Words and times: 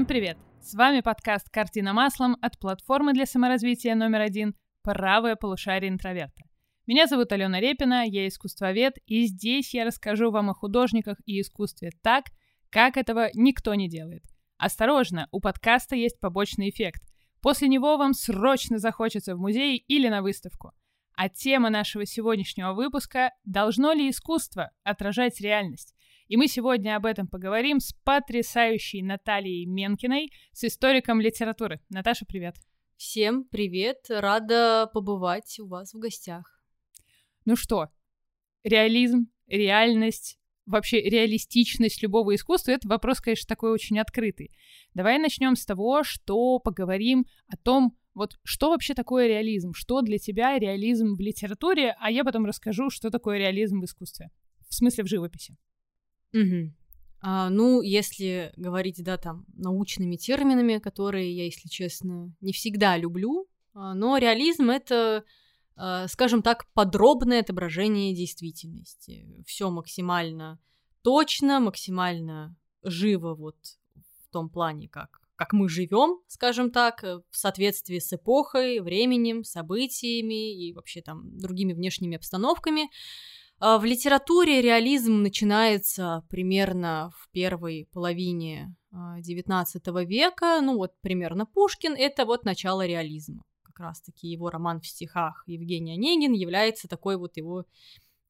Всем 0.00 0.06
привет! 0.06 0.38
С 0.62 0.72
вами 0.72 1.02
подкаст 1.02 1.50
«Картина 1.50 1.92
маслом» 1.92 2.38
от 2.40 2.58
платформы 2.58 3.12
для 3.12 3.26
саморазвития 3.26 3.94
номер 3.94 4.22
один 4.22 4.54
«Правое 4.82 5.36
полушарие 5.36 5.90
интроверта». 5.90 6.42
Меня 6.86 7.06
зовут 7.06 7.32
Алена 7.32 7.60
Репина, 7.60 8.06
я 8.06 8.26
искусствовед, 8.26 8.94
и 9.04 9.26
здесь 9.26 9.74
я 9.74 9.84
расскажу 9.84 10.30
вам 10.30 10.48
о 10.48 10.54
художниках 10.54 11.18
и 11.26 11.38
искусстве 11.42 11.90
так, 12.00 12.30
как 12.70 12.96
этого 12.96 13.28
никто 13.34 13.74
не 13.74 13.90
делает. 13.90 14.24
Осторожно, 14.56 15.28
у 15.32 15.40
подкаста 15.40 15.96
есть 15.96 16.18
побочный 16.18 16.70
эффект. 16.70 17.02
После 17.42 17.68
него 17.68 17.98
вам 17.98 18.14
срочно 18.14 18.78
захочется 18.78 19.36
в 19.36 19.38
музей 19.38 19.76
или 19.76 20.08
на 20.08 20.22
выставку. 20.22 20.72
А 21.14 21.28
тема 21.28 21.68
нашего 21.68 22.06
сегодняшнего 22.06 22.72
выпуска– 22.72 23.32
«Должно 23.44 23.92
ли 23.92 24.08
искусство 24.08 24.70
отражать 24.82 25.42
реальность?» 25.42 25.94
И 26.30 26.36
мы 26.36 26.46
сегодня 26.46 26.94
об 26.94 27.06
этом 27.06 27.26
поговорим 27.26 27.80
с 27.80 27.92
потрясающей 28.04 29.02
Натальей 29.02 29.66
Менкиной, 29.66 30.30
с 30.52 30.62
историком 30.62 31.20
литературы. 31.20 31.80
Наташа, 31.88 32.24
привет. 32.24 32.54
Всем 32.96 33.42
привет, 33.42 34.06
рада 34.08 34.88
побывать 34.94 35.58
у 35.58 35.66
вас 35.66 35.92
в 35.92 35.98
гостях. 35.98 36.62
Ну 37.46 37.56
что, 37.56 37.88
реализм, 38.62 39.26
реальность, 39.48 40.38
вообще 40.66 41.00
реалистичность 41.00 42.00
любого 42.00 42.36
искусства, 42.36 42.70
это 42.70 42.86
вопрос, 42.86 43.20
конечно, 43.20 43.48
такой 43.48 43.72
очень 43.72 43.98
открытый. 43.98 44.52
Давай 44.94 45.18
начнем 45.18 45.56
с 45.56 45.66
того, 45.66 46.04
что 46.04 46.60
поговорим 46.60 47.26
о 47.48 47.56
том, 47.56 47.98
вот 48.14 48.38
что 48.44 48.70
вообще 48.70 48.94
такое 48.94 49.26
реализм, 49.26 49.72
что 49.74 50.00
для 50.00 50.18
тебя 50.18 50.60
реализм 50.60 51.16
в 51.16 51.20
литературе, 51.20 51.96
а 51.98 52.08
я 52.08 52.22
потом 52.22 52.46
расскажу, 52.46 52.88
что 52.88 53.10
такое 53.10 53.38
реализм 53.38 53.80
в 53.80 53.84
искусстве, 53.84 54.30
в 54.68 54.74
смысле 54.76 55.02
в 55.02 55.08
живописи. 55.08 55.56
Угу. 56.32 56.72
А, 57.22 57.50
ну, 57.50 57.82
если 57.82 58.52
говорить, 58.56 59.02
да, 59.02 59.16
там, 59.18 59.44
научными 59.54 60.16
терминами, 60.16 60.78
которые 60.78 61.34
я, 61.36 61.44
если 61.44 61.68
честно, 61.68 62.32
не 62.40 62.52
всегда 62.52 62.96
люблю, 62.96 63.46
а, 63.74 63.94
но 63.94 64.16
реализм— 64.16 64.70
это, 64.70 65.24
а, 65.76 66.08
скажем 66.08 66.42
так, 66.42 66.66
подробное 66.72 67.40
отображение 67.40 68.14
действительности. 68.14 69.26
Все 69.46 69.70
максимально 69.70 70.58
точно, 71.02 71.60
максимально 71.60 72.56
живо 72.82 73.34
вот 73.34 73.56
в 74.24 74.32
том 74.32 74.48
плане, 74.48 74.88
как, 74.88 75.20
как 75.36 75.52
мы 75.52 75.68
живем, 75.68 76.20
скажем 76.26 76.70
так, 76.70 77.02
в 77.02 77.36
соответствии 77.36 77.98
с 77.98 78.12
эпохой, 78.12 78.80
временем, 78.80 79.44
событиями 79.44 80.54
и 80.54 80.72
вообще 80.72 81.02
там 81.02 81.36
другими 81.38 81.74
внешними 81.74 82.16
обстановками. 82.16 82.88
А, 83.62 83.78
в 83.78 83.84
литературе 83.84 84.62
реализм 84.62 85.20
начинается 85.20 86.24
примерно 86.30 87.12
в 87.14 87.30
первой 87.30 87.88
половине 87.92 88.74
XIX 88.90 89.64
а, 89.84 90.04
века, 90.04 90.60
ну 90.62 90.78
вот 90.78 90.98
примерно 91.02 91.44
Пушкин, 91.44 91.94
это 91.94 92.24
вот 92.24 92.46
начало 92.46 92.86
реализма. 92.86 93.42
Как 93.62 93.78
раз-таки 93.78 94.28
его 94.28 94.48
роман 94.48 94.80
в 94.80 94.86
стихах 94.86 95.44
Евгений 95.46 95.92
Онегин 95.92 96.32
является 96.32 96.88
такой 96.88 97.18
вот 97.18 97.36
его 97.36 97.66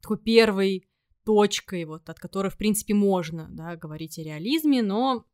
такой 0.03 0.19
первой 0.19 0.89
точкой, 1.25 1.84
вот, 1.84 2.09
от 2.09 2.19
которой, 2.19 2.48
в 2.48 2.56
принципе, 2.56 2.94
можно 2.94 3.47
да, 3.50 3.77
говорить 3.77 4.19
о 4.19 4.25
реализме, 4.25 4.83
но, 4.83 5.27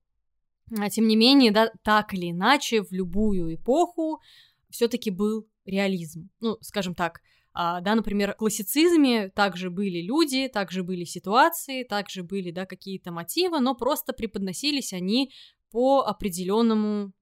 а, 0.79 0.91
тем 0.91 1.09
не 1.09 1.17
менее, 1.17 1.53
да, 1.53 1.73
так 1.83 2.13
или 2.13 2.33
иначе, 2.33 2.83
в 2.83 2.93
любую 2.93 3.55
эпоху 3.55 4.21
все-таки 4.69 5.11
был 5.11 5.49
реализм. 5.65 6.29
Ну, 6.41 6.59
скажем 6.61 6.95
так, 6.95 7.23
а, 7.59 7.81
да, 7.81 7.95
например, 7.95 8.35
в 8.35 8.37
классицизме 8.37 9.31
также 9.31 9.71
были 9.71 10.03
люди, 10.03 10.47
также 10.47 10.83
были 10.83 11.05
ситуации, 11.05 11.85
также 11.85 12.23
были, 12.23 12.51
да, 12.51 12.67
какие-то 12.67 13.13
мотивы, 13.13 13.61
но 13.61 13.75
просто 13.75 14.13
преподносились 14.13 14.93
они 14.93 15.33
по 15.71 16.03
определенному 16.03 17.15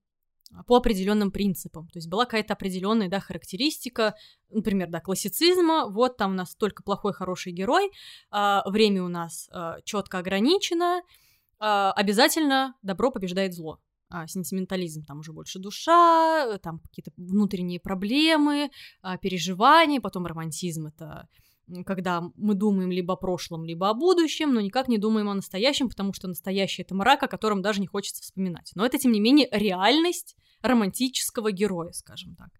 по 0.67 0.77
определенным 0.77 1.31
принципам. 1.31 1.87
То 1.89 1.99
есть 1.99 2.09
была 2.09 2.25
какая-то 2.25 2.55
определенная 2.55 3.09
да, 3.09 3.21
характеристика, 3.21 4.15
например, 4.51 4.89
да, 4.89 5.01
классицизма. 5.01 5.87
Вот 5.89 6.17
там 6.17 6.33
у 6.33 6.35
нас 6.35 6.55
только 6.57 6.83
плохой, 6.83 7.13
хороший 7.13 7.53
герой, 7.53 7.91
а, 8.31 8.69
время 8.69 9.05
у 9.05 9.09
нас 9.09 9.49
а, 9.53 9.81
четко 9.85 10.19
ограничено, 10.19 11.03
а, 11.61 11.93
обязательно 11.93 12.75
добро 12.83 13.13
побеждает 13.13 13.55
зло 13.55 13.81
а, 14.15 14.29
сентиментализм, 14.29 15.05
там 15.05 15.19
уже 15.19 15.33
больше 15.33 15.59
душа, 15.59 16.47
э, 16.47 16.59
там 16.59 16.79
какие-то 16.79 17.11
внутренние 17.17 17.81
проблемы, 17.81 18.71
а, 19.03 19.19
переживания, 19.19 20.01
потом 20.01 20.25
романтизм 20.27 20.87
это 20.87 21.29
когда 21.87 22.23
мы 22.37 22.55
думаем 22.55 22.91
либо 22.93 23.15
о 23.15 23.17
прошлом, 23.17 23.65
либо 23.65 23.89
о 23.89 23.95
будущем, 23.95 24.53
но 24.53 24.61
никак 24.61 24.87
не 24.87 24.99
думаем 24.99 25.31
о 25.31 25.35
настоящем, 25.35 25.89
потому 25.89 26.13
что 26.13 26.29
настоящее 26.29 26.85
это 26.85 26.95
мрак, 26.95 27.23
о 27.23 27.27
котором 27.27 27.63
даже 27.63 27.81
не 27.81 27.87
хочется 27.87 28.23
вспоминать. 28.23 28.71
Но 28.75 28.85
это, 28.85 28.99
тем 28.99 29.13
не 29.13 29.21
менее, 29.21 29.49
реальность 29.51 30.37
романтического 30.61 31.53
героя, 31.53 31.93
скажем 31.93 32.37
так. 32.37 32.51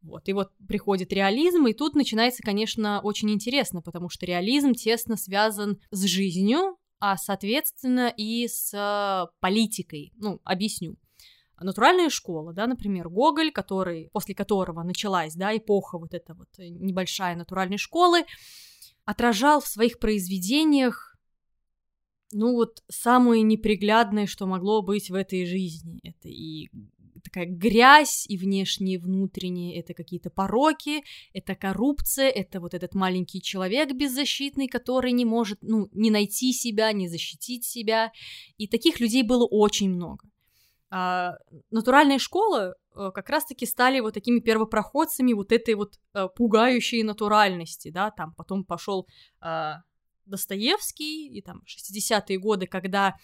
Вот. 0.00 0.28
И 0.28 0.32
вот 0.32 0.52
приходит 0.68 1.12
реализм, 1.12 1.66
и 1.66 1.74
тут 1.74 1.96
начинается, 1.96 2.40
конечно, 2.44 3.00
очень 3.00 3.30
интересно, 3.32 3.82
потому 3.82 4.08
что 4.08 4.26
реализм 4.26 4.74
тесно 4.74 5.16
связан 5.16 5.80
с 5.90 6.04
жизнью, 6.04 6.76
а, 7.00 7.16
соответственно, 7.16 8.14
и 8.16 8.46
с 8.46 8.72
а, 8.74 9.26
политикой. 9.40 10.12
Ну, 10.18 10.40
объясню. 10.44 10.96
Натуральная 11.62 12.10
школа, 12.10 12.52
да, 12.52 12.66
например, 12.66 13.08
Гоголь, 13.08 13.52
который, 13.52 14.10
после 14.12 14.34
которого 14.34 14.82
началась, 14.82 15.34
да, 15.34 15.56
эпоха 15.56 15.98
вот 15.98 16.14
эта 16.14 16.34
вот 16.34 16.48
э, 16.58 16.68
небольшая 16.68 17.36
натуральной 17.36 17.78
школы, 17.78 18.24
отражал 19.04 19.60
в 19.60 19.66
своих 19.66 19.98
произведениях, 19.98 21.16
ну 22.32 22.52
вот, 22.52 22.82
самое 22.88 23.42
неприглядное, 23.42 24.26
что 24.26 24.46
могло 24.46 24.82
быть 24.82 25.10
в 25.10 25.14
этой 25.14 25.44
жизни. 25.44 26.00
Это 26.02 26.28
и 26.28 26.70
такая 27.22 27.46
грязь 27.46 28.26
и 28.28 28.36
внешние, 28.36 28.96
и 28.96 28.98
внутренние, 28.98 29.78
это 29.78 29.94
какие-то 29.94 30.30
пороки, 30.30 31.02
это 31.32 31.54
коррупция, 31.54 32.28
это 32.28 32.60
вот 32.60 32.74
этот 32.74 32.94
маленький 32.94 33.40
человек 33.40 33.92
беззащитный, 33.92 34.68
который 34.68 35.12
не 35.12 35.24
может, 35.24 35.58
ну, 35.62 35.88
не 35.92 36.10
найти 36.10 36.52
себя, 36.52 36.92
не 36.92 37.08
защитить 37.08 37.64
себя. 37.64 38.12
И 38.56 38.66
таких 38.66 39.00
людей 39.00 39.22
было 39.22 39.46
очень 39.46 39.90
много. 39.90 40.28
А, 40.94 41.38
натуральные 41.70 42.18
школы 42.18 42.74
а, 42.94 43.12
как 43.12 43.30
раз-таки 43.30 43.64
стали 43.64 44.00
вот 44.00 44.12
такими 44.12 44.40
первопроходцами 44.40 45.32
вот 45.32 45.50
этой 45.50 45.74
вот 45.74 45.98
а, 46.12 46.28
пугающей 46.28 47.02
натуральности, 47.02 47.90
да, 47.90 48.10
там 48.10 48.34
потом 48.34 48.62
пошел 48.62 49.08
а, 49.40 49.84
Достоевский 50.26 51.28
и 51.28 51.40
там 51.40 51.62
60-е 51.66 52.38
годы, 52.38 52.66
когда 52.66 53.16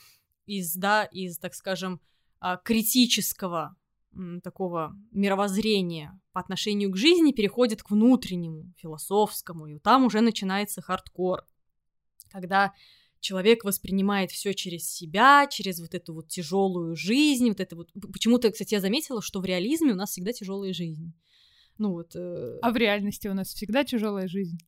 из, 0.47 0.75
да, 0.77 1.05
из, 1.05 1.39
так 1.39 1.55
скажем, 1.55 2.01
а, 2.41 2.56
критического 2.56 3.77
такого 4.43 4.97
мировоззрения 5.12 6.19
по 6.33 6.41
отношению 6.41 6.91
к 6.91 6.97
жизни 6.97 7.33
переходит 7.33 7.83
к 7.83 7.91
внутреннему, 7.91 8.73
философскому, 8.79 9.67
и 9.67 9.79
там 9.79 10.06
уже 10.06 10.23
начинается 10.23 10.81
хардкор, 10.81 11.45
когда 12.31 12.73
человек 13.21 13.65
воспринимает 13.65 14.31
все 14.31 14.55
через 14.55 14.91
себя, 14.91 15.47
через 15.51 15.81
вот 15.81 15.95
эту 15.95 16.15
вот 16.15 16.29
тяжелую 16.29 16.97
жизнь, 16.97 17.49
вот 17.49 17.61
это 17.61 17.77
вот. 17.77 17.91
Почему-то, 18.12 18.51
кстати, 18.51 18.75
я 18.75 18.81
заметила, 18.81 19.23
что 19.23 19.41
в 19.41 19.45
реализме 19.45 19.93
у 19.93 19.97
нас 19.97 20.11
всегда 20.11 20.33
тяжелая 20.33 20.73
жизнь. 20.73 21.12
Ну 21.79 21.93
вот. 21.93 22.15
Э... 22.15 22.59
А 22.62 22.71
в 22.71 22.77
реальности 22.77 23.29
у 23.29 23.34
нас 23.34 23.49
всегда 23.49 23.84
тяжелая 23.84 24.29
жизнь. 24.29 24.59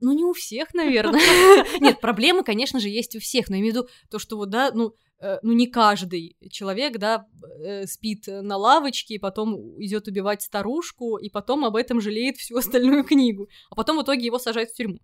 Ну, 0.00 0.12
не 0.12 0.24
у 0.24 0.32
всех, 0.32 0.74
наверное. 0.74 1.20
Нет, 1.80 2.00
проблемы, 2.00 2.42
конечно 2.42 2.80
же, 2.80 2.88
есть 2.88 3.16
у 3.16 3.20
всех, 3.20 3.48
но 3.48 3.56
я 3.56 3.60
имею 3.60 3.74
в 3.74 3.76
виду 3.76 3.88
то, 4.10 4.18
что 4.18 4.36
вот, 4.36 4.50
да, 4.50 4.70
ну, 4.72 4.94
Э, 5.24 5.38
ну 5.42 5.52
не 5.52 5.66
каждый 5.66 6.36
человек, 6.50 6.98
да, 6.98 7.26
э, 7.58 7.86
спит 7.86 8.26
на 8.26 8.56
лавочке, 8.56 9.14
и 9.14 9.18
потом 9.18 9.82
идет 9.82 10.06
убивать 10.06 10.42
старушку, 10.42 11.16
и 11.16 11.30
потом 11.30 11.64
об 11.64 11.76
этом 11.76 12.00
жалеет 12.00 12.36
всю 12.36 12.56
остальную 12.58 13.04
книгу, 13.04 13.48
а 13.70 13.74
потом 13.74 13.98
в 13.98 14.02
итоге 14.02 14.26
его 14.26 14.38
сажают 14.38 14.70
в 14.70 14.74
тюрьму. 14.74 14.98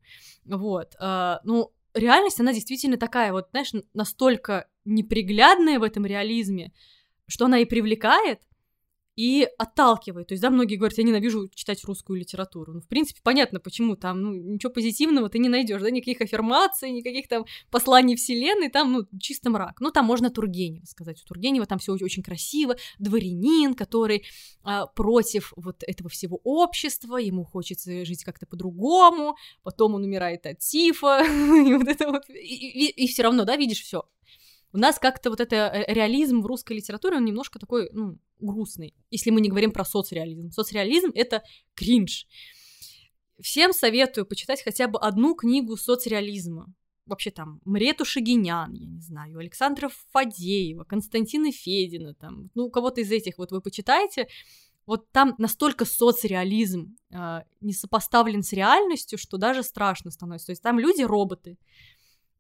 Вот, 0.44 0.94
э, 1.00 1.36
ну 1.44 1.72
реальность, 1.94 2.40
она 2.40 2.52
действительно 2.52 2.96
такая, 2.96 3.32
вот, 3.32 3.48
знаешь, 3.50 3.72
настолько 3.94 4.68
неприглядная 4.84 5.78
в 5.78 5.82
этом 5.82 6.06
реализме, 6.06 6.72
что 7.26 7.46
она 7.46 7.58
и 7.58 7.64
привлекает, 7.64 8.40
и 9.20 9.46
отталкивает. 9.58 10.28
То 10.28 10.32
есть, 10.32 10.40
да, 10.40 10.48
многие 10.48 10.76
говорят, 10.76 10.96
я 10.96 11.04
ненавижу 11.04 11.46
читать 11.54 11.84
русскую 11.84 12.18
литературу. 12.18 12.72
Ну, 12.72 12.80
в 12.80 12.88
принципе, 12.88 13.20
понятно, 13.22 13.60
почему 13.60 13.94
там, 13.94 14.22
ну, 14.22 14.32
ничего 14.32 14.72
позитивного 14.72 15.28
ты 15.28 15.38
не 15.38 15.50
найдешь, 15.50 15.82
да, 15.82 15.90
никаких 15.90 16.22
аффирмаций, 16.22 16.90
никаких 16.90 17.28
там 17.28 17.44
посланий 17.70 18.16
вселенной, 18.16 18.70
там, 18.70 18.92
ну, 18.92 19.06
чисто 19.20 19.50
мрак. 19.50 19.78
Ну, 19.82 19.90
там 19.90 20.06
можно 20.06 20.30
Тургенева 20.30 20.86
сказать. 20.86 21.20
У 21.22 21.26
Тургенева 21.28 21.66
там 21.66 21.78
все 21.78 21.92
очень 21.92 22.22
красиво, 22.22 22.76
дворянин, 22.98 23.74
который 23.74 24.24
а, 24.62 24.86
против 24.86 25.52
вот 25.54 25.82
этого 25.86 26.08
всего 26.08 26.40
общества, 26.42 27.18
ему 27.18 27.44
хочется 27.44 28.06
жить 28.06 28.24
как-то 28.24 28.46
по-другому, 28.46 29.36
потом 29.62 29.96
он 29.96 30.04
умирает 30.04 30.46
от 30.46 30.60
тифа, 30.60 31.22
и 31.26 31.74
вот 31.74 31.88
это 31.88 32.10
вот, 32.10 32.22
и, 32.30 32.88
и, 32.88 33.06
все 33.06 33.24
равно, 33.24 33.44
да, 33.44 33.56
видишь 33.56 33.82
все. 33.82 34.04
У 34.72 34.78
нас 34.78 34.98
как-то 34.98 35.30
вот 35.30 35.40
это 35.40 35.56
э, 35.56 35.92
реализм 35.92 36.40
в 36.40 36.46
русской 36.46 36.74
литературе, 36.74 37.16
он 37.16 37.24
немножко 37.24 37.58
такой, 37.58 37.90
ну, 37.92 38.18
грустный, 38.38 38.94
если 39.10 39.30
мы 39.30 39.40
не 39.40 39.48
говорим 39.48 39.72
про 39.72 39.84
соцреализм. 39.84 40.50
Соцреализм— 40.50 41.10
это 41.14 41.42
кринж. 41.74 42.26
Всем 43.40 43.72
советую 43.72 44.26
почитать 44.26 44.62
хотя 44.62 44.86
бы 44.86 44.98
одну 44.98 45.34
книгу 45.34 45.76
соцреализма. 45.76 46.72
вообще 47.06 47.30
там 47.30 47.60
Мрету 47.64 48.04
Шагинян, 48.04 48.72
я 48.72 48.86
не 48.86 49.00
знаю, 49.00 49.38
Александра 49.38 49.90
Фадеева, 50.12 50.84
Константина 50.84 51.50
Федина, 51.50 52.14
там, 52.14 52.50
ну, 52.54 52.70
кого-то 52.70 53.00
из 53.00 53.10
этих 53.10 53.38
вот 53.38 53.50
вы 53.50 53.60
почитаете, 53.60 54.28
вот 54.86 55.10
там 55.10 55.34
настолько 55.38 55.84
соцреализм 55.84 56.96
э, 57.12 57.40
не 57.60 57.72
сопоставлен 57.72 58.42
с 58.42 58.52
реальностью, 58.52 59.18
что 59.18 59.36
даже 59.36 59.62
страшно 59.62 60.10
становится. 60.10 60.46
То 60.46 60.52
есть 60.52 60.62
там 60.62 60.78
люди 60.78 61.02
роботы, 61.02 61.58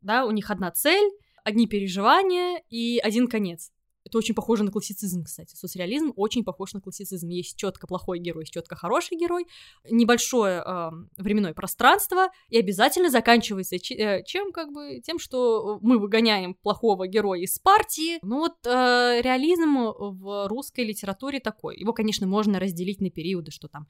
да, 0.00 0.24
у 0.24 0.30
них 0.30 0.50
одна 0.50 0.70
цель, 0.70 1.10
одни 1.44 1.66
переживания 1.66 2.62
и 2.68 2.98
один 2.98 3.28
конец. 3.28 3.70
Это 4.04 4.18
очень 4.18 4.34
похоже 4.34 4.64
на 4.64 4.70
классицизм, 4.70 5.24
кстати. 5.24 5.54
Соцреализм 5.54 6.12
очень 6.16 6.42
похож 6.42 6.72
на 6.72 6.80
классицизм. 6.80 7.28
Есть 7.28 7.56
четко 7.56 7.86
плохой 7.86 8.18
герой, 8.18 8.42
есть 8.42 8.52
четко 8.52 8.74
хороший 8.74 9.18
герой, 9.18 9.46
небольшое 9.90 10.62
э, 10.64 10.90
временное 11.18 11.52
пространство, 11.52 12.28
и 12.48 12.58
обязательно 12.58 13.10
заканчивается 13.10 13.76
э, 13.76 14.22
чем, 14.24 14.52
как 14.52 14.72
бы, 14.72 15.00
тем, 15.04 15.18
что 15.18 15.78
мы 15.82 15.98
выгоняем 15.98 16.54
плохого 16.54 17.06
героя 17.06 17.40
из 17.42 17.58
партии. 17.58 18.18
Ну 18.22 18.38
вот 18.38 18.66
э, 18.66 19.20
реализм 19.22 19.76
в 19.76 20.48
русской 20.48 20.84
литературе 20.84 21.38
такой. 21.38 21.78
Его, 21.78 21.92
конечно, 21.92 22.26
можно 22.26 22.58
разделить 22.58 23.00
на 23.00 23.10
периоды, 23.10 23.50
что 23.50 23.68
там 23.68 23.86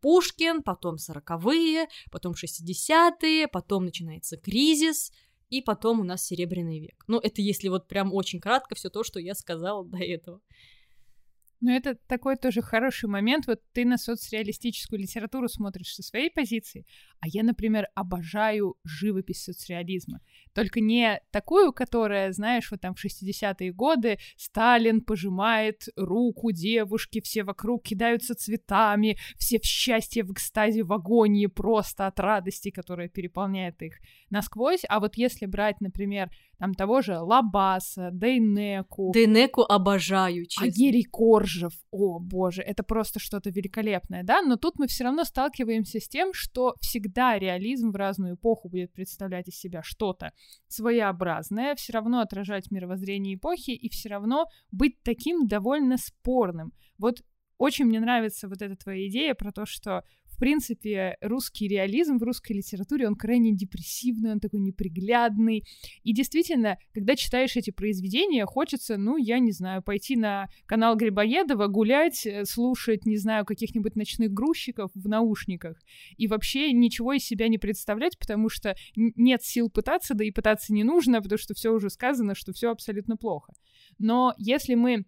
Пушкин, 0.00 0.62
потом 0.62 0.98
сороковые, 0.98 1.88
потом 2.12 2.34
шестидесятые, 2.36 3.48
потом 3.48 3.84
начинается 3.84 4.36
кризис, 4.36 5.10
и 5.50 5.62
потом 5.62 6.00
у 6.00 6.04
нас 6.04 6.24
Серебряный 6.24 6.80
век. 6.80 7.04
Ну, 7.06 7.18
это 7.18 7.40
если 7.42 7.68
вот 7.68 7.88
прям 7.88 8.12
очень 8.12 8.40
кратко 8.40 8.74
все 8.74 8.90
то, 8.90 9.04
что 9.04 9.20
я 9.20 9.34
сказала 9.34 9.84
до 9.84 9.98
этого. 9.98 10.40
Ну, 11.60 11.70
это 11.72 11.94
такой 12.06 12.36
тоже 12.36 12.60
хороший 12.60 13.08
момент. 13.08 13.46
Вот 13.46 13.60
ты 13.72 13.86
на 13.86 13.96
соцреалистическую 13.96 15.00
литературу 15.00 15.48
смотришь 15.48 15.94
со 15.94 16.02
своей 16.02 16.30
позиции, 16.30 16.84
а 17.20 17.28
я, 17.28 17.42
например, 17.42 17.88
обожаю 17.94 18.76
живопись 18.84 19.44
соцреализма. 19.44 20.20
Только 20.52 20.80
не 20.80 21.20
такую, 21.30 21.72
которая, 21.72 22.32
знаешь, 22.32 22.70
вот 22.70 22.82
там 22.82 22.94
в 22.94 23.02
60-е 23.02 23.72
годы 23.72 24.18
Сталин 24.36 25.00
пожимает 25.00 25.88
руку 25.96 26.52
девушке, 26.52 27.22
все 27.22 27.42
вокруг 27.42 27.84
кидаются 27.84 28.34
цветами, 28.34 29.16
все 29.38 29.58
в 29.58 29.64
счастье, 29.64 30.24
в 30.24 30.32
экстазе, 30.32 30.82
в 30.82 30.92
агонии 30.92 31.46
просто 31.46 32.06
от 32.06 32.20
радости, 32.20 32.70
которая 32.70 33.08
переполняет 33.08 33.80
их 33.80 33.94
насквозь. 34.30 34.82
А 34.88 35.00
вот 35.00 35.16
если 35.16 35.46
брать, 35.46 35.80
например, 35.80 36.30
там 36.58 36.74
того 36.74 37.02
же 37.02 37.18
Лабаса, 37.18 38.10
Дейнеку. 38.12 39.12
Дейнеку 39.12 39.62
обожаю, 39.62 40.46
честно. 40.46 40.68
Агерий 40.68 41.04
Коржев. 41.04 41.72
О, 41.90 42.18
боже, 42.18 42.62
это 42.62 42.82
просто 42.82 43.20
что-то 43.20 43.50
великолепное, 43.50 44.22
да? 44.22 44.42
Но 44.42 44.56
тут 44.56 44.78
мы 44.78 44.86
все 44.86 45.04
равно 45.04 45.24
сталкиваемся 45.24 46.00
с 46.00 46.08
тем, 46.08 46.32
что 46.32 46.74
всегда 46.80 47.38
реализм 47.38 47.90
в 47.90 47.96
разную 47.96 48.34
эпоху 48.36 48.68
будет 48.68 48.92
представлять 48.92 49.48
из 49.48 49.58
себя 49.58 49.82
что-то 49.82 50.32
своеобразное, 50.68 51.74
все 51.74 51.92
равно 51.92 52.20
отражать 52.20 52.70
мировоззрение 52.70 53.34
эпохи 53.34 53.70
и 53.70 53.88
все 53.88 54.08
равно 54.08 54.46
быть 54.70 55.02
таким 55.02 55.46
довольно 55.46 55.96
спорным. 55.98 56.72
Вот 56.98 57.22
очень 57.58 57.86
мне 57.86 58.00
нравится 58.00 58.48
вот 58.48 58.60
эта 58.60 58.76
твоя 58.76 59.08
идея 59.08 59.34
про 59.34 59.52
то, 59.52 59.64
что 59.66 60.02
в 60.36 60.38
принципе, 60.38 61.16
русский 61.22 61.66
реализм 61.66 62.18
в 62.18 62.22
русской 62.22 62.52
литературе, 62.52 63.08
он 63.08 63.14
крайне 63.14 63.52
депрессивный, 63.52 64.32
он 64.32 64.40
такой 64.40 64.60
неприглядный. 64.60 65.64
И 66.02 66.12
действительно, 66.12 66.76
когда 66.92 67.16
читаешь 67.16 67.56
эти 67.56 67.70
произведения, 67.70 68.44
хочется, 68.44 68.98
ну, 68.98 69.16
я 69.16 69.38
не 69.38 69.52
знаю, 69.52 69.82
пойти 69.82 70.14
на 70.14 70.48
канал 70.66 70.94
Грибоедова, 70.94 71.68
гулять, 71.68 72.26
э, 72.26 72.44
слушать, 72.44 73.06
не 73.06 73.16
знаю, 73.16 73.46
каких-нибудь 73.46 73.96
ночных 73.96 74.30
грузчиков 74.30 74.90
в 74.94 75.08
наушниках. 75.08 75.78
И 76.18 76.26
вообще 76.26 76.70
ничего 76.72 77.14
из 77.14 77.24
себя 77.24 77.48
не 77.48 77.56
представлять, 77.56 78.18
потому 78.18 78.50
что 78.50 78.76
нет 78.94 79.42
сил 79.42 79.70
пытаться, 79.70 80.12
да 80.12 80.22
и 80.22 80.30
пытаться 80.30 80.74
не 80.74 80.84
нужно, 80.84 81.22
потому 81.22 81.38
что 81.38 81.54
все 81.54 81.70
уже 81.70 81.88
сказано, 81.88 82.34
что 82.34 82.52
все 82.52 82.70
абсолютно 82.70 83.16
плохо. 83.16 83.54
Но 83.98 84.34
если 84.36 84.74
мы 84.74 85.06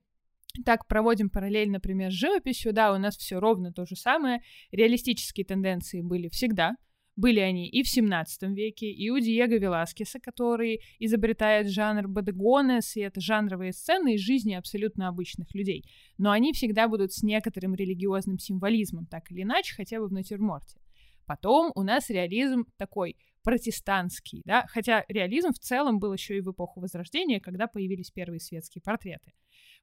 так 0.65 0.87
проводим 0.87 1.31
параллель, 1.31 1.71
например, 1.71 2.11
с 2.11 2.15
живописью, 2.15 2.73
да, 2.73 2.93
у 2.93 2.99
нас 2.99 3.17
все 3.17 3.39
ровно 3.39 3.73
то 3.73 3.87
же 3.87 3.97
самое. 3.97 4.43
Реалистические 4.73 5.45
тенденции 5.45 6.01
были 6.01 6.29
всегда. 6.29 6.77
Были 7.17 7.41
они 7.41 7.69
и 7.69 7.83
в 7.83 7.89
17 7.89 8.43
веке, 8.55 8.89
и 8.93 9.11
у 9.11 9.19
Диего 9.19 9.59
Веласкеса, 9.59 10.21
который 10.21 10.83
изобретает 11.01 11.69
жанр 11.69 12.07
бодегонес, 12.07 12.95
и 12.97 13.01
это 13.01 13.21
жанровые 13.21 13.73
сцены 13.73 14.15
из 14.15 14.21
жизни 14.21 14.55
абсолютно 14.55 15.09
обычных 15.09 15.53
людей. 15.53 15.85
Но 16.17 16.31
они 16.31 16.53
всегда 16.53 16.87
будут 16.87 17.13
с 17.13 17.25
некоторым 17.25 17.75
религиозным 17.75 18.39
символизмом, 18.39 19.07
так 19.07 19.33
или 19.33 19.43
иначе, 19.43 19.75
хотя 19.75 19.99
бы 19.99 20.07
в 20.07 20.13
натюрморте. 20.13 20.81
Потом 21.27 21.73
у 21.75 21.83
нас 21.83 22.09
реализм 22.09 22.67
такой 22.77 23.17
протестантский, 23.43 24.43
да, 24.45 24.67
хотя 24.69 25.05
реализм 25.09 25.53
в 25.53 25.59
целом 25.59 25.99
был 25.99 26.13
еще 26.13 26.37
и 26.37 26.41
в 26.41 26.51
эпоху 26.51 26.81
Возрождения, 26.81 27.41
когда 27.41 27.67
появились 27.67 28.11
первые 28.11 28.41
светские 28.41 28.83
портреты. 28.83 29.33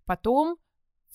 Потом 0.05 0.57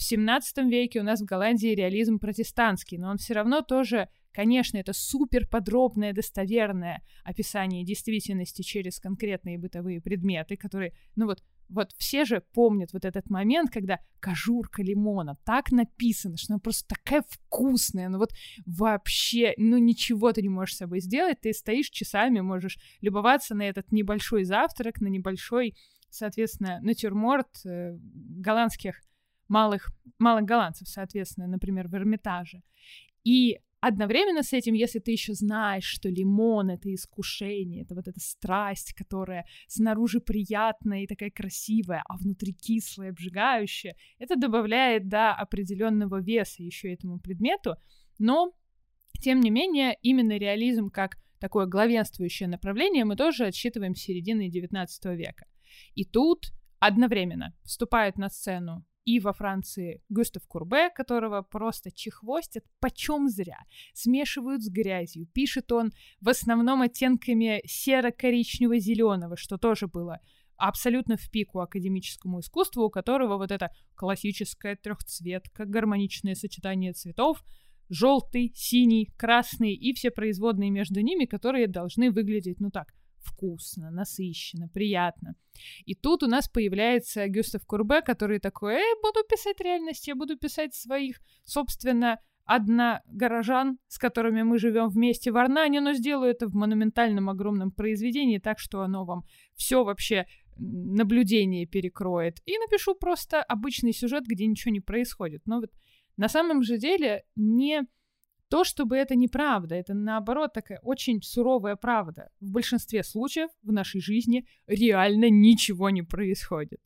в 0.01 0.03
17 0.03 0.65
веке 0.71 1.01
у 1.01 1.03
нас 1.03 1.21
в 1.21 1.27
Голландии 1.27 1.75
реализм 1.75 2.19
протестантский, 2.19 2.97
но 2.97 3.11
он 3.11 3.19
все 3.19 3.35
равно 3.35 3.61
тоже, 3.61 4.09
конечно, 4.33 4.79
это 4.79 4.95
супер 4.95 5.47
подробное, 5.47 6.15
достоверное 6.15 7.03
описание 7.23 7.85
действительности 7.85 8.63
через 8.63 8.99
конкретные 8.99 9.59
бытовые 9.59 10.01
предметы, 10.01 10.57
которые, 10.57 10.95
ну 11.17 11.27
вот, 11.27 11.43
вот 11.69 11.93
все 11.99 12.25
же 12.25 12.43
помнят 12.55 12.95
вот 12.95 13.05
этот 13.05 13.29
момент, 13.29 13.71
когда 13.71 13.99
кожурка 14.21 14.83
лимона 14.83 15.37
так 15.45 15.71
написано, 15.71 16.39
что 16.39 16.55
она 16.55 16.61
просто 16.61 16.89
такая 16.89 17.23
вкусная, 17.29 18.09
ну 18.09 18.19
вот 18.19 18.31
вообще, 18.65 19.53
ну 19.59 19.77
ничего 19.77 20.33
ты 20.33 20.41
не 20.41 20.49
можешь 20.49 20.77
с 20.77 20.79
собой 20.79 21.01
сделать, 21.01 21.43
ты 21.43 21.53
стоишь 21.53 21.91
часами, 21.91 22.41
можешь 22.41 22.79
любоваться 23.03 23.55
на 23.55 23.69
этот 23.69 23.93
небольшой 23.93 24.45
завтрак, 24.45 25.03
на 25.03 25.09
небольшой 25.09 25.75
соответственно, 26.11 26.81
натюрморт 26.83 27.65
э, 27.65 27.97
голландских 28.01 29.01
малых, 29.49 29.91
малых 30.19 30.45
голландцев, 30.45 30.89
соответственно, 30.89 31.47
например, 31.47 31.89
в 31.89 31.95
Эрмитаже. 31.95 32.63
И 33.25 33.59
одновременно 33.81 34.43
с 34.43 34.53
этим, 34.53 34.75
если 34.75 34.99
ты 34.99 35.11
еще 35.11 35.35
знаешь, 35.35 35.85
что 35.85 36.09
лимон— 36.09 36.71
это 36.71 36.95
искушение, 36.95 37.83
это 37.83 37.95
вот 37.95 38.09
эта 38.09 38.21
страсть, 38.21 38.95
которая 38.95 39.47
снаружи 39.67 40.21
приятная 40.21 41.03
и 41.03 41.07
такая 41.07 41.31
красивая, 41.31 42.03
а 42.09 42.17
внутри 42.17 42.53
кислая, 42.53 43.11
обжигающая, 43.11 43.97
это 44.19 44.37
добавляет, 44.37 45.09
да, 45.09 45.35
определенного 45.35 46.21
веса 46.21 46.63
еще 46.63 46.93
этому 46.93 47.19
предмету, 47.19 47.77
но, 48.19 48.53
тем 49.21 49.41
не 49.41 49.51
менее, 49.51 49.97
именно 50.03 50.37
реализм 50.39 50.91
как 50.91 51.17
такое 51.41 51.67
главенствующее 51.67 52.49
направление 52.49 53.05
мы 53.05 53.17
тоже 53.17 53.47
отсчитываем 53.47 53.95
с 53.95 54.01
середины 54.01 54.49
XIX 54.49 54.87
века. 55.17 55.47
И 55.95 56.05
тут 56.05 56.53
одновременно 56.79 57.55
вступает 57.65 58.17
на 58.17 58.29
сцену 58.29 58.85
и 59.05 59.19
во 59.19 59.33
Франции 59.33 60.03
Густав 60.09 60.47
Курбе, 60.47 60.91
которого 60.91 61.43
просто 61.43 61.91
чехвостят 61.91 62.65
почем 62.81 63.29
зря, 63.29 63.59
смешивают 63.95 64.63
с 64.63 64.69
грязью. 64.69 65.27
Пишет 65.27 65.73
он 65.73 65.93
в 66.21 66.29
основном 66.29 66.83
оттенками 66.83 67.63
серо-коричнево-зеленого, 67.67 69.37
что 69.37 69.57
тоже 69.57 69.87
было 69.87 70.21
абсолютно 70.57 71.17
в 71.17 71.31
пику 71.31 71.61
академическому 71.61 72.41
искусству, 72.41 72.85
у 72.85 72.91
которого 72.91 73.39
вот 73.39 73.51
это 73.51 73.71
классическая 73.95 74.77
трехцветка, 74.77 75.65
гармоничное 75.65 76.35
сочетание 76.35 76.93
цветов, 76.93 77.43
желтый, 77.89 78.53
синий, 78.55 79.11
красный 79.17 79.73
и 79.73 79.95
все 79.95 80.11
производные 80.11 80.71
между 80.71 81.01
ними, 81.01 81.25
которые 81.25 81.67
должны 81.67 82.11
выглядеть, 82.11 82.61
ну 82.61 82.71
так, 82.71 82.93
вкусно, 83.23 83.91
насыщенно, 83.91 84.69
приятно. 84.69 85.35
И 85.85 85.95
тут 85.95 86.23
у 86.23 86.27
нас 86.27 86.49
появляется 86.49 87.27
Гюстав 87.29 87.67
Курбе, 87.67 88.03
который 88.03 88.41
такой, 88.41 88.75
эй, 88.75 88.95
буду 89.03 89.21
писать 89.29 89.61
реальность, 89.61 90.09
я 90.09 90.15
буду 90.15 90.37
писать 90.37 90.75
своих, 90.75 91.21
собственно, 91.45 92.19
одна 92.45 93.03
горожан, 93.07 93.79
с 93.87 93.99
которыми 93.99 94.43
мы 94.43 94.59
живем 94.59 94.89
вместе 94.89 95.31
в 95.31 95.37
Арнане, 95.37 95.81
но 95.81 95.93
сделаю 95.93 96.33
это 96.33 96.49
в 96.49 96.55
монументальном 96.55 97.31
огромном 97.31 97.71
произведении, 97.71 98.39
так 98.39 98.59
что 98.59 98.83
оно 98.83 99.05
вам 99.05 99.23
все 99.55 99.85
вообще 99.85 100.27
наблюдение 100.57 101.67
перекроет. 101.67 102.41
И 102.47 102.59
напишу 102.59 102.95
просто 102.95 103.43
обычный 103.43 103.93
сюжет, 103.93 104.25
где 104.27 104.47
ничего 104.47 104.73
не 104.73 104.81
происходит. 104.81 105.43
Но 105.47 105.61
вот 105.61 105.71
на 106.17 106.29
самом 106.29 106.63
же 106.63 106.77
деле 106.77 107.25
не 107.37 107.83
то, 108.51 108.65
чтобы 108.65 108.97
это 108.97 109.15
неправда, 109.15 109.77
это 109.77 109.95
наоборот 109.95 110.53
такая 110.53 110.81
очень 110.83 111.23
суровая 111.23 111.77
правда. 111.77 112.31
В 112.41 112.51
большинстве 112.51 113.05
случаев 113.05 113.49
в 113.63 113.73
нашей 113.73 114.01
жизни 114.01 114.45
реально 114.67 115.31
ничего 115.31 115.89
не 115.89 116.03
происходит. 116.03 116.81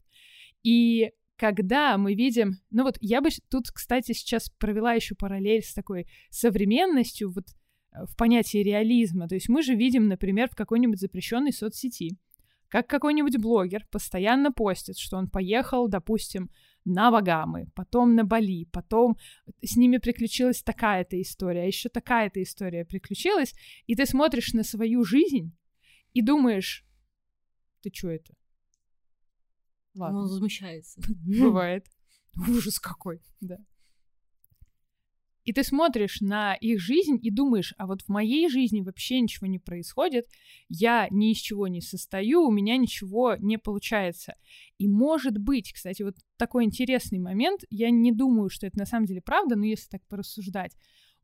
И 0.62 1.12
когда 1.36 1.96
мы 1.96 2.14
видим, 2.14 2.60
ну 2.70 2.84
вот 2.84 2.98
я 3.00 3.22
бы 3.22 3.30
тут, 3.50 3.70
кстати, 3.70 4.12
сейчас 4.12 4.50
провела 4.50 4.92
еще 4.92 5.14
параллель 5.14 5.62
с 5.62 5.72
такой 5.72 6.06
современностью 6.28 7.32
вот 7.32 7.46
э, 7.92 8.04
в 8.04 8.14
понятии 8.14 8.58
реализма. 8.58 9.26
То 9.26 9.34
есть 9.34 9.48
мы 9.48 9.62
же 9.62 9.74
видим, 9.74 10.06
например, 10.06 10.50
в 10.50 10.56
какой-нибудь 10.56 11.00
запрещенной 11.00 11.52
соцсети, 11.52 12.18
как 12.68 12.86
какой-нибудь 12.88 13.38
блогер 13.38 13.86
постоянно 13.90 14.52
постит, 14.52 14.98
что 14.98 15.16
он 15.16 15.30
поехал, 15.30 15.88
допустим, 15.88 16.50
на 16.84 17.10
Багамы, 17.10 17.66
потом 17.74 18.14
на 18.14 18.24
Бали, 18.24 18.66
потом 18.66 19.16
с 19.62 19.76
ними 19.76 19.98
приключилась 19.98 20.62
такая-то 20.62 21.20
история, 21.20 21.62
а 21.62 21.66
еще 21.66 21.88
такая-то 21.88 22.42
история 22.42 22.84
приключилась, 22.84 23.54
и 23.86 23.94
ты 23.94 24.06
смотришь 24.06 24.52
на 24.52 24.62
свою 24.62 25.04
жизнь, 25.04 25.56
и 26.12 26.22
думаешь, 26.22 26.84
ты 27.82 27.90
что 27.92 28.10
это? 28.10 28.34
Ладно. 29.94 30.18
Он 30.18 30.24
возмущается. 30.24 31.00
Бывает. 31.40 31.86
Ужас 32.48 32.78
какой, 32.78 33.22
да. 33.40 33.58
И 35.44 35.52
ты 35.52 35.62
смотришь 35.62 36.20
на 36.20 36.54
их 36.54 36.80
жизнь 36.80 37.18
и 37.22 37.30
думаешь, 37.30 37.74
а 37.76 37.86
вот 37.86 38.02
в 38.02 38.08
моей 38.08 38.48
жизни 38.48 38.80
вообще 38.80 39.20
ничего 39.20 39.46
не 39.46 39.58
происходит, 39.58 40.26
я 40.68 41.06
ни 41.10 41.32
из 41.32 41.38
чего 41.38 41.68
не 41.68 41.80
состою, 41.80 42.42
у 42.42 42.50
меня 42.50 42.76
ничего 42.76 43.36
не 43.38 43.58
получается. 43.58 44.36
И 44.78 44.88
может 44.88 45.38
быть, 45.38 45.72
кстати, 45.72 46.02
вот 46.02 46.16
такой 46.36 46.64
интересный 46.64 47.18
момент, 47.18 47.60
я 47.70 47.90
не 47.90 48.10
думаю, 48.10 48.48
что 48.48 48.66
это 48.66 48.78
на 48.78 48.86
самом 48.86 49.06
деле 49.06 49.20
правда, 49.20 49.56
но 49.56 49.66
если 49.66 49.88
так 49.88 50.02
порассуждать, 50.08 50.72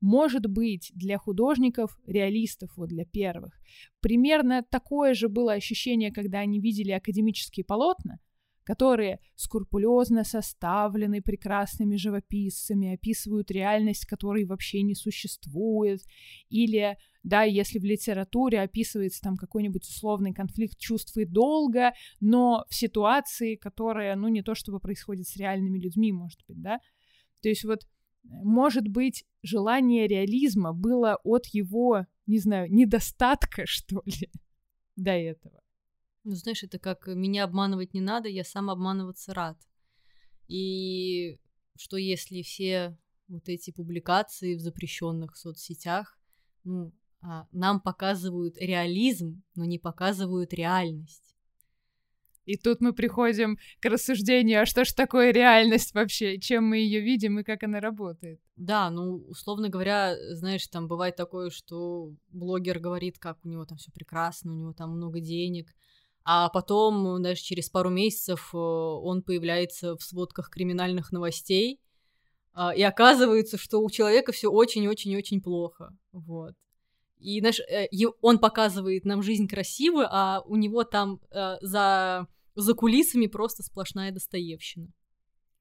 может 0.00 0.46
быть, 0.46 0.92
для 0.94 1.18
художников, 1.18 1.98
реалистов, 2.06 2.70
вот 2.76 2.88
для 2.88 3.04
первых, 3.04 3.58
примерно 4.00 4.62
такое 4.62 5.14
же 5.14 5.28
было 5.28 5.52
ощущение, 5.52 6.10
когда 6.10 6.38
они 6.40 6.60
видели 6.60 6.90
академические 6.90 7.64
полотна, 7.64 8.18
которые 8.64 9.20
скрупулезно 9.36 10.24
составлены 10.24 11.22
прекрасными 11.22 11.96
живописцами, 11.96 12.94
описывают 12.94 13.50
реальность, 13.50 14.06
которой 14.06 14.44
вообще 14.44 14.82
не 14.82 14.94
существует, 14.94 16.02
или, 16.48 16.96
да, 17.22 17.42
если 17.42 17.78
в 17.78 17.84
литературе 17.84 18.60
описывается 18.60 19.20
там 19.22 19.36
какой-нибудь 19.36 19.82
условный 19.82 20.32
конфликт 20.32 20.78
чувств 20.78 21.16
и 21.16 21.24
долга, 21.24 21.92
но 22.20 22.64
в 22.68 22.74
ситуации, 22.74 23.56
которая, 23.56 24.14
ну, 24.16 24.28
не 24.28 24.42
то 24.42 24.54
чтобы 24.54 24.80
происходит 24.80 25.26
с 25.26 25.36
реальными 25.36 25.78
людьми, 25.78 26.12
может 26.12 26.40
быть, 26.46 26.60
да, 26.60 26.80
то 27.42 27.48
есть 27.48 27.64
вот, 27.64 27.80
может 28.22 28.88
быть, 28.88 29.24
желание 29.42 30.06
реализма 30.06 30.72
было 30.72 31.18
от 31.24 31.46
его, 31.46 32.06
не 32.26 32.38
знаю, 32.38 32.72
недостатка, 32.72 33.62
что 33.66 34.02
ли, 34.04 34.30
до 34.96 35.12
этого. 35.12 35.59
Ну, 36.24 36.34
знаешь, 36.34 36.62
это 36.62 36.78
как 36.78 37.06
меня 37.06 37.44
обманывать 37.44 37.94
не 37.94 38.00
надо, 38.00 38.28
я 38.28 38.44
сам 38.44 38.70
обманываться 38.70 39.32
рад. 39.32 39.56
И 40.48 41.38
что 41.76 41.96
если 41.96 42.42
все 42.42 42.96
вот 43.28 43.48
эти 43.48 43.70
публикации 43.70 44.54
в 44.54 44.60
запрещенных 44.60 45.36
соцсетях, 45.36 46.18
ну, 46.64 46.92
а, 47.22 47.46
нам 47.52 47.80
показывают 47.80 48.58
реализм, 48.58 49.42
но 49.54 49.64
не 49.64 49.78
показывают 49.78 50.52
реальность. 50.52 51.30
И 52.46 52.56
тут 52.56 52.80
мы 52.80 52.92
приходим 52.92 53.58
к 53.80 53.84
рассуждению, 53.84 54.62
а 54.62 54.66
что 54.66 54.84
ж 54.84 54.92
такое 54.92 55.30
реальность 55.30 55.94
вообще, 55.94 56.38
чем 56.40 56.64
мы 56.64 56.78
ее 56.78 57.00
видим 57.00 57.38
и 57.38 57.44
как 57.44 57.62
она 57.62 57.80
работает. 57.80 58.40
Да, 58.56 58.90
ну, 58.90 59.24
условно 59.28 59.68
говоря, 59.68 60.16
знаешь, 60.34 60.66
там 60.66 60.88
бывает 60.88 61.16
такое, 61.16 61.50
что 61.50 62.12
блогер 62.28 62.80
говорит, 62.80 63.18
как 63.18 63.38
у 63.44 63.48
него 63.48 63.64
там 63.66 63.78
все 63.78 63.92
прекрасно, 63.92 64.52
у 64.52 64.56
него 64.56 64.72
там 64.72 64.90
много 64.90 65.20
денег, 65.20 65.72
а 66.24 66.48
потом, 66.48 67.22
даже 67.22 67.40
через 67.40 67.70
пару 67.70 67.90
месяцев, 67.90 68.50
э, 68.52 68.56
он 68.56 69.22
появляется 69.22 69.96
в 69.96 70.02
сводках 70.02 70.50
криминальных 70.50 71.12
новостей, 71.12 71.80
а, 72.52 72.74
и 72.74 72.82
оказывается, 72.82 73.56
что 73.56 73.80
у 73.80 73.90
человека 73.90 74.32
все 74.32 74.50
очень-очень-очень 74.50 75.40
плохо. 75.40 75.96
Вот. 76.12 76.54
И 77.18 77.40
наш, 77.40 77.60
э, 77.60 77.88
он 78.20 78.38
показывает 78.38 79.04
нам 79.04 79.22
жизнь 79.22 79.46
красивую, 79.46 80.06
а 80.10 80.42
у 80.44 80.56
него 80.56 80.84
там 80.84 81.20
э, 81.30 81.56
за, 81.60 82.26
за 82.54 82.74
кулисами 82.74 83.26
просто 83.26 83.62
сплошная 83.62 84.10
достоевщина. 84.10 84.88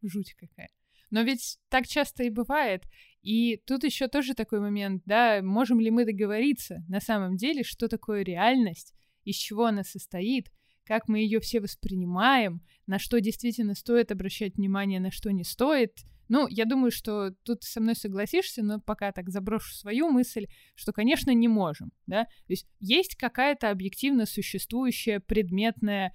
Жуть 0.01 0.33
какая. 0.35 0.69
Но 1.11 1.21
ведь 1.21 1.57
так 1.69 1.87
часто 1.87 2.23
и 2.23 2.29
бывает. 2.29 2.83
И 3.21 3.57
тут 3.65 3.83
еще 3.83 4.07
тоже 4.07 4.33
такой 4.33 4.59
момент, 4.59 5.03
да, 5.05 5.41
можем 5.41 5.79
ли 5.79 5.91
мы 5.91 6.05
договориться 6.05 6.83
на 6.87 7.01
самом 7.01 7.35
деле, 7.35 7.63
что 7.63 7.87
такое 7.87 8.23
реальность, 8.23 8.93
из 9.23 9.35
чего 9.35 9.65
она 9.65 9.83
состоит, 9.83 10.51
как 10.85 11.07
мы 11.07 11.19
ее 11.19 11.39
все 11.39 11.59
воспринимаем, 11.59 12.61
на 12.87 12.97
что 12.97 13.19
действительно 13.21 13.75
стоит 13.75 14.11
обращать 14.11 14.55
внимание, 14.55 14.99
на 14.99 15.11
что 15.11 15.31
не 15.31 15.43
стоит. 15.43 15.99
Ну, 16.29 16.47
я 16.47 16.65
думаю, 16.65 16.91
что 16.91 17.31
тут 17.43 17.63
со 17.63 17.79
мной 17.79 17.95
согласишься, 17.95 18.63
но 18.63 18.79
пока 18.79 19.11
так 19.11 19.29
заброшу 19.29 19.73
свою 19.75 20.09
мысль, 20.09 20.47
что, 20.75 20.91
конечно, 20.91 21.31
не 21.31 21.47
можем, 21.47 21.91
да. 22.07 22.25
То 22.25 22.53
есть 22.53 22.67
есть 22.79 23.15
какая-то 23.15 23.69
объективно 23.69 24.25
существующая 24.25 25.19
предметная 25.19 26.13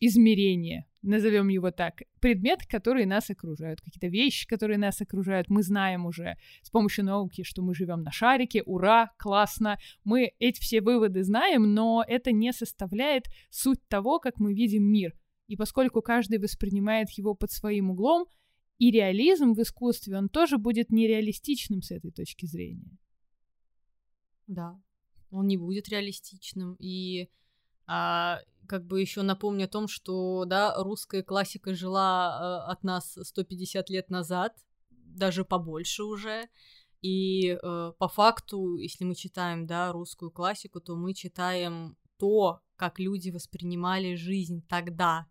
измерение, 0.00 0.86
назовем 1.02 1.48
его 1.48 1.70
так, 1.70 2.02
предметы, 2.20 2.66
которые 2.68 3.06
нас 3.06 3.30
окружают, 3.30 3.80
какие-то 3.80 4.08
вещи, 4.08 4.46
которые 4.46 4.78
нас 4.78 5.00
окружают, 5.00 5.48
мы 5.48 5.62
знаем 5.62 6.06
уже 6.06 6.36
с 6.62 6.70
помощью 6.70 7.04
науки, 7.04 7.42
что 7.42 7.62
мы 7.62 7.74
живем 7.74 8.02
на 8.02 8.12
шарике, 8.12 8.62
ура, 8.62 9.12
классно, 9.18 9.78
мы 10.04 10.32
эти 10.38 10.60
все 10.60 10.80
выводы 10.80 11.22
знаем, 11.22 11.74
но 11.74 12.04
это 12.06 12.32
не 12.32 12.52
составляет 12.52 13.24
суть 13.50 13.86
того, 13.88 14.18
как 14.18 14.38
мы 14.38 14.54
видим 14.54 14.84
мир. 14.84 15.14
И 15.46 15.56
поскольку 15.56 16.02
каждый 16.02 16.38
воспринимает 16.38 17.10
его 17.10 17.34
под 17.34 17.50
своим 17.52 17.90
углом, 17.90 18.26
и 18.78 18.90
реализм 18.90 19.54
в 19.54 19.62
искусстве, 19.62 20.18
он 20.18 20.28
тоже 20.28 20.58
будет 20.58 20.90
нереалистичным 20.90 21.80
с 21.80 21.90
этой 21.90 22.10
точки 22.10 22.46
зрения. 22.46 22.98
Да, 24.46 24.78
он 25.30 25.46
не 25.46 25.56
будет 25.56 25.88
реалистичным, 25.88 26.76
и 26.78 27.30
а, 27.86 28.40
как 28.66 28.86
бы 28.86 29.00
еще 29.00 29.22
напомню 29.22 29.66
о 29.66 29.68
том, 29.68 29.88
что, 29.88 30.44
да, 30.44 30.74
русская 30.82 31.22
классика 31.22 31.74
жила 31.74 32.64
э, 32.66 32.70
от 32.70 32.82
нас 32.82 33.18
150 33.20 33.90
лет 33.90 34.10
назад, 34.10 34.56
даже 34.90 35.44
побольше 35.44 36.02
уже. 36.02 36.48
И 37.02 37.50
э, 37.50 37.92
по 37.98 38.08
факту, 38.08 38.76
если 38.76 39.04
мы 39.04 39.14
читаем, 39.14 39.66
да, 39.66 39.92
русскую 39.92 40.30
классику, 40.30 40.80
то 40.80 40.96
мы 40.96 41.14
читаем 41.14 41.96
то, 42.18 42.60
как 42.76 42.98
люди 42.98 43.30
воспринимали 43.30 44.14
жизнь 44.14 44.66
тогда. 44.68 45.26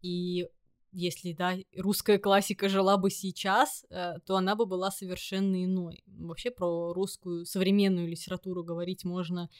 И 0.00 0.46
если, 0.92 1.32
да, 1.32 1.54
русская 1.76 2.18
классика 2.18 2.68
жила 2.68 2.96
бы 2.96 3.10
сейчас, 3.10 3.84
э, 3.90 4.14
то 4.24 4.36
она 4.36 4.56
бы 4.56 4.64
была 4.64 4.90
совершенно 4.90 5.62
иной. 5.62 6.02
Вообще 6.06 6.50
про 6.50 6.94
русскую 6.94 7.44
современную 7.44 8.08
литературу 8.08 8.64
говорить 8.64 9.04
можно 9.04 9.50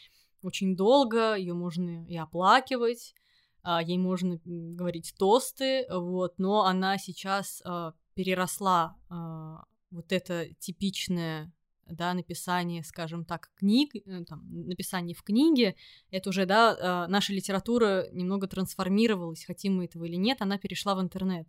очень 0.47 0.77
долго, 0.77 1.35
ее 1.35 1.55
можно 1.55 2.07
и 2.07 2.17
оплакивать, 2.17 3.15
а, 3.63 3.83
ей 3.83 3.99
можно 3.99 4.41
говорить 4.45 5.15
тосты, 5.19 5.87
вот, 5.91 6.39
но 6.39 6.65
она 6.65 6.99
сейчас 6.99 7.61
а, 7.65 7.95
переросла 8.15 8.97
а, 9.11 9.65
вот 9.91 10.13
это 10.13 10.47
типичное 10.61 11.53
да, 11.89 12.15
написание, 12.15 12.83
скажем 12.85 13.25
так, 13.25 13.51
книг, 13.55 13.95
э, 13.95 14.25
там, 14.25 14.43
написание 14.67 15.15
в 15.15 15.23
книге, 15.23 15.77
это 16.11 16.31
уже, 16.31 16.45
да, 16.45 17.07
наша 17.09 17.33
литература 17.33 18.09
немного 18.11 18.49
трансформировалась, 18.49 19.45
хотим 19.45 19.77
мы 19.77 19.85
этого 19.85 20.05
или 20.05 20.17
нет, 20.17 20.43
она 20.43 20.59
перешла 20.59 20.97
в 20.97 21.01
интернет. 21.01 21.49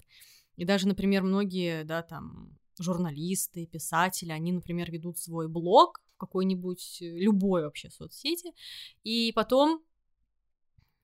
И 0.55 0.63
даже, 0.63 0.87
например, 0.87 1.23
многие, 1.23 1.83
да, 1.85 2.03
там, 2.03 2.55
журналисты, 2.79 3.65
писатели, 3.65 4.31
они, 4.31 4.51
например, 4.51 4.91
ведут 4.91 5.17
свой 5.17 5.47
блог, 5.47 6.01
какой-нибудь, 6.17 7.01
э, 7.01 7.05
любой 7.05 7.63
вообще 7.63 7.89
соцсети, 7.89 8.53
и 9.03 9.31
потом 9.33 9.83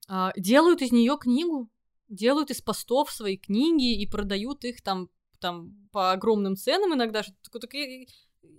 а, 0.08 0.34
делают 0.36 0.82
из 0.82 0.91
нее 0.91 1.17
книгу, 1.17 1.70
делают 2.10 2.51
из 2.51 2.62
постов 2.62 3.12
свои 3.12 3.38
книги 3.38 4.01
и 4.01 4.08
продают 4.08 4.65
их 4.65 4.82
там, 4.82 5.10
там 5.39 5.88
по 5.91 6.12
огромным 6.12 6.55
ценам 6.55 6.93
иногда. 6.93 7.22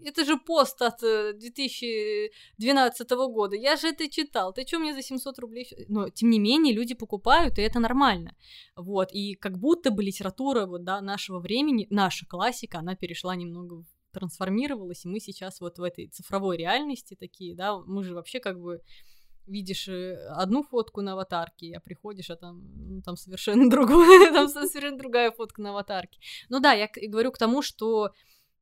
Это 0.02 0.24
же 0.24 0.38
пост 0.38 0.80
от 0.82 1.00
2012 1.00 3.12
э, 3.12 3.16
года. 3.16 3.56
Я 3.56 3.76
же 3.76 3.88
это 3.88 4.08
читал. 4.08 4.52
Ты 4.52 4.66
что 4.66 4.78
мне 4.78 4.94
за 4.94 5.02
700 5.02 5.38
рублей? 5.38 5.68
Но, 5.88 6.08
тем 6.08 6.30
не 6.30 6.38
менее, 6.38 6.74
люди 6.74 6.94
покупают, 6.94 7.58
и 7.58 7.62
это 7.62 7.80
нормально. 7.80 8.34
Вот. 8.76 9.10
И 9.12 9.34
как 9.34 9.58
будто 9.58 9.90
бы 9.90 10.02
литература 10.02 10.66
вот, 10.66 10.84
да, 10.84 11.00
нашего 11.00 11.38
времени, 11.38 11.86
наша 11.90 12.26
классика, 12.26 12.78
она 12.78 12.96
перешла 12.96 13.36
немного 13.36 13.84
трансформировалась, 14.14 15.04
и 15.04 15.08
мы 15.08 15.20
сейчас 15.20 15.60
вот 15.60 15.78
в 15.78 15.82
этой 15.82 16.06
цифровой 16.06 16.56
реальности 16.56 17.16
такие, 17.18 17.54
да, 17.54 17.78
мы 17.78 18.02
же 18.02 18.14
вообще 18.14 18.40
как 18.40 18.58
бы 18.60 18.80
видишь 19.46 19.88
э, 19.88 20.16
одну 20.28 20.62
фотку 20.62 21.02
на 21.02 21.12
аватарке, 21.12 21.76
а 21.76 21.80
приходишь, 21.80 22.30
а 22.30 22.36
там, 22.36 23.02
там 23.04 23.16
совершенно 23.16 23.68
другое, 23.70 24.32
там 24.32 24.48
совершенно 24.48 24.98
другая 24.98 25.30
фотка 25.32 25.60
на 25.60 25.70
аватарке. 25.70 26.18
Ну 26.48 26.60
да, 26.60 26.72
я 26.72 26.88
говорю 27.08 27.30
к 27.30 27.38
тому, 27.38 27.60
что 27.60 28.12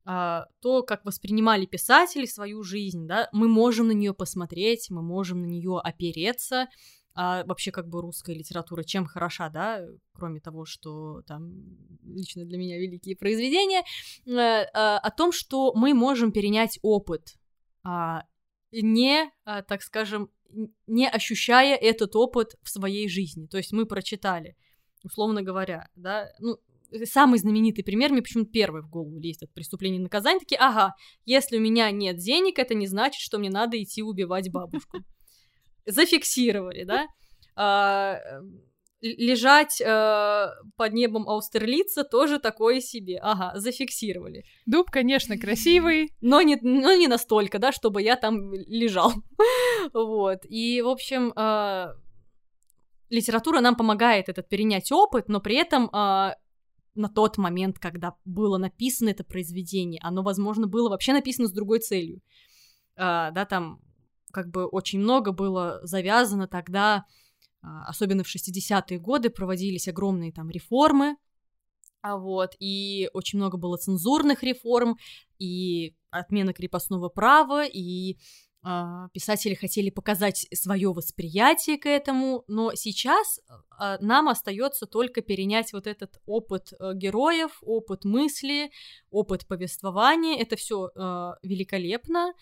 а, 0.05 0.47
то, 0.61 0.83
как 0.83 1.05
воспринимали 1.05 1.65
писатели 1.65 2.25
свою 2.25 2.63
жизнь, 2.63 3.07
да, 3.07 3.29
мы 3.31 3.47
можем 3.47 3.87
на 3.87 3.93
нее 3.93 4.13
посмотреть, 4.13 4.89
мы 4.89 5.01
можем 5.01 5.41
на 5.41 5.45
нее 5.45 5.79
опереться, 5.81 6.67
а 7.15 7.43
вообще 7.45 7.71
как 7.71 7.87
бы 7.87 8.01
русская 8.01 8.33
литература 8.33 8.83
чем 8.83 9.05
хороша, 9.05 9.49
да, 9.49 9.85
кроме 10.13 10.39
того, 10.39 10.65
что 10.65 11.21
там 11.27 11.53
лично 12.03 12.45
для 12.45 12.57
меня 12.57 12.79
великие 12.79 13.15
произведения, 13.15 13.83
э, 14.25 14.65
а, 14.73 14.97
о 14.97 15.11
том, 15.11 15.31
что 15.31 15.73
мы 15.75 15.93
можем 15.93 16.31
перенять 16.31 16.79
опыт, 16.81 17.35
а, 17.83 18.23
не, 18.71 19.31
а, 19.45 19.61
так 19.61 19.83
скажем, 19.83 20.29
не 20.87 21.07
ощущая 21.07 21.75
этот 21.75 22.15
опыт 22.15 22.55
в 22.63 22.69
своей 22.69 23.07
жизни. 23.07 23.47
То 23.47 23.57
есть 23.57 23.71
мы 23.73 23.85
прочитали, 23.85 24.55
условно 25.03 25.41
говоря, 25.41 25.89
да, 25.95 26.29
ну, 26.39 26.57
самый 27.05 27.39
знаменитый 27.39 27.83
пример, 27.83 28.11
мне 28.11 28.21
почему-то 28.21 28.51
первый 28.51 28.81
в 28.81 28.89
голову 28.89 29.19
лезет 29.19 29.43
от 29.43 29.53
преступления 29.53 29.97
и 29.97 30.01
наказания, 30.01 30.39
такие, 30.39 30.59
ага, 30.59 30.95
если 31.25 31.57
у 31.57 31.61
меня 31.61 31.89
нет 31.91 32.17
денег, 32.17 32.59
это 32.59 32.73
не 32.73 32.87
значит, 32.87 33.21
что 33.21 33.37
мне 33.37 33.49
надо 33.49 33.81
идти 33.81 34.01
убивать 34.01 34.51
бабушку. 34.51 34.99
Зафиксировали, 35.85 36.83
да, 36.83 37.07
а, 37.55 38.19
лежать 39.03 39.81
э, 39.81 40.47
под 40.77 40.93
небом 40.93 41.27
Аустерлица 41.27 42.03
тоже 42.05 42.39
такое 42.39 42.79
себе. 42.79 43.19
Ага, 43.21 43.51
зафиксировали. 43.59 44.45
Дуб, 44.65 44.89
конечно, 44.89 45.37
красивый. 45.37 46.13
Но 46.21 46.41
не, 46.41 46.57
но 46.61 46.93
не 46.93 47.07
настолько, 47.07 47.59
да, 47.59 47.73
чтобы 47.73 48.01
я 48.01 48.15
там 48.15 48.53
лежал. 48.53 49.11
вот. 49.93 50.39
И, 50.47 50.81
в 50.81 50.87
общем, 50.87 51.33
э, 51.35 51.87
литература 53.09 53.59
нам 53.59 53.75
помогает 53.75 54.29
этот 54.29 54.47
перенять 54.47 54.91
опыт, 54.91 55.27
но 55.27 55.41
при 55.41 55.57
этом 55.57 55.85
э, 55.87 56.35
на 56.95 57.09
тот 57.13 57.37
момент, 57.37 57.79
когда 57.79 58.13
было 58.23 58.57
написано 58.57 59.09
это 59.09 59.25
произведение, 59.25 59.99
оно, 60.01 60.23
возможно, 60.23 60.65
было 60.65 60.89
вообще 60.89 61.11
написано 61.11 61.49
с 61.49 61.51
другой 61.51 61.79
целью. 61.79 62.21
Э, 62.95 63.31
да, 63.33 63.45
там 63.45 63.81
как 64.33 64.49
бы 64.49 64.65
очень 64.65 64.99
много 64.99 65.31
было 65.31 65.79
завязано 65.83 66.47
тогда 66.47 67.05
а, 67.63 67.85
особенно 67.85 68.23
в 68.23 68.35
60-е 68.35 68.99
годы, 68.99 69.29
проводились 69.29 69.87
огромные 69.87 70.33
там 70.33 70.49
реформы, 70.49 71.15
а 72.01 72.17
вот, 72.17 72.55
и 72.59 73.09
очень 73.13 73.39
много 73.39 73.57
было 73.57 73.77
цензурных 73.77 74.43
реформ, 74.43 74.97
и 75.39 75.95
отмена 76.09 76.53
крепостного 76.53 77.07
права, 77.07 77.65
и 77.65 78.17
э, 78.65 79.07
писатели 79.13 79.53
хотели 79.53 79.89
показать 79.89 80.45
свое 80.53 80.91
восприятие 80.91 81.77
к 81.77 81.85
этому, 81.87 82.43
но 82.47 82.73
сейчас 82.75 83.39
э, 83.39 83.97
нам 84.01 84.27
остается 84.27 84.85
только 84.85 85.21
перенять 85.21 85.71
вот 85.71 85.87
этот 85.87 86.19
опыт 86.25 86.73
э, 86.73 86.91
героев, 86.93 87.59
опыт 87.61 88.03
мысли, 88.03 88.69
опыт 89.09 89.47
повествования. 89.47 90.41
Это 90.41 90.57
все 90.57 90.89
э, 90.93 91.31
великолепно. 91.41 92.33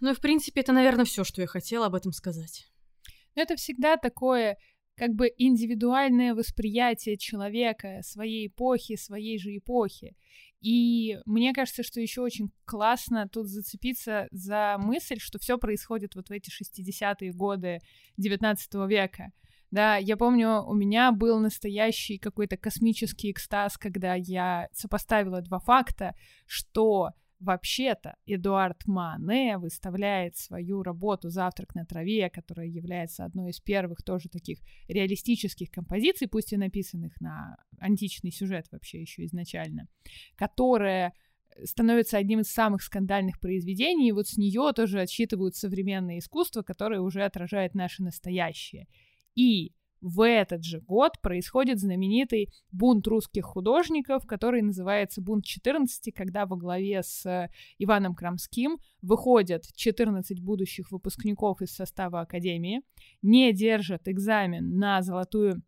Ну 0.00 0.10
и 0.10 0.14
в 0.14 0.20
принципе 0.20 0.60
это, 0.60 0.72
наверное, 0.72 1.04
все, 1.04 1.24
что 1.24 1.40
я 1.40 1.46
хотела 1.46 1.86
об 1.86 1.94
этом 1.94 2.12
сказать. 2.12 2.66
Но 3.34 3.42
это 3.42 3.56
всегда 3.56 3.96
такое 3.96 4.56
как 4.96 5.10
бы 5.14 5.30
индивидуальное 5.36 6.34
восприятие 6.34 7.16
человека, 7.16 8.00
своей 8.02 8.46
эпохи, 8.46 8.96
своей 8.96 9.38
же 9.38 9.56
эпохи. 9.56 10.16
И 10.60 11.18
мне 11.26 11.52
кажется, 11.52 11.82
что 11.82 12.00
еще 12.00 12.22
очень 12.22 12.50
классно 12.64 13.28
тут 13.28 13.48
зацепиться 13.48 14.28
за 14.30 14.76
мысль, 14.78 15.18
что 15.18 15.38
все 15.38 15.58
происходит 15.58 16.14
вот 16.14 16.28
в 16.28 16.32
эти 16.32 16.50
60-е 16.50 17.32
годы 17.32 17.80
19 18.16 18.74
века. 18.88 19.32
Да, 19.70 19.96
я 19.96 20.16
помню, 20.16 20.62
у 20.62 20.72
меня 20.72 21.10
был 21.10 21.40
настоящий 21.40 22.16
какой-то 22.16 22.56
космический 22.56 23.32
экстаз, 23.32 23.76
когда 23.76 24.14
я 24.14 24.68
сопоставила 24.72 25.42
два 25.42 25.58
факта, 25.58 26.14
что 26.46 27.10
Вообще-то 27.44 28.16
Эдуард 28.24 28.86
Мане 28.86 29.58
выставляет 29.58 30.34
свою 30.34 30.82
работу 30.82 31.28
«Завтрак 31.28 31.74
на 31.74 31.84
траве», 31.84 32.30
которая 32.30 32.66
является 32.66 33.24
одной 33.24 33.50
из 33.50 33.60
первых 33.60 34.02
тоже 34.02 34.30
таких 34.30 34.60
реалистических 34.88 35.70
композиций, 35.70 36.26
пусть 36.26 36.54
и 36.54 36.56
написанных 36.56 37.20
на 37.20 37.58
античный 37.78 38.32
сюжет 38.32 38.66
вообще 38.72 39.02
еще 39.02 39.26
изначально, 39.26 39.88
которая 40.36 41.12
становится 41.64 42.16
одним 42.16 42.40
из 42.40 42.50
самых 42.50 42.82
скандальных 42.82 43.38
произведений, 43.40 44.08
и 44.08 44.12
вот 44.12 44.26
с 44.26 44.38
нее 44.38 44.72
тоже 44.74 45.02
отсчитывают 45.02 45.54
современное 45.54 46.20
искусство, 46.20 46.62
которое 46.62 47.00
уже 47.00 47.24
отражает 47.24 47.74
наше 47.74 48.02
настоящее. 48.02 48.88
И 49.34 49.74
в 50.04 50.20
этот 50.20 50.62
же 50.64 50.80
год 50.80 51.18
происходит 51.22 51.80
знаменитый 51.80 52.50
бунт 52.70 53.06
русских 53.06 53.44
художников, 53.44 54.26
который 54.26 54.60
называется 54.60 55.22
«Бунт 55.22 55.46
14», 55.46 56.12
когда 56.14 56.44
во 56.44 56.56
главе 56.56 57.02
с 57.02 57.24
э, 57.24 57.48
Иваном 57.78 58.14
Крамским 58.14 58.76
выходят 59.00 59.64
14 59.74 60.42
будущих 60.42 60.92
выпускников 60.92 61.62
из 61.62 61.74
состава 61.74 62.20
Академии, 62.20 62.82
не 63.22 63.50
держат 63.54 64.06
экзамен 64.06 64.76
на 64.76 65.00
золотую 65.00 65.62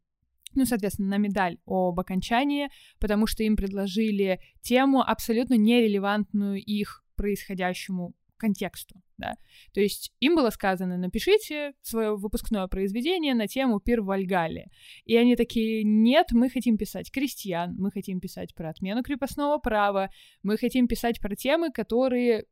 ну, 0.54 0.64
соответственно, 0.64 1.08
на 1.08 1.16
медаль 1.18 1.58
об 1.66 1.98
окончании, 1.98 2.68
потому 2.98 3.26
что 3.26 3.42
им 3.42 3.56
предложили 3.56 4.40
тему 4.62 5.02
абсолютно 5.02 5.54
нерелевантную 5.54 6.62
их 6.62 7.04
происходящему 7.16 8.14
контексту, 8.36 9.00
да. 9.18 9.36
То 9.72 9.80
есть 9.80 10.12
им 10.20 10.34
было 10.34 10.50
сказано, 10.50 10.96
напишите 10.98 11.72
свое 11.82 12.16
выпускное 12.16 12.66
произведение 12.66 13.34
на 13.34 13.46
тему 13.46 13.80
пир 13.80 14.02
в 14.02 14.06
Вальгале. 14.06 14.68
И 15.04 15.16
они 15.16 15.36
такие, 15.36 15.84
нет, 15.84 16.28
мы 16.32 16.50
хотим 16.50 16.76
писать 16.76 17.10
крестьян, 17.10 17.74
мы 17.78 17.90
хотим 17.90 18.20
писать 18.20 18.54
про 18.54 18.70
отмену 18.70 19.02
крепостного 19.02 19.58
права, 19.58 20.10
мы 20.42 20.56
хотим 20.56 20.88
писать 20.88 21.20
про 21.20 21.34
темы, 21.34 21.70
которые 21.70 22.44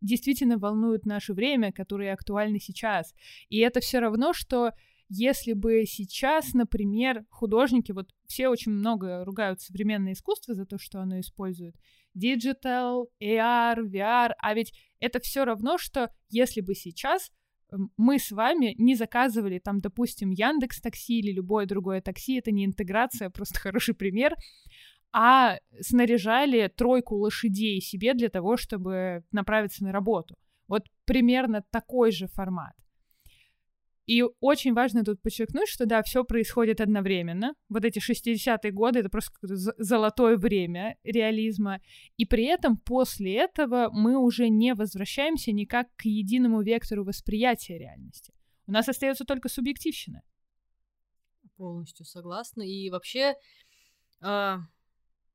действительно 0.00 0.58
волнуют 0.58 1.06
наше 1.06 1.32
время, 1.32 1.72
которые 1.72 2.12
актуальны 2.12 2.58
сейчас. 2.58 3.14
И 3.48 3.58
это 3.58 3.80
все 3.80 4.00
равно, 4.00 4.32
что 4.32 4.72
если 5.14 5.52
бы 5.52 5.84
сейчас, 5.84 6.54
например, 6.54 7.26
художники, 7.28 7.92
вот 7.92 8.08
все 8.26 8.48
очень 8.48 8.72
много 8.72 9.24
ругают 9.24 9.60
современное 9.60 10.14
искусство 10.14 10.54
за 10.54 10.64
то, 10.64 10.78
что 10.78 11.00
оно 11.00 11.20
использует 11.20 11.76
digital, 12.16 13.04
AR, 13.22 13.76
VR, 13.76 14.32
а 14.38 14.54
ведь 14.54 14.72
это 15.00 15.20
все 15.20 15.44
равно, 15.44 15.76
что 15.76 16.10
если 16.30 16.62
бы 16.62 16.74
сейчас 16.74 17.30
мы 17.98 18.18
с 18.18 18.30
вами 18.30 18.74
не 18.78 18.94
заказывали 18.94 19.58
там, 19.58 19.80
допустим, 19.80 20.30
Яндекс 20.30 20.80
Такси 20.80 21.18
или 21.18 21.32
любое 21.32 21.66
другое 21.66 22.00
такси, 22.00 22.38
это 22.38 22.50
не 22.50 22.64
интеграция, 22.64 23.28
просто 23.30 23.60
хороший 23.60 23.94
пример, 23.94 24.34
а 25.12 25.58
снаряжали 25.80 26.68
тройку 26.68 27.16
лошадей 27.16 27.82
себе 27.82 28.14
для 28.14 28.30
того, 28.30 28.56
чтобы 28.56 29.24
направиться 29.30 29.84
на 29.84 29.92
работу. 29.92 30.36
Вот 30.68 30.84
примерно 31.04 31.62
такой 31.70 32.12
же 32.12 32.28
формат. 32.28 32.72
И 34.06 34.24
очень 34.40 34.74
важно 34.74 35.04
тут 35.04 35.22
подчеркнуть, 35.22 35.68
что 35.68 35.86
да, 35.86 36.02
все 36.02 36.24
происходит 36.24 36.80
одновременно. 36.80 37.54
Вот 37.68 37.84
эти 37.84 38.00
60-е 38.00 38.72
годы 38.72 38.98
это 38.98 39.08
просто 39.08 39.32
золотое 39.42 40.36
время 40.36 40.96
реализма. 41.04 41.80
И 42.16 42.24
при 42.24 42.44
этом 42.44 42.76
после 42.76 43.36
этого 43.36 43.90
мы 43.92 44.18
уже 44.18 44.48
не 44.48 44.74
возвращаемся 44.74 45.52
никак 45.52 45.86
к 45.96 46.06
единому 46.06 46.62
вектору 46.62 47.04
восприятия 47.04 47.78
реальности. 47.78 48.34
У 48.66 48.72
нас 48.72 48.88
остается 48.88 49.24
только 49.24 49.48
субъективщина. 49.48 50.22
Полностью 51.56 52.04
согласна. 52.04 52.62
И 52.62 52.90
вообще, 52.90 53.34
э, 54.20 54.56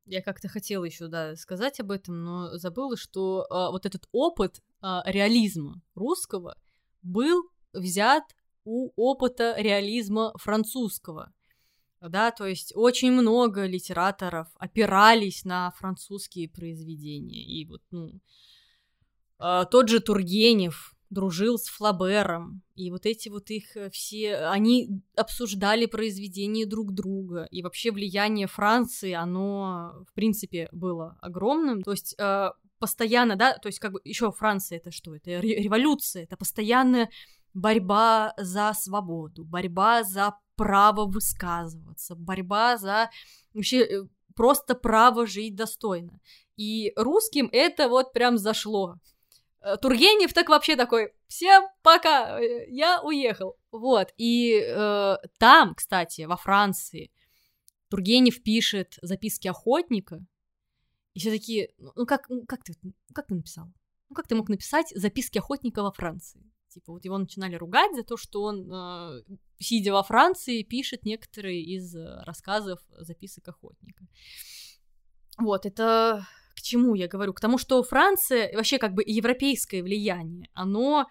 я 0.06 0.22
как-то 0.24 0.50
хотела 0.50 0.84
еще 0.84 1.08
да, 1.08 1.38
сказать 1.38 1.80
об 1.80 1.92
этом, 1.92 2.22
но 2.22 2.58
забыла, 2.58 2.98
что 2.98 3.44
э, 3.44 3.72
вот 3.72 3.86
этот 3.86 4.10
опыт 4.12 4.58
э, 4.82 5.00
реализма 5.06 5.82
русского 5.96 6.58
был 7.02 7.50
взят 7.72 8.24
у 8.68 8.92
опыта 8.98 9.56
реализма 9.58 10.34
французского. 10.36 11.34
Да, 12.02 12.32
то 12.32 12.46
есть 12.46 12.74
очень 12.76 13.12
много 13.12 13.66
литераторов 13.66 14.48
опирались 14.58 15.46
на 15.46 15.72
французские 15.72 16.48
произведения. 16.48 17.44
И 17.44 17.66
вот, 17.66 17.82
ну, 17.90 18.20
э, 19.40 19.64
тот 19.72 19.90
же 19.90 20.00
Тургенев 20.00 20.94
дружил 21.10 21.58
с 21.58 21.68
Флабером, 21.70 22.62
и 22.76 22.92
вот 22.92 23.06
эти 23.06 23.30
вот 23.30 23.50
их 23.50 23.76
э, 23.78 23.90
все, 23.90 24.36
они 24.50 25.02
обсуждали 25.16 25.86
произведения 25.88 26.68
друг 26.68 26.94
друга, 26.94 27.48
и 27.50 27.64
вообще 27.64 27.92
влияние 27.92 28.48
Франции, 28.48 29.14
оно, 29.14 30.06
в 30.08 30.14
принципе, 30.14 30.70
было 30.72 31.18
огромным, 31.22 31.82
то 31.82 31.92
есть 31.92 32.14
э, 32.20 32.50
постоянно, 32.80 33.36
да, 33.36 33.58
то 33.58 33.68
есть 33.68 33.80
как 33.80 33.94
бы 33.94 34.02
еще 34.04 34.32
Франция 34.32 34.78
это 34.78 34.92
что, 34.92 35.16
это 35.16 35.40
революция, 35.40 36.24
это 36.24 36.38
постоянное 36.38 37.10
борьба 37.58 38.34
за 38.38 38.74
свободу, 38.74 39.44
борьба 39.44 40.04
за 40.04 40.38
право 40.56 41.06
высказываться, 41.06 42.16
борьба 42.16 42.78
за 42.78 43.10
вообще 43.54 43.84
э, 43.84 44.08
просто 44.36 44.76
право 44.76 45.26
жить 45.26 45.56
достойно. 45.56 46.20
И 46.56 46.94
русским 46.96 47.50
это 47.52 47.90
вот 47.90 48.14
прям 48.14 48.38
зашло. 48.38 48.98
Э, 49.62 49.78
Тургенев 49.78 50.34
так 50.34 50.50
вообще 50.50 50.76
такой, 50.76 51.14
всем 51.28 51.68
пока, 51.82 52.40
э, 52.40 52.70
я 52.70 53.02
уехал. 53.02 53.58
Вот, 53.72 54.14
и 54.18 54.62
э, 54.64 55.16
там, 55.40 55.74
кстати, 55.76 56.22
во 56.22 56.38
Франции, 56.38 57.12
Тургенев 57.90 58.44
пишет 58.44 59.00
записки 59.02 59.48
охотника, 59.48 60.24
и 61.16 61.20
все 61.20 61.32
такие, 61.32 61.70
ну 61.96 62.06
как, 62.06 62.28
как 62.48 62.64
ты, 62.64 62.74
как 63.14 63.26
ты 63.28 63.36
написал? 63.36 63.66
Ну 64.10 64.16
как 64.16 64.28
ты 64.28 64.36
мог 64.36 64.48
написать 64.48 64.90
записки 64.96 65.40
охотника 65.40 65.82
во 65.82 65.92
Франции? 65.92 66.44
Типа 66.78 66.94
вот 66.94 67.04
его 67.06 67.18
начинали 67.18 67.56
ругать 67.56 67.96
за 67.96 68.04
то, 68.04 68.18
что 68.18 68.44
он, 68.44 68.72
э, 68.72 69.24
сидя 69.58 69.94
во 69.94 70.04
Франции, 70.04 70.62
пишет 70.62 71.06
некоторые 71.06 71.64
из 71.64 71.96
э, 71.96 72.22
рассказов 72.24 72.80
записок 73.00 73.48
охотника. 73.48 74.06
Вот, 75.40 75.66
это 75.66 76.28
к 76.56 76.62
чему 76.62 76.94
я 76.94 77.08
говорю? 77.08 77.34
К 77.34 77.40
тому, 77.40 77.58
что 77.58 77.82
Франция, 77.82 78.56
вообще 78.56 78.78
как 78.78 78.94
бы 78.94 79.04
европейское 79.04 79.82
влияние, 79.82 80.52
оно 80.54 81.08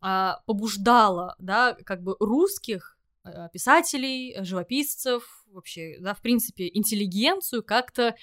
э, 0.00 0.30
побуждало, 0.46 1.34
да, 1.40 1.74
как 1.84 2.04
бы 2.04 2.14
русских 2.20 2.96
э, 3.24 3.48
писателей, 3.52 4.36
живописцев, 4.44 5.44
вообще, 5.50 5.96
да, 5.98 6.14
в 6.14 6.22
принципе, 6.22 6.70
интеллигенцию 6.72 7.64
как-то 7.64 8.14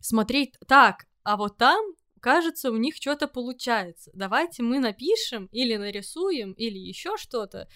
смотреть 0.00 0.56
так, 0.66 1.06
а 1.22 1.36
вот 1.36 1.56
там 1.56 1.80
кажется, 2.22 2.70
у 2.70 2.76
них 2.76 2.94
что-то 2.96 3.26
получается. 3.26 4.10
Давайте 4.14 4.62
мы 4.62 4.78
напишем 4.78 5.46
или 5.52 5.76
нарисуем, 5.76 6.52
или 6.52 6.78
еще 6.78 7.16
что-то, 7.16 7.68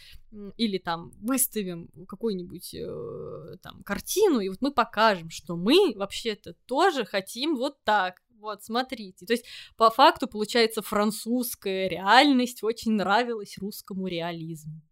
или 0.56 0.78
там 0.78 1.10
выставим 1.20 1.88
какую-нибудь 2.08 2.74
э, 2.74 3.56
там 3.62 3.82
картину, 3.82 4.40
и 4.40 4.48
вот 4.48 4.58
мы 4.60 4.72
покажем, 4.72 5.30
что 5.30 5.56
мы 5.56 5.92
вообще-то 5.94 6.54
тоже 6.66 7.04
хотим 7.04 7.56
вот 7.56 7.82
так. 7.84 8.22
Вот, 8.38 8.62
смотрите. 8.62 9.26
То 9.26 9.32
есть, 9.32 9.46
по 9.76 9.90
факту, 9.90 10.28
получается, 10.28 10.80
французская 10.80 11.88
реальность 11.88 12.62
очень 12.62 12.92
нравилась 12.92 13.58
русскому 13.58 14.06
реализму. 14.06 14.82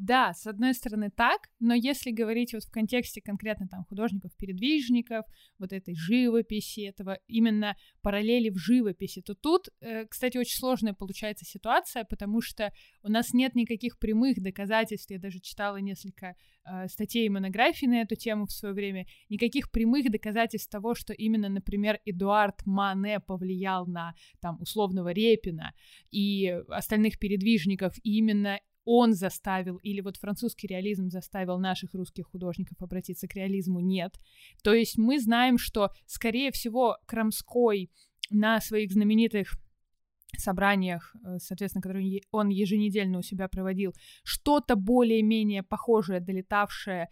Да, 0.00 0.32
с 0.32 0.46
одной 0.46 0.74
стороны 0.74 1.10
так, 1.10 1.48
но 1.58 1.74
если 1.74 2.12
говорить 2.12 2.52
вот 2.52 2.62
в 2.62 2.70
контексте 2.70 3.20
конкретно 3.20 3.66
там 3.66 3.84
художников-передвижников, 3.84 5.26
вот 5.58 5.72
этой 5.72 5.96
живописи, 5.96 6.82
этого 6.82 7.18
именно 7.26 7.76
параллели 8.00 8.48
в 8.50 8.58
живописи, 8.58 9.22
то 9.22 9.34
тут, 9.34 9.70
э, 9.80 10.06
кстати, 10.06 10.38
очень 10.38 10.56
сложная 10.56 10.92
получается 10.92 11.44
ситуация, 11.44 12.04
потому 12.04 12.40
что 12.40 12.72
у 13.02 13.08
нас 13.08 13.34
нет 13.34 13.56
никаких 13.56 13.98
прямых 13.98 14.40
доказательств, 14.40 15.10
я 15.10 15.18
даже 15.18 15.40
читала 15.40 15.78
несколько 15.78 16.36
э, 16.64 16.86
статей 16.86 17.26
и 17.26 17.28
монографий 17.28 17.88
на 17.88 18.00
эту 18.02 18.14
тему 18.14 18.46
в 18.46 18.52
свое 18.52 18.74
время, 18.74 19.04
никаких 19.28 19.68
прямых 19.72 20.12
доказательств 20.12 20.70
того, 20.70 20.94
что 20.94 21.12
именно, 21.12 21.48
например, 21.48 21.98
Эдуард 22.04 22.64
Мане 22.66 23.18
повлиял 23.18 23.84
на 23.88 24.14
там 24.40 24.60
условного 24.60 25.12
Репина 25.12 25.72
и 26.12 26.56
остальных 26.68 27.18
передвижников, 27.18 27.96
и 28.04 28.18
именно 28.18 28.60
он 28.90 29.12
заставил, 29.12 29.76
или 29.76 30.00
вот 30.00 30.16
французский 30.16 30.66
реализм 30.66 31.10
заставил 31.10 31.58
наших 31.58 31.92
русских 31.92 32.26
художников 32.28 32.80
обратиться 32.80 33.28
к 33.28 33.34
реализму, 33.34 33.80
нет. 33.80 34.18
То 34.62 34.72
есть 34.72 34.96
мы 34.96 35.20
знаем, 35.20 35.58
что, 35.58 35.90
скорее 36.06 36.50
всего, 36.52 36.96
Крамской 37.04 37.90
на 38.30 38.62
своих 38.62 38.90
знаменитых 38.92 39.58
собраниях, 40.36 41.14
э, 41.24 41.38
соответственно, 41.38 41.82
которые 41.82 42.20
он 42.30 42.48
еженедельно 42.48 43.18
у 43.18 43.22
себя 43.22 43.48
проводил, 43.48 43.94
что-то 44.22 44.76
более-менее 44.76 45.62
похожее, 45.62 46.20
долетавшее 46.20 47.08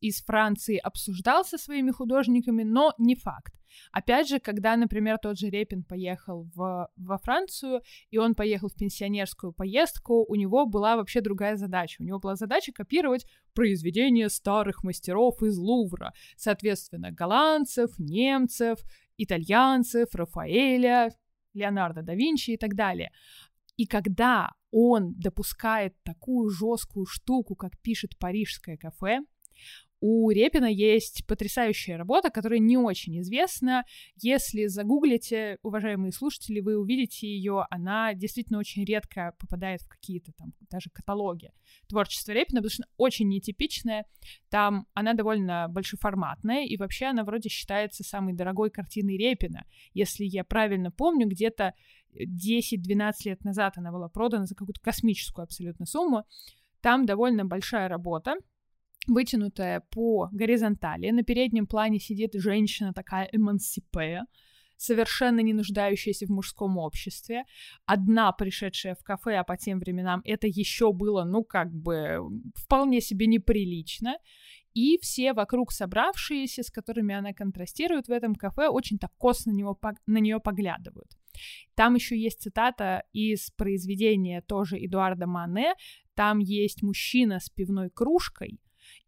из 0.00 0.22
Франции, 0.22 0.76
обсуждал 0.76 1.44
со 1.44 1.58
своими 1.58 1.90
художниками, 1.90 2.62
но 2.62 2.92
не 2.98 3.16
факт. 3.16 3.54
Опять 3.92 4.28
же, 4.28 4.40
когда, 4.40 4.76
например, 4.76 5.18
тот 5.18 5.38
же 5.38 5.48
Репин 5.48 5.84
поехал 5.84 6.48
в, 6.54 6.88
во 6.96 7.18
Францию, 7.18 7.82
и 8.10 8.18
он 8.18 8.34
поехал 8.34 8.68
в 8.68 8.74
пенсионерскую 8.74 9.52
поездку, 9.52 10.24
у 10.28 10.34
него 10.34 10.66
была 10.66 10.96
вообще 10.96 11.20
другая 11.20 11.56
задача. 11.56 12.02
У 12.02 12.04
него 12.04 12.18
была 12.18 12.36
задача 12.36 12.72
копировать 12.72 13.26
произведения 13.54 14.28
старых 14.28 14.82
мастеров 14.84 15.42
из 15.42 15.56
Лувра, 15.56 16.12
соответственно, 16.36 17.12
голландцев, 17.12 17.98
немцев, 17.98 18.80
итальянцев, 19.16 20.14
Рафаэля, 20.14 21.10
Леонардо 21.54 22.02
да 22.02 22.14
Винчи 22.14 22.50
и 22.52 22.56
так 22.56 22.74
далее. 22.74 23.10
И 23.76 23.86
когда 23.86 24.50
он 24.70 25.14
допускает 25.14 25.94
такую 26.02 26.50
жесткую 26.50 27.06
штуку, 27.06 27.54
как 27.54 27.78
пишет 27.80 28.18
парижское 28.18 28.76
кафе, 28.76 29.20
у 30.00 30.30
Репина 30.30 30.66
есть 30.66 31.26
потрясающая 31.26 31.98
работа, 31.98 32.30
которая 32.30 32.58
не 32.58 32.78
очень 32.78 33.20
известна. 33.20 33.84
Если 34.16 34.66
загуглите, 34.66 35.58
уважаемые 35.62 36.12
слушатели, 36.12 36.60
вы 36.60 36.78
увидите 36.78 37.26
ее. 37.26 37.66
Она 37.70 38.14
действительно 38.14 38.58
очень 38.58 38.84
редко 38.84 39.34
попадает 39.38 39.82
в 39.82 39.88
какие-то 39.88 40.32
там 40.32 40.52
даже 40.70 40.90
каталоги 40.90 41.52
творчества 41.86 42.32
Репина, 42.32 42.60
потому 42.60 42.70
что 42.70 42.84
она 42.84 42.92
очень 42.96 43.28
нетипичная. 43.28 44.06
Там 44.48 44.86
она 44.94 45.12
довольно 45.12 45.68
большеформатная, 45.68 46.64
и 46.64 46.76
вообще 46.76 47.06
она 47.06 47.24
вроде 47.24 47.50
считается 47.50 48.02
самой 48.02 48.32
дорогой 48.32 48.70
картиной 48.70 49.18
Репина. 49.18 49.66
Если 49.92 50.24
я 50.24 50.44
правильно 50.44 50.90
помню, 50.90 51.26
где-то 51.28 51.74
10-12 52.16 53.12
лет 53.26 53.44
назад 53.44 53.74
она 53.76 53.92
была 53.92 54.08
продана 54.08 54.46
за 54.46 54.54
какую-то 54.54 54.80
космическую 54.80 55.44
абсолютно 55.44 55.84
сумму. 55.84 56.24
Там 56.80 57.04
довольно 57.04 57.44
большая 57.44 57.88
работа, 57.88 58.36
вытянутая 59.06 59.80
по 59.90 60.28
горизонтали. 60.32 61.10
На 61.10 61.22
переднем 61.22 61.66
плане 61.66 61.98
сидит 61.98 62.32
женщина 62.34 62.92
такая 62.92 63.28
эмансипе, 63.32 64.22
совершенно 64.76 65.40
не 65.40 65.52
нуждающаяся 65.52 66.26
в 66.26 66.30
мужском 66.30 66.78
обществе. 66.78 67.44
Одна 67.86 68.32
пришедшая 68.32 68.94
в 68.94 69.02
кафе, 69.02 69.36
а 69.36 69.44
по 69.44 69.56
тем 69.56 69.78
временам 69.78 70.22
это 70.24 70.46
еще 70.46 70.92
было, 70.92 71.24
ну, 71.24 71.44
как 71.44 71.72
бы, 71.72 72.18
вполне 72.54 73.00
себе 73.00 73.26
неприлично. 73.26 74.16
И 74.72 74.98
все 75.02 75.32
вокруг 75.32 75.72
собравшиеся, 75.72 76.62
с 76.62 76.70
которыми 76.70 77.14
она 77.14 77.32
контрастирует 77.32 78.06
в 78.06 78.12
этом 78.12 78.34
кафе, 78.34 78.68
очень 78.68 78.98
так 78.98 79.10
косо 79.18 79.50
на, 79.50 79.54
него, 79.54 79.78
на 80.06 80.18
нее 80.18 80.38
поглядывают. 80.38 81.10
Там 81.74 81.96
еще 81.96 82.16
есть 82.18 82.40
цитата 82.40 83.02
из 83.12 83.50
произведения 83.50 84.42
тоже 84.42 84.78
Эдуарда 84.78 85.26
Мане. 85.26 85.74
Там 86.14 86.38
есть 86.38 86.82
мужчина 86.82 87.40
с 87.40 87.48
пивной 87.50 87.90
кружкой, 87.90 88.60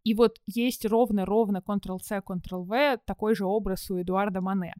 и 0.03 0.13
вот 0.13 0.39
есть 0.45 0.85
ровно-ровно 0.85 1.63
Ctrl-C, 1.65 2.21
Ctrl-V 2.25 2.99
такой 3.05 3.35
же 3.35 3.45
образ 3.45 3.89
у 3.89 3.99
Эдуарда 3.99 4.41
Мане. 4.41 4.75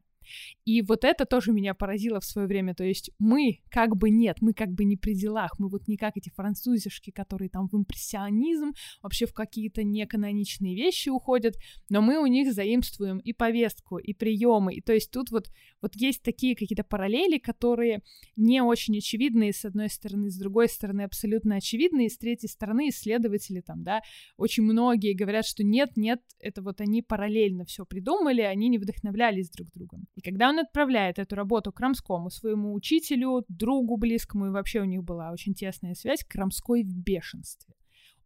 И 0.64 0.82
вот 0.82 1.04
это 1.04 1.26
тоже 1.26 1.52
меня 1.52 1.74
поразило 1.74 2.20
в 2.20 2.24
свое 2.24 2.46
время. 2.46 2.74
То 2.74 2.84
есть 2.84 3.10
мы 3.18 3.60
как 3.70 3.96
бы 3.96 4.10
нет, 4.10 4.38
мы 4.40 4.52
как 4.54 4.70
бы 4.70 4.84
не 4.84 4.96
при 4.96 5.14
делах. 5.14 5.58
Мы 5.58 5.68
вот 5.68 5.88
не 5.88 5.96
как 5.96 6.16
эти 6.16 6.30
французишки, 6.30 7.10
которые 7.10 7.48
там 7.48 7.68
в 7.68 7.74
импрессионизм, 7.74 8.72
вообще 9.02 9.26
в 9.26 9.32
какие-то 9.32 9.82
неканоничные 9.82 10.74
вещи 10.74 11.08
уходят, 11.08 11.54
но 11.88 12.00
мы 12.00 12.18
у 12.18 12.26
них 12.26 12.52
заимствуем 12.52 13.18
и 13.18 13.32
повестку, 13.32 13.98
и 13.98 14.12
приемы. 14.12 14.74
И 14.74 14.80
то 14.80 14.92
есть 14.92 15.10
тут 15.10 15.30
вот, 15.30 15.48
вот 15.80 15.94
есть 15.96 16.22
такие 16.22 16.54
какие-то 16.54 16.84
параллели, 16.84 17.38
которые 17.38 18.02
не 18.36 18.62
очень 18.62 18.98
очевидные 18.98 19.52
с 19.52 19.64
одной 19.64 19.88
стороны, 19.88 20.30
с 20.30 20.36
другой 20.36 20.68
стороны 20.68 21.02
абсолютно 21.02 21.56
очевидные, 21.56 22.08
с 22.08 22.18
третьей 22.18 22.48
стороны 22.48 22.88
исследователи 22.88 23.60
там, 23.60 23.82
да, 23.82 24.00
очень 24.36 24.62
многие 24.62 25.14
говорят, 25.14 25.46
что 25.46 25.64
нет, 25.64 25.96
нет, 25.96 26.20
это 26.38 26.62
вот 26.62 26.80
они 26.80 27.02
параллельно 27.02 27.64
все 27.64 27.84
придумали, 27.84 28.42
они 28.42 28.68
не 28.68 28.78
вдохновлялись 28.78 29.50
друг 29.50 29.68
другом. 29.74 30.06
И 30.14 30.20
когда 30.20 30.48
он 30.48 30.58
отправляет 30.60 31.18
эту 31.18 31.34
работу 31.34 31.72
Крамскому, 31.72 32.30
своему 32.30 32.72
учителю, 32.74 33.44
другу 33.48 33.96
близкому, 33.96 34.46
и 34.46 34.50
вообще 34.50 34.80
у 34.80 34.84
них 34.84 35.02
была 35.02 35.32
очень 35.32 35.54
тесная 35.54 35.94
связь, 35.94 36.24
Крамской 36.24 36.84
в 36.84 36.94
бешенстве. 36.94 37.74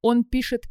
Он 0.03 0.23
пишет 0.25 0.65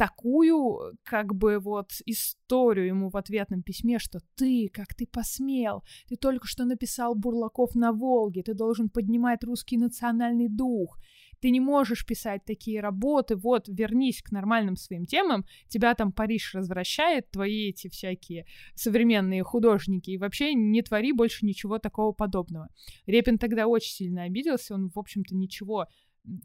такую, 0.00 0.96
как 1.02 1.34
бы 1.34 1.58
вот, 1.58 1.90
историю 2.06 2.86
ему 2.86 3.10
в 3.10 3.16
ответном 3.16 3.62
письме, 3.62 3.98
что 3.98 4.20
ты, 4.34 4.70
как 4.72 4.94
ты 4.94 5.06
посмел, 5.06 5.82
ты 6.08 6.16
только 6.16 6.46
что 6.46 6.64
написал 6.64 7.14
«Бурлаков 7.14 7.74
на 7.74 7.92
Волге», 7.92 8.42
ты 8.42 8.54
должен 8.54 8.88
поднимать 8.88 9.44
русский 9.44 9.76
национальный 9.76 10.48
дух, 10.48 10.98
ты 11.40 11.50
не 11.50 11.60
можешь 11.60 12.06
писать 12.06 12.44
такие 12.44 12.80
работы, 12.80 13.36
вот, 13.36 13.68
вернись 13.68 14.22
к 14.22 14.30
нормальным 14.30 14.76
своим 14.76 15.04
темам, 15.04 15.44
тебя 15.68 15.94
там 15.94 16.12
Париж 16.12 16.54
развращает, 16.54 17.30
твои 17.30 17.70
эти 17.70 17.88
всякие 17.88 18.46
современные 18.74 19.42
художники, 19.42 20.10
и 20.10 20.18
вообще 20.18 20.54
не 20.54 20.82
твори 20.82 21.12
больше 21.12 21.46
ничего 21.46 21.78
такого 21.78 22.12
подобного. 22.12 22.68
Репин 23.06 23.38
тогда 23.38 23.66
очень 23.66 23.92
сильно 23.92 24.24
обиделся, 24.24 24.74
он, 24.74 24.88
в 24.88 24.98
общем-то, 24.98 25.34
ничего 25.34 25.86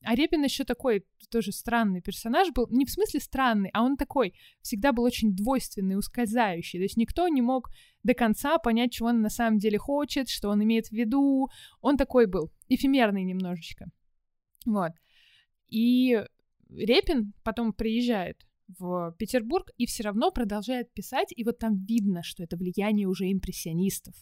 а 0.03 0.15
Репин 0.15 0.43
еще 0.43 0.63
такой 0.63 1.05
тоже 1.29 1.51
странный 1.51 2.01
персонаж 2.01 2.49
был. 2.53 2.67
Не 2.69 2.86
в 2.86 2.89
смысле 2.89 3.19
странный, 3.19 3.69
а 3.73 3.84
он 3.84 3.97
такой 3.97 4.34
всегда 4.62 4.93
был 4.93 5.03
очень 5.03 5.36
двойственный, 5.36 5.97
ускользающий. 5.97 6.79
То 6.79 6.84
есть 6.84 6.97
никто 6.97 7.27
не 7.27 7.41
мог 7.41 7.69
до 8.03 8.13
конца 8.13 8.58
понять, 8.58 8.93
чего 8.93 9.10
он 9.10 9.21
на 9.21 9.29
самом 9.29 9.58
деле 9.58 9.77
хочет, 9.77 10.29
что 10.29 10.49
он 10.49 10.63
имеет 10.63 10.88
в 10.88 10.91
виду. 10.91 11.49
Он 11.81 11.97
такой 11.97 12.25
был, 12.25 12.51
эфемерный 12.69 13.23
немножечко. 13.23 13.88
Вот. 14.65 14.91
И 15.69 16.23
Репин 16.69 17.34
потом 17.43 17.73
приезжает 17.73 18.45
в 18.67 19.15
Петербург 19.17 19.69
и 19.78 19.86
все 19.86 20.04
равно 20.04 20.32
продолжает 20.32 20.93
писать, 20.93 21.32
и 21.36 21.43
вот 21.43 21.60
там 21.60 21.86
видно, 21.86 22.23
что 22.23 22.43
это 22.43 22.58
влияние 22.58 23.08
уже 23.08 23.32
импрессионистов, 23.32 24.15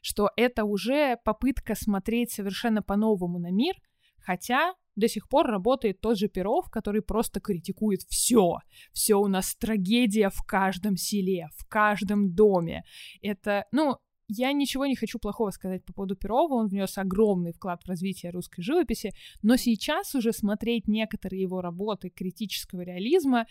что 0.00 0.30
это 0.36 0.64
уже 0.64 1.18
попытка 1.24 1.74
смотреть 1.74 2.32
совершенно 2.32 2.82
по-новому 2.82 3.38
на 3.38 3.50
мир, 3.50 3.74
хотя 4.18 4.74
до 4.96 5.08
сих 5.08 5.28
пор 5.28 5.46
работает 5.46 6.00
тот 6.00 6.18
же 6.18 6.28
Перов, 6.28 6.70
который 6.70 7.02
просто 7.02 7.40
критикует 7.40 8.02
все. 8.08 8.58
Все 8.92 9.16
у 9.16 9.26
нас 9.26 9.56
трагедия 9.56 10.30
в 10.30 10.42
каждом 10.46 10.96
селе, 10.96 11.48
в 11.56 11.66
каждом 11.66 12.32
доме. 12.32 12.84
Это, 13.20 13.66
ну, 13.72 13.96
я 14.28 14.52
ничего 14.52 14.86
не 14.86 14.96
хочу 14.96 15.18
плохого 15.18 15.50
сказать 15.50 15.84
по 15.84 15.92
поводу 15.92 16.16
Перова, 16.16 16.54
он 16.54 16.68
внес 16.68 16.96
огромный 16.98 17.52
вклад 17.52 17.82
в 17.82 17.88
развитие 17.88 18.32
русской 18.32 18.62
живописи, 18.62 19.12
но 19.42 19.56
сейчас 19.56 20.14
уже 20.14 20.32
смотреть 20.32 20.88
некоторые 20.88 21.42
его 21.42 21.60
работы 21.60 22.10
критического 22.10 22.82
реализма, 22.82 23.46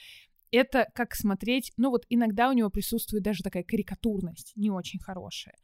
это 0.53 0.87
как 0.93 1.15
смотреть, 1.15 1.73
ну 1.77 1.89
вот 1.89 2.05
иногда 2.09 2.49
у 2.49 2.53
него 2.53 2.69
присутствует 2.69 3.23
даже 3.23 3.41
такая 3.41 3.63
карикатурность, 3.63 4.53
не 4.55 4.69
очень 4.69 4.99
хорошая. 4.99 5.55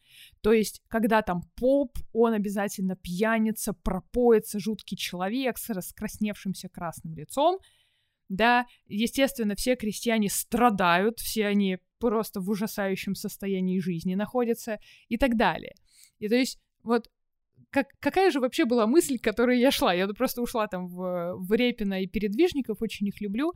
То 0.41 0.51
есть, 0.51 0.81
когда 0.87 1.21
там 1.21 1.43
поп, 1.55 1.95
он 2.11 2.33
обязательно 2.33 2.95
пьяница, 2.95 3.73
пропоится, 3.73 4.59
жуткий 4.59 4.97
человек 4.97 5.59
с 5.59 5.69
раскрасневшимся 5.69 6.69
красным 6.69 7.13
лицом, 7.13 7.59
да, 8.29 8.65
естественно, 8.87 9.55
все 9.55 9.75
крестьяне 9.75 10.29
страдают, 10.29 11.19
все 11.19 11.45
они 11.45 11.77
просто 11.99 12.39
в 12.39 12.49
ужасающем 12.49 13.15
состоянии 13.15 13.79
жизни 13.79 14.15
находятся 14.15 14.79
и 15.07 15.17
так 15.17 15.37
далее. 15.37 15.75
И 16.19 16.27
то 16.27 16.35
есть 16.35 16.59
вот 16.83 17.09
как, 17.71 17.87
какая 17.99 18.31
же 18.31 18.39
вообще 18.39 18.65
была 18.65 18.87
мысль, 18.87 19.19
к 19.19 19.23
которой 19.23 19.59
я 19.59 19.71
шла? 19.71 19.93
Я 19.93 20.07
просто 20.07 20.41
ушла 20.41 20.67
там 20.67 20.87
в, 20.87 21.35
в 21.35 21.53
Репина 21.53 22.01
и 22.01 22.07
передвижников, 22.07 22.81
очень 22.81 23.07
их 23.07 23.21
люблю. 23.21 23.53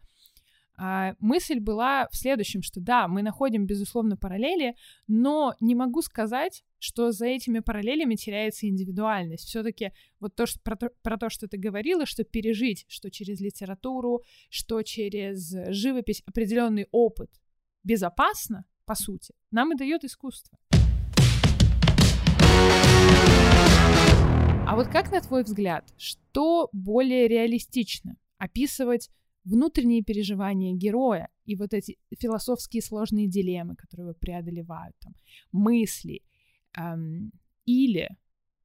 А, 0.76 1.16
мысль 1.20 1.60
была 1.60 2.08
в 2.12 2.16
следующем, 2.16 2.64
что 2.64 2.80
да, 2.80 3.08
мы 3.08 3.22
находим, 3.22 3.66
безусловно, 3.66 4.18
параллели, 4.18 4.76
но 5.08 5.56
не 5.60 5.76
могу 5.76 6.02
сказать, 6.02 6.64
что 6.80 7.12
за 7.12 7.28
этими 7.28 7.60
параллелями 7.60 8.16
теряется 8.16 8.68
индивидуальность. 8.68 9.48
Все-таки 9.48 9.92
вот 10.20 10.36
то, 10.36 10.46
что, 10.46 10.60
про, 10.62 10.76
то, 10.76 10.90
про 11.04 11.18
то, 11.18 11.30
что 11.30 11.48
ты 11.48 11.58
говорила, 11.58 12.06
что 12.06 12.24
пережить, 12.24 12.86
что 12.88 13.12
через 13.12 13.40
литературу, 13.40 14.24
что 14.50 14.82
через 14.82 15.56
живопись 15.70 16.24
определенный 16.26 16.88
опыт 16.92 17.30
безопасно, 17.84 18.66
по 18.86 18.96
сути, 18.96 19.34
нам 19.52 19.74
и 19.74 19.78
дает 19.78 20.04
искусство. 20.04 20.58
А 24.66 24.76
вот 24.76 24.88
как, 24.88 25.12
на 25.12 25.22
твой 25.22 25.44
взгляд, 25.44 25.86
что 25.98 26.70
более 26.72 27.28
реалистично? 27.28 28.16
Описывать 28.38 29.10
внутренние 29.44 30.04
переживания 30.04 30.74
героя 30.74 31.30
и 31.46 31.56
вот 31.56 31.74
эти 31.74 31.98
философские 32.18 32.82
сложные 32.82 33.28
дилеммы, 33.28 33.76
которые 33.76 34.06
его 34.06 34.14
преодолевают, 34.16 34.96
там, 35.00 35.14
мысли, 35.52 36.22
эм, 36.78 37.32
или 37.66 38.10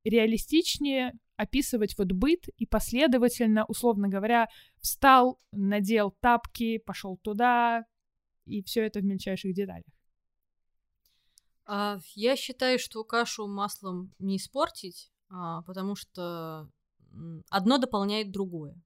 реалистичнее 0.04 1.12
описывать 1.37 1.96
вот 1.98 2.12
быт 2.12 2.48
и 2.57 2.66
последовательно, 2.66 3.64
условно 3.66 4.09
говоря, 4.09 4.48
встал, 4.81 5.38
надел 5.52 6.14
тапки, 6.20 6.78
пошел 6.78 7.16
туда, 7.18 7.85
и 8.49 8.63
все 8.63 8.87
это 8.87 9.01
в 9.01 9.05
мельчайших 9.05 9.55
деталях. 9.55 9.85
А, 11.67 12.01
я 12.15 12.37
считаю, 12.37 12.79
что 12.79 13.05
кашу 13.05 13.47
маслом 13.47 14.15
не 14.19 14.39
испортить, 14.39 15.13
а, 15.29 15.63
потому 15.63 15.95
что 15.97 16.71
одно 17.51 17.79
дополняет 17.79 18.31
другое. 18.31 18.81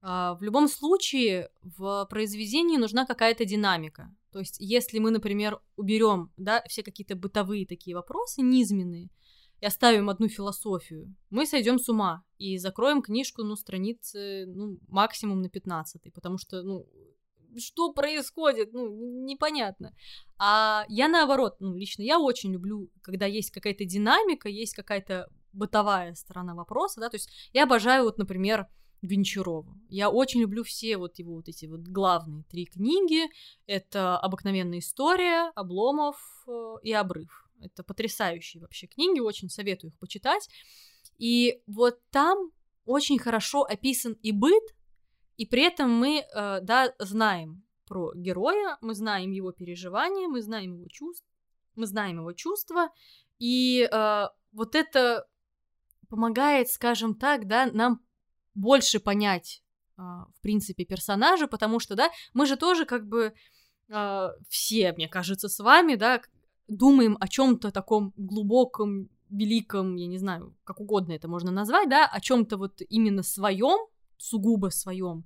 А, 0.00 0.34
в 0.34 0.42
любом 0.42 0.68
случае 0.68 1.50
в 1.62 2.06
произведении 2.10 2.76
нужна 2.76 3.06
какая-то 3.06 3.44
динамика. 3.44 4.14
То 4.32 4.40
есть, 4.40 4.56
если 4.58 4.98
мы, 4.98 5.10
например, 5.10 5.60
уберем 5.76 6.32
да, 6.36 6.64
все 6.66 6.82
какие-то 6.82 7.14
бытовые 7.14 7.66
такие 7.66 7.94
вопросы, 7.94 8.42
низменные, 8.42 9.10
и 9.60 9.66
оставим 9.66 10.10
одну 10.10 10.28
философию, 10.28 11.14
мы 11.30 11.46
сойдем 11.46 11.78
с 11.78 11.88
ума 11.88 12.24
и 12.36 12.58
закроем 12.58 13.00
книжку, 13.00 13.44
ну, 13.44 13.54
страницы, 13.54 14.46
ну, 14.46 14.78
максимум 14.88 15.40
на 15.40 15.48
15 15.48 16.12
потому 16.12 16.36
что, 16.36 16.62
ну, 16.62 16.88
что 17.58 17.92
происходит, 17.92 18.72
ну, 18.72 19.24
непонятно. 19.24 19.94
А 20.38 20.84
я 20.88 21.08
наоборот, 21.08 21.56
ну, 21.60 21.76
лично 21.76 22.02
я 22.02 22.18
очень 22.18 22.52
люблю, 22.52 22.90
когда 23.02 23.26
есть 23.26 23.50
какая-то 23.50 23.84
динамика, 23.84 24.48
есть 24.48 24.74
какая-то 24.74 25.28
бытовая 25.52 26.14
сторона 26.14 26.54
вопроса, 26.54 27.00
да, 27.00 27.08
то 27.08 27.16
есть 27.16 27.30
я 27.52 27.64
обожаю, 27.64 28.04
вот, 28.04 28.18
например, 28.18 28.66
Гончарова. 29.02 29.76
Я 29.88 30.10
очень 30.10 30.40
люблю 30.40 30.62
все 30.62 30.96
вот 30.96 31.18
его 31.18 31.34
вот 31.34 31.48
эти 31.48 31.66
вот 31.66 31.80
главные 31.80 32.44
три 32.44 32.66
книги. 32.66 33.28
Это 33.66 34.16
«Обыкновенная 34.18 34.78
история», 34.78 35.50
«Обломов» 35.56 36.16
э, 36.46 36.74
и 36.84 36.92
«Обрыв». 36.92 37.50
Это 37.60 37.82
потрясающие 37.82 38.60
вообще 38.60 38.86
книги, 38.86 39.18
очень 39.18 39.48
советую 39.48 39.90
их 39.90 39.98
почитать. 39.98 40.48
И 41.18 41.62
вот 41.66 41.98
там 42.10 42.52
очень 42.84 43.18
хорошо 43.18 43.62
описан 43.62 44.12
и 44.22 44.32
быт, 44.32 44.62
и 45.42 45.46
при 45.46 45.62
этом 45.62 45.90
мы, 45.90 46.20
э, 46.20 46.60
да, 46.62 46.94
знаем 47.00 47.64
про 47.88 48.12
героя, 48.14 48.78
мы 48.80 48.94
знаем 48.94 49.32
его 49.32 49.50
переживания, 49.50 50.28
мы 50.28 50.40
знаем 50.40 50.74
его 50.74 50.86
чувств, 50.88 51.26
мы 51.74 51.86
знаем 51.86 52.18
его 52.18 52.32
чувства, 52.32 52.90
и 53.40 53.88
э, 53.92 54.28
вот 54.52 54.76
это 54.76 55.26
помогает, 56.08 56.68
скажем 56.68 57.16
так, 57.16 57.48
да, 57.48 57.66
нам 57.72 58.02
больше 58.54 59.00
понять, 59.00 59.64
а, 59.96 60.26
в 60.26 60.40
принципе, 60.42 60.84
персонажа, 60.84 61.48
потому 61.48 61.80
что, 61.80 61.96
да, 61.96 62.10
мы 62.34 62.46
же 62.46 62.56
тоже 62.56 62.84
как 62.84 63.08
бы 63.08 63.34
а, 63.90 64.30
все, 64.48 64.92
мне 64.92 65.08
кажется, 65.08 65.48
с 65.48 65.58
вами, 65.58 65.96
да, 65.96 66.22
думаем 66.68 67.16
о 67.18 67.26
чем-то 67.26 67.72
таком 67.72 68.12
глубоком, 68.16 69.08
великом, 69.28 69.96
я 69.96 70.06
не 70.06 70.18
знаю, 70.18 70.54
как 70.62 70.78
угодно 70.78 71.14
это 71.14 71.26
можно 71.26 71.50
назвать, 71.50 71.88
да, 71.88 72.06
о 72.06 72.20
чем-то 72.20 72.58
вот 72.58 72.80
именно 72.88 73.24
своем, 73.24 73.88
сугубо 74.22 74.70
своем, 74.70 75.24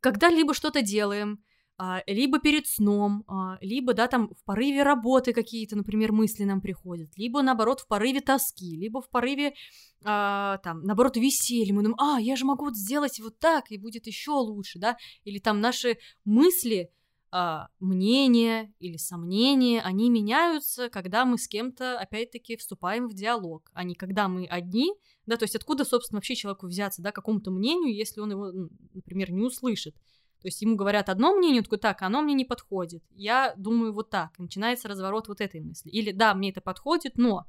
когда 0.00 0.30
либо 0.30 0.54
что-то 0.54 0.82
делаем, 0.82 1.42
а, 1.78 2.02
либо 2.06 2.38
перед 2.38 2.66
сном, 2.66 3.24
а, 3.28 3.58
либо, 3.60 3.92
да, 3.92 4.06
там 4.06 4.28
в 4.28 4.44
порыве 4.44 4.82
работы 4.82 5.34
какие-то, 5.34 5.76
например, 5.76 6.10
мысли 6.12 6.44
нам 6.44 6.62
приходят, 6.62 7.10
либо, 7.16 7.42
наоборот, 7.42 7.80
в 7.80 7.86
порыве 7.86 8.22
тоски, 8.22 8.76
либо 8.76 9.02
в 9.02 9.10
порыве, 9.10 9.54
а, 10.02 10.58
там, 10.58 10.82
наоборот, 10.84 11.16
веселья. 11.18 11.74
Мы 11.74 11.82
думаем, 11.82 12.00
а, 12.00 12.18
я 12.20 12.36
же 12.36 12.46
могу 12.46 12.70
сделать 12.72 13.20
вот 13.20 13.38
так, 13.38 13.70
и 13.70 13.76
будет 13.76 14.06
еще 14.06 14.30
лучше, 14.30 14.78
да, 14.78 14.96
или 15.24 15.38
там 15.38 15.60
наши 15.60 15.98
мысли, 16.24 16.90
мнения 17.80 18.72
или 18.78 18.96
сомнения, 18.96 19.82
они 19.82 20.10
меняются, 20.10 20.88
когда 20.88 21.24
мы 21.24 21.38
с 21.38 21.48
кем-то, 21.48 21.98
опять-таки, 21.98 22.56
вступаем 22.56 23.08
в 23.08 23.14
диалог, 23.14 23.70
а 23.74 23.84
не 23.84 23.94
когда 23.94 24.28
мы 24.28 24.46
одни, 24.46 24.94
да, 25.26 25.36
то 25.36 25.44
есть 25.44 25.56
откуда, 25.56 25.84
собственно, 25.84 26.18
вообще 26.18 26.34
человеку 26.34 26.66
взяться, 26.66 27.02
да, 27.02 27.12
какому-то 27.12 27.50
мнению, 27.50 27.94
если 27.94 28.20
он 28.20 28.30
его, 28.30 28.52
например, 28.94 29.32
не 29.32 29.42
услышит. 29.42 29.94
То 30.40 30.48
есть 30.48 30.62
ему 30.62 30.76
говорят 30.76 31.08
одно 31.08 31.34
мнение, 31.34 31.60
он 31.60 31.64
такой, 31.64 31.78
так, 31.78 32.02
оно 32.02 32.22
мне 32.22 32.34
не 32.34 32.44
подходит. 32.44 33.02
Я 33.10 33.54
думаю 33.56 33.92
вот 33.92 34.10
так. 34.10 34.38
начинается 34.38 34.88
разворот 34.88 35.28
вот 35.28 35.40
этой 35.40 35.60
мысли. 35.60 35.88
Или 35.88 36.12
да, 36.12 36.34
мне 36.34 36.50
это 36.50 36.60
подходит, 36.60 37.16
но 37.16 37.46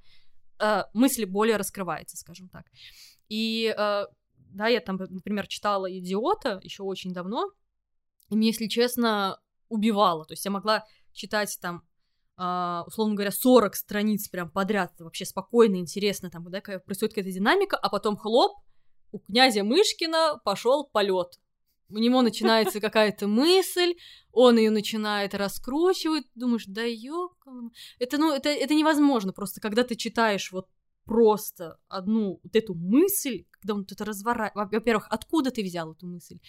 э, 0.59 0.83
мысль 0.93 1.25
более 1.25 1.57
раскрывается, 1.57 2.17
скажем 2.17 2.49
так. 2.49 2.65
И 3.29 3.73
э, 3.77 4.05
да, 4.53 4.67
я 4.67 4.79
там, 4.79 4.97
например, 4.97 5.47
читала 5.47 5.85
«Идиота» 5.91 6.59
еще 6.63 6.83
очень 6.83 7.13
давно, 7.13 7.51
и 8.29 8.35
мне, 8.35 8.47
если 8.47 8.67
честно, 8.67 9.39
убивало. 9.69 10.25
То 10.25 10.33
есть 10.33 10.45
я 10.45 10.51
могла 10.51 10.85
читать 11.13 11.57
там 11.61 11.83
Uh, 12.39 12.83
условно 12.85 13.15
говоря, 13.15 13.31
40 13.31 13.73
страниц 13.75 14.29
прям 14.29 14.51
подряд, 14.51 14.93
вообще 14.99 15.25
спокойно, 15.25 15.77
интересно, 15.77 16.29
там, 16.29 16.47
да, 16.51 16.61
происходит 16.61 17.15
какая-то 17.15 17.31
динамика, 17.31 17.77
а 17.77 17.89
потом 17.89 18.15
хлоп, 18.15 18.59
у 19.11 19.17
князя 19.17 19.63
Мышкина 19.63 20.39
пошел 20.45 20.85
полет 20.85 21.39
у 21.89 21.97
него 21.97 22.21
начинается 22.21 22.79
какая-то 22.79 23.27
мысль, 23.27 23.95
он 24.31 24.57
ее 24.57 24.71
начинает 24.71 25.33
раскручивать, 25.33 26.25
думаешь, 26.35 26.65
да 26.67 26.83
ёкало. 26.83 27.69
Это, 27.99 28.17
ну, 28.17 28.33
это, 28.33 28.49
это 28.49 28.73
невозможно 28.73 29.31
просто, 29.31 29.61
когда 29.61 29.83
ты 29.83 29.95
читаешь 29.95 30.51
вот 30.51 30.67
просто 31.05 31.79
одну 31.87 32.39
вот 32.43 32.55
эту 32.55 32.73
мысль, 32.75 33.45
когда 33.51 33.75
он 33.75 33.85
это 33.89 34.03
разворачивает. 34.03 34.71
Во-первых, 34.71 35.07
откуда 35.09 35.51
ты 35.51 35.63
взял 35.63 35.93
эту 35.93 36.07
мысль? 36.07 36.39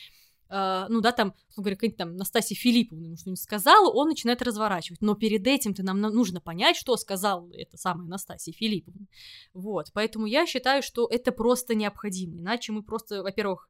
Uh, 0.50 0.87
ну 0.88 1.02
да, 1.02 1.12
там, 1.12 1.34
он 1.56 1.62
говорит, 1.62 1.78
какая-нибудь 1.78 1.98
там 1.98 2.16
Настасья 2.16 2.56
Филипповна 2.56 3.04
ему 3.04 3.16
что-нибудь 3.16 3.40
сказала, 3.40 3.92
он 3.92 4.08
начинает 4.08 4.40
разворачивать. 4.40 5.02
Но 5.02 5.14
перед 5.14 5.46
этим-то 5.46 5.82
нам 5.82 6.00
нужно 6.00 6.40
понять, 6.40 6.76
что 6.76 6.96
сказала 6.96 7.50
эта 7.52 7.76
самая 7.76 8.08
Настасья 8.08 8.52
Филипповна. 8.54 9.06
Вот, 9.52 9.90
поэтому 9.92 10.24
я 10.24 10.46
считаю, 10.46 10.82
что 10.82 11.06
это 11.11 11.32
просто 11.32 11.74
необходимо. 11.74 12.38
Иначе 12.38 12.72
мы 12.72 12.82
просто, 12.82 13.22
во-первых, 13.22 13.68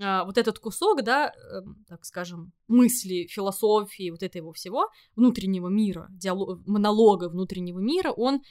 а, 0.00 0.24
вот 0.24 0.38
этот 0.38 0.58
кусок, 0.60 1.02
да, 1.02 1.32
э, 1.32 1.60
так 1.88 2.04
скажем, 2.04 2.52
мысли, 2.68 3.26
философии, 3.26 4.10
вот 4.10 4.22
этого 4.22 4.52
всего, 4.52 4.88
внутреннего 5.16 5.68
мира, 5.68 6.06
диалог, 6.10 6.64
монолога 6.66 7.28
внутреннего 7.28 7.80
мира, 7.80 8.12
он, 8.12 8.42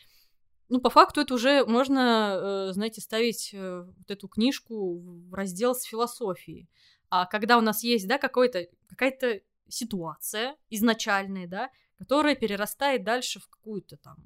ну, 0.67 0.81
по 0.81 0.89
факту 0.89 1.21
это 1.21 1.33
уже 1.33 1.65
можно, 1.65 2.69
э, 2.69 2.73
знаете, 2.73 2.99
ставить 2.99 3.51
э, 3.53 3.83
вот 3.85 4.11
эту 4.11 4.27
книжку 4.27 4.99
в 4.99 5.33
раздел 5.33 5.73
с 5.73 5.83
философией. 5.83 6.67
А 7.09 7.25
когда 7.25 7.57
у 7.57 7.61
нас 7.61 7.83
есть, 7.83 8.07
да, 8.07 8.17
какой-то, 8.17 8.67
какая-то 8.89 9.41
ситуация 9.67 10.55
изначальная, 10.69 11.47
да, 11.47 11.69
которая 11.97 12.35
перерастает 12.35 13.03
дальше 13.03 13.39
в 13.39 13.47
какую-то 13.47 13.97
там 13.97 14.17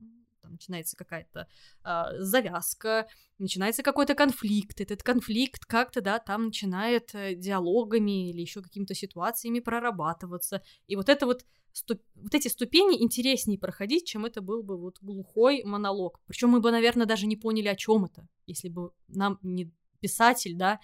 там 0.42 0.54
начинается 0.54 0.98
какая-то 0.98 1.48
э, 1.84 2.04
завязка, 2.20 3.08
начинается 3.38 3.84
какой-то 3.84 4.16
конфликт, 4.16 4.82
этот 4.82 5.04
конфликт 5.04 5.66
как-то, 5.66 6.02
да, 6.02 6.20
там 6.20 6.46
начинает 6.46 7.16
э, 7.16 7.36
диалогами 7.36 8.30
или 8.30 8.42
еще 8.42 8.62
какими-то 8.62 8.94
ситуациями 8.94 9.60
прорабатываться, 9.60 10.62
и 10.88 10.96
вот 10.96 11.10
это 11.10 11.26
вот 11.26 11.46
ступ... 11.74 12.02
вот 12.16 12.36
эти 12.36 12.48
ступени 12.48 13.02
интереснее 13.02 13.60
проходить, 13.60 14.06
чем 14.06 14.26
это 14.26 14.42
был 14.42 14.64
бы 14.64 14.78
вот 14.78 14.98
глухой 15.02 15.64
монолог. 15.64 16.20
Причем 16.28 16.50
мы 16.50 16.60
бы, 16.60 16.72
наверное, 16.72 17.06
даже 17.06 17.28
не 17.28 17.38
поняли, 17.38 17.68
о 17.68 17.76
чем 17.76 18.06
это, 18.06 18.28
если 18.48 18.70
бы 18.70 18.92
нам 19.08 19.40
не 19.42 19.72
писатель, 20.00 20.56
да, 20.56 20.80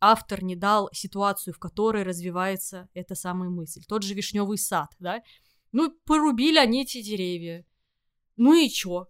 автор 0.00 0.42
не 0.42 0.56
дал 0.56 0.88
ситуацию, 0.92 1.54
в 1.54 1.58
которой 1.58 2.02
развивается 2.02 2.88
эта 2.94 3.14
самая 3.14 3.50
мысль. 3.50 3.82
Тот 3.86 4.02
же 4.02 4.14
вишневый 4.14 4.58
сад, 4.58 4.90
да. 4.98 5.22
Ну, 5.72 5.92
порубили 6.04 6.58
они 6.58 6.82
эти 6.82 7.02
деревья 7.02 7.64
ну 8.40 8.54
и 8.54 8.70
чё? 8.70 9.06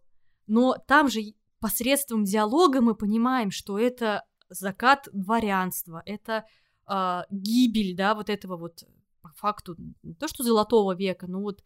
Но 0.48 0.74
там 0.88 1.08
же 1.08 1.20
посредством 1.60 2.24
диалога 2.24 2.80
мы 2.80 2.96
понимаем, 2.96 3.52
что 3.52 3.78
это 3.78 4.24
закат 4.48 5.08
дворянства, 5.12 6.02
это 6.04 6.44
э, 6.88 7.22
гибель, 7.30 7.94
да, 7.94 8.16
вот 8.16 8.28
этого 8.28 8.56
вот 8.56 8.82
по 9.22 9.28
факту 9.36 9.76
не 10.02 10.14
то 10.14 10.26
что 10.26 10.42
золотого 10.42 10.96
века, 10.96 11.28
но 11.28 11.40
вот 11.40 11.62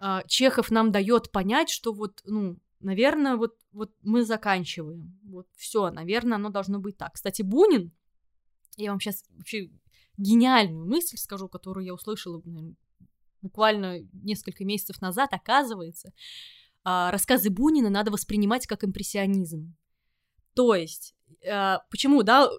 э, 0.00 0.20
Чехов 0.28 0.70
нам 0.70 0.92
дает 0.92 1.32
понять, 1.32 1.68
что 1.68 1.92
вот 1.92 2.22
ну 2.24 2.60
наверное, 2.78 3.36
вот, 3.36 3.56
вот 3.72 3.90
мы 4.02 4.24
заканчиваем. 4.24 5.18
Вот 5.24 5.48
все, 5.56 5.90
наверное, 5.90 6.36
оно 6.36 6.50
должно 6.50 6.78
быть 6.78 6.96
так. 6.96 7.14
Кстати, 7.14 7.42
Бунин, 7.42 7.90
я 8.78 8.90
вам 8.90 9.00
сейчас 9.00 9.24
вообще 9.30 9.70
гениальную 10.16 10.86
мысль 10.86 11.16
скажу, 11.16 11.48
которую 11.48 11.84
я 11.84 11.94
услышала 11.94 12.42
буквально 13.42 14.00
несколько 14.12 14.64
месяцев 14.64 15.00
назад, 15.00 15.32
оказывается, 15.32 16.12
а, 16.84 17.10
рассказы 17.10 17.50
Бунина 17.50 17.90
надо 17.90 18.10
воспринимать 18.10 18.66
как 18.66 18.84
импрессионизм. 18.84 19.76
То 20.54 20.74
есть, 20.74 21.14
а, 21.48 21.80
почему, 21.90 22.22
да, 22.22 22.50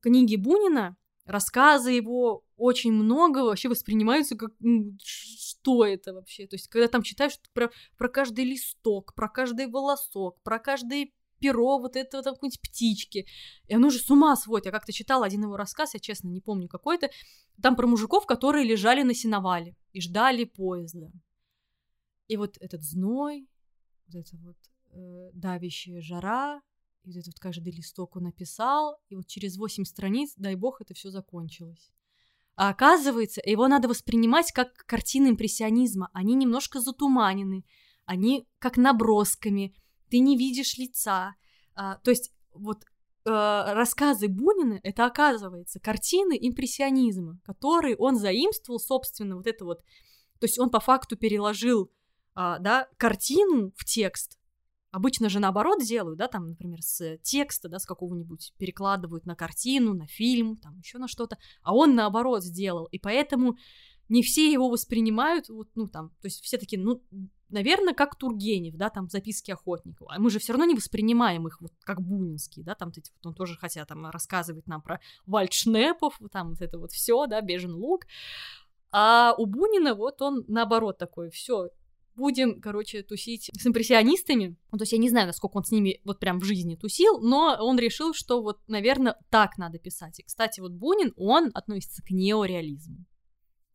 книги 0.00 0.36
Бунина, 0.36 0.96
рассказы 1.26 1.92
его 1.92 2.44
очень 2.56 2.92
много 2.92 3.38
вообще 3.38 3.68
воспринимаются 3.68 4.36
как 4.36 4.52
ну, 4.60 4.96
что 5.02 5.84
это 5.84 6.12
вообще. 6.12 6.46
То 6.46 6.56
есть, 6.56 6.68
когда 6.68 6.88
там 6.88 7.02
читаешь 7.02 7.38
про, 7.52 7.70
про 7.96 8.08
каждый 8.08 8.44
листок, 8.44 9.14
про 9.14 9.28
каждый 9.28 9.66
волосок, 9.66 10.40
про 10.42 10.58
каждый 10.58 11.14
перо 11.44 11.78
вот 11.78 11.94
этого 11.94 12.22
там 12.22 12.34
какой-нибудь 12.34 12.62
птички. 12.62 13.26
И 13.66 13.74
оно 13.74 13.90
же 13.90 13.98
с 13.98 14.10
ума 14.10 14.34
сводит. 14.34 14.66
Я 14.66 14.72
как-то 14.72 14.92
читала 14.92 15.26
один 15.26 15.42
его 15.42 15.56
рассказ, 15.56 15.92
я 15.92 16.00
честно 16.00 16.28
не 16.28 16.40
помню 16.40 16.68
какой-то. 16.68 17.10
Там 17.62 17.76
про 17.76 17.86
мужиков, 17.86 18.24
которые 18.24 18.64
лежали 18.64 19.02
на 19.02 19.14
сеновале 19.14 19.76
и 19.92 20.00
ждали 20.00 20.44
поезда. 20.44 21.10
И 22.28 22.38
вот 22.38 22.56
этот 22.60 22.82
зной, 22.82 23.46
вот 24.06 24.14
эта 24.14 24.36
вот 24.38 24.56
э, 24.92 25.30
давящая 25.34 26.00
жара, 26.00 26.62
и 27.02 27.08
вот 27.08 27.16
этот 27.18 27.38
каждый 27.38 27.74
листок 27.74 28.16
он 28.16 28.22
написал, 28.22 28.96
и 29.10 29.16
вот 29.16 29.26
через 29.26 29.58
восемь 29.58 29.84
страниц, 29.84 30.32
дай 30.38 30.54
бог, 30.54 30.80
это 30.80 30.94
все 30.94 31.10
закончилось. 31.10 31.92
А 32.56 32.70
оказывается, 32.70 33.42
его 33.44 33.68
надо 33.68 33.88
воспринимать 33.88 34.50
как 34.52 34.72
картины 34.86 35.28
импрессионизма. 35.28 36.08
Они 36.14 36.34
немножко 36.34 36.80
затуманены, 36.80 37.66
они 38.06 38.46
как 38.58 38.78
набросками, 38.78 39.74
ты 40.14 40.20
не 40.20 40.36
видишь 40.36 40.78
лица. 40.78 41.34
А, 41.74 41.96
то 41.96 42.12
есть 42.12 42.32
вот 42.52 42.84
э, 42.84 43.30
рассказы 43.30 44.28
Бунина 44.28 44.78
это 44.84 45.06
оказывается 45.06 45.80
картины 45.80 46.38
импрессионизма, 46.40 47.40
которые 47.44 47.96
он 47.96 48.14
заимствовал, 48.14 48.78
собственно, 48.78 49.34
вот 49.34 49.48
это 49.48 49.64
вот. 49.64 49.78
То 50.38 50.44
есть 50.44 50.56
он 50.60 50.70
по 50.70 50.78
факту 50.78 51.16
переложил 51.16 51.90
а, 52.36 52.60
да, 52.60 52.86
картину 52.96 53.72
в 53.74 53.84
текст. 53.84 54.38
Обычно 54.92 55.28
же 55.28 55.40
наоборот 55.40 55.82
делают, 55.82 56.16
да, 56.16 56.28
там, 56.28 56.50
например, 56.50 56.80
с 56.80 57.18
текста, 57.24 57.68
да, 57.68 57.80
с 57.80 57.86
какого-нибудь 57.86 58.54
перекладывают 58.56 59.26
на 59.26 59.34
картину, 59.34 59.94
на 59.94 60.06
фильм, 60.06 60.58
там 60.58 60.78
еще 60.78 60.98
на 60.98 61.08
что-то, 61.08 61.38
а 61.62 61.74
он 61.74 61.96
наоборот 61.96 62.44
сделал, 62.44 62.84
и 62.92 63.00
поэтому 63.00 63.56
не 64.08 64.22
все 64.22 64.52
его 64.52 64.68
воспринимают, 64.68 65.48
вот, 65.48 65.70
ну, 65.74 65.88
там, 65.88 66.10
то 66.20 66.28
есть 66.28 66.40
все 66.44 66.56
такие, 66.56 66.80
ну, 66.80 67.02
наверное, 67.48 67.94
как 67.94 68.16
Тургенев, 68.16 68.74
да, 68.76 68.90
там, 68.90 69.08
записки 69.08 69.50
охотников, 69.50 70.08
а 70.10 70.18
мы 70.18 70.30
же 70.30 70.38
все 70.38 70.52
равно 70.52 70.66
не 70.66 70.74
воспринимаем 70.74 71.46
их 71.46 71.60
вот 71.60 71.72
как 71.82 72.00
бунинские, 72.00 72.64
да, 72.64 72.74
там, 72.74 72.92
вот, 72.94 73.04
он 73.24 73.34
тоже 73.34 73.56
хотя 73.56 73.84
там 73.84 74.06
рассказывать 74.10 74.66
нам 74.66 74.82
про 74.82 75.00
вальдшнепов, 75.26 76.18
там, 76.32 76.50
вот 76.50 76.62
это 76.62 76.78
вот 76.78 76.92
все, 76.92 77.26
да, 77.26 77.40
бежен 77.40 77.74
лук, 77.74 78.06
а 78.92 79.34
у 79.38 79.46
Бунина 79.46 79.94
вот 79.94 80.22
он 80.22 80.44
наоборот 80.46 80.98
такой, 80.98 81.30
все, 81.30 81.70
будем, 82.14 82.60
короче, 82.60 83.02
тусить 83.02 83.50
с 83.52 83.66
импрессионистами. 83.66 84.56
Ну, 84.70 84.78
то 84.78 84.82
есть 84.82 84.92
я 84.92 84.98
не 84.98 85.10
знаю, 85.10 85.26
насколько 85.26 85.56
он 85.56 85.64
с 85.64 85.70
ними 85.70 86.00
вот 86.04 86.20
прям 86.20 86.38
в 86.38 86.44
жизни 86.44 86.76
тусил, 86.76 87.20
но 87.20 87.56
он 87.60 87.78
решил, 87.78 88.14
что 88.14 88.42
вот, 88.42 88.60
наверное, 88.68 89.16
так 89.30 89.58
надо 89.58 89.78
писать. 89.78 90.20
И, 90.20 90.22
кстати, 90.22 90.60
вот 90.60 90.72
Бунин, 90.72 91.12
он 91.16 91.50
относится 91.54 92.02
к 92.02 92.10
неореализму. 92.10 93.04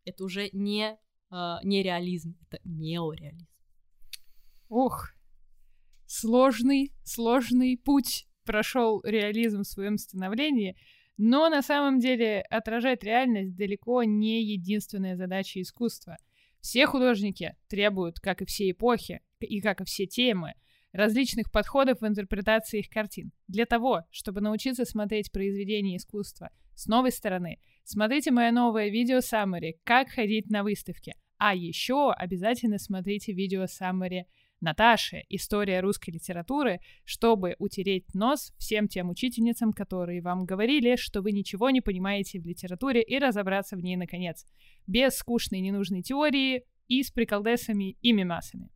Это 0.05 0.23
уже 0.23 0.49
не, 0.53 0.97
э, 1.31 1.55
не 1.63 1.83
реализм, 1.83 2.37
это 2.49 2.61
неореализм. 2.63 3.47
Ох, 4.69 5.09
сложный, 6.05 6.93
сложный 7.03 7.77
путь 7.77 8.27
прошел 8.45 9.01
реализм 9.03 9.63
в 9.63 9.67
своем 9.67 9.97
становлении, 9.97 10.77
но 11.17 11.49
на 11.49 11.61
самом 11.61 11.99
деле 11.99 12.41
отражать 12.49 13.03
реальность 13.03 13.55
далеко 13.55 14.03
не 14.03 14.43
единственная 14.43 15.17
задача 15.17 15.61
искусства— 15.61 16.17
все 16.61 16.85
художники 16.85 17.55
требуют, 17.67 18.19
как 18.19 18.41
и 18.41 18.45
все 18.45 18.69
эпохи, 18.71 19.21
и 19.39 19.61
как 19.61 19.81
и 19.81 19.85
все 19.85 20.05
темы, 20.05 20.53
различных 20.91 21.51
подходов 21.51 22.01
в 22.01 22.07
интерпретации 22.07 22.79
их 22.79 22.89
картин. 22.89 23.31
Для 23.47 23.65
того, 23.65 24.03
чтобы 24.11 24.41
научиться 24.41 24.85
смотреть 24.85 25.31
произведения 25.31 25.97
искусства 25.97 26.49
с 26.75 26.87
новой 26.87 27.11
стороны, 27.11 27.59
смотрите 27.83 28.31
мое 28.31 28.51
новое 28.51 28.89
видео 28.89 29.19
Summary 29.19 29.73
«Как 29.83 30.09
ходить 30.09 30.49
на 30.49 30.63
выставке». 30.63 31.13
А 31.37 31.55
еще 31.55 32.11
обязательно 32.11 32.79
смотрите 32.79 33.31
видео 33.31 33.63
Summary 33.63 34.23
Наташи 34.61 35.23
«История 35.29 35.79
русской 35.79 36.11
литературы», 36.11 36.81
чтобы 37.05 37.55
утереть 37.59 38.13
нос 38.13 38.53
всем 38.57 38.87
тем 38.87 39.09
учительницам, 39.09 39.71
которые 39.71 40.21
вам 40.21 40.45
говорили, 40.45 40.97
что 40.97 41.21
вы 41.21 41.31
ничего 41.31 41.69
не 41.69 41.81
понимаете 41.81 42.39
в 42.39 42.45
литературе 42.45 43.01
и 43.01 43.17
разобраться 43.19 43.77
в 43.77 43.79
ней 43.79 43.95
наконец. 43.95 44.45
Без 44.85 45.15
скучной 45.15 45.61
ненужной 45.61 46.01
теории 46.01 46.65
и 46.87 47.03
с 47.03 47.11
приколдесами 47.11 47.97
и 48.01 48.11
мимасами. 48.11 48.69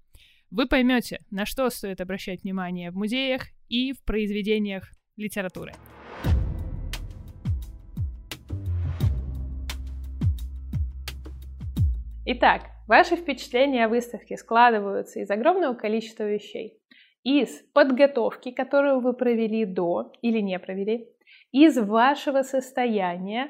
Вы 0.51 0.67
поймете, 0.67 1.25
на 1.31 1.45
что 1.45 1.69
стоит 1.69 1.99
обращать 1.99 2.43
внимание 2.43 2.91
в 2.91 2.95
музеях 2.95 3.47
и 3.67 3.91
в 3.91 4.03
произведениях 4.03 4.89
литературы. 5.17 5.73
Итак, 12.25 12.72
Ваши 12.93 13.15
впечатления 13.15 13.85
о 13.85 13.89
выставке 13.89 14.37
складываются 14.37 15.19
из 15.19 15.31
огромного 15.31 15.73
количества 15.73 16.25
вещей. 16.25 16.77
Из 17.23 17.49
подготовки, 17.73 18.51
которую 18.51 18.99
вы 18.99 19.13
провели 19.13 19.65
до 19.65 20.13
или 20.21 20.37
не 20.41 20.59
провели, 20.59 21.09
из 21.51 21.75
вашего 21.75 22.43
состояния, 22.43 23.49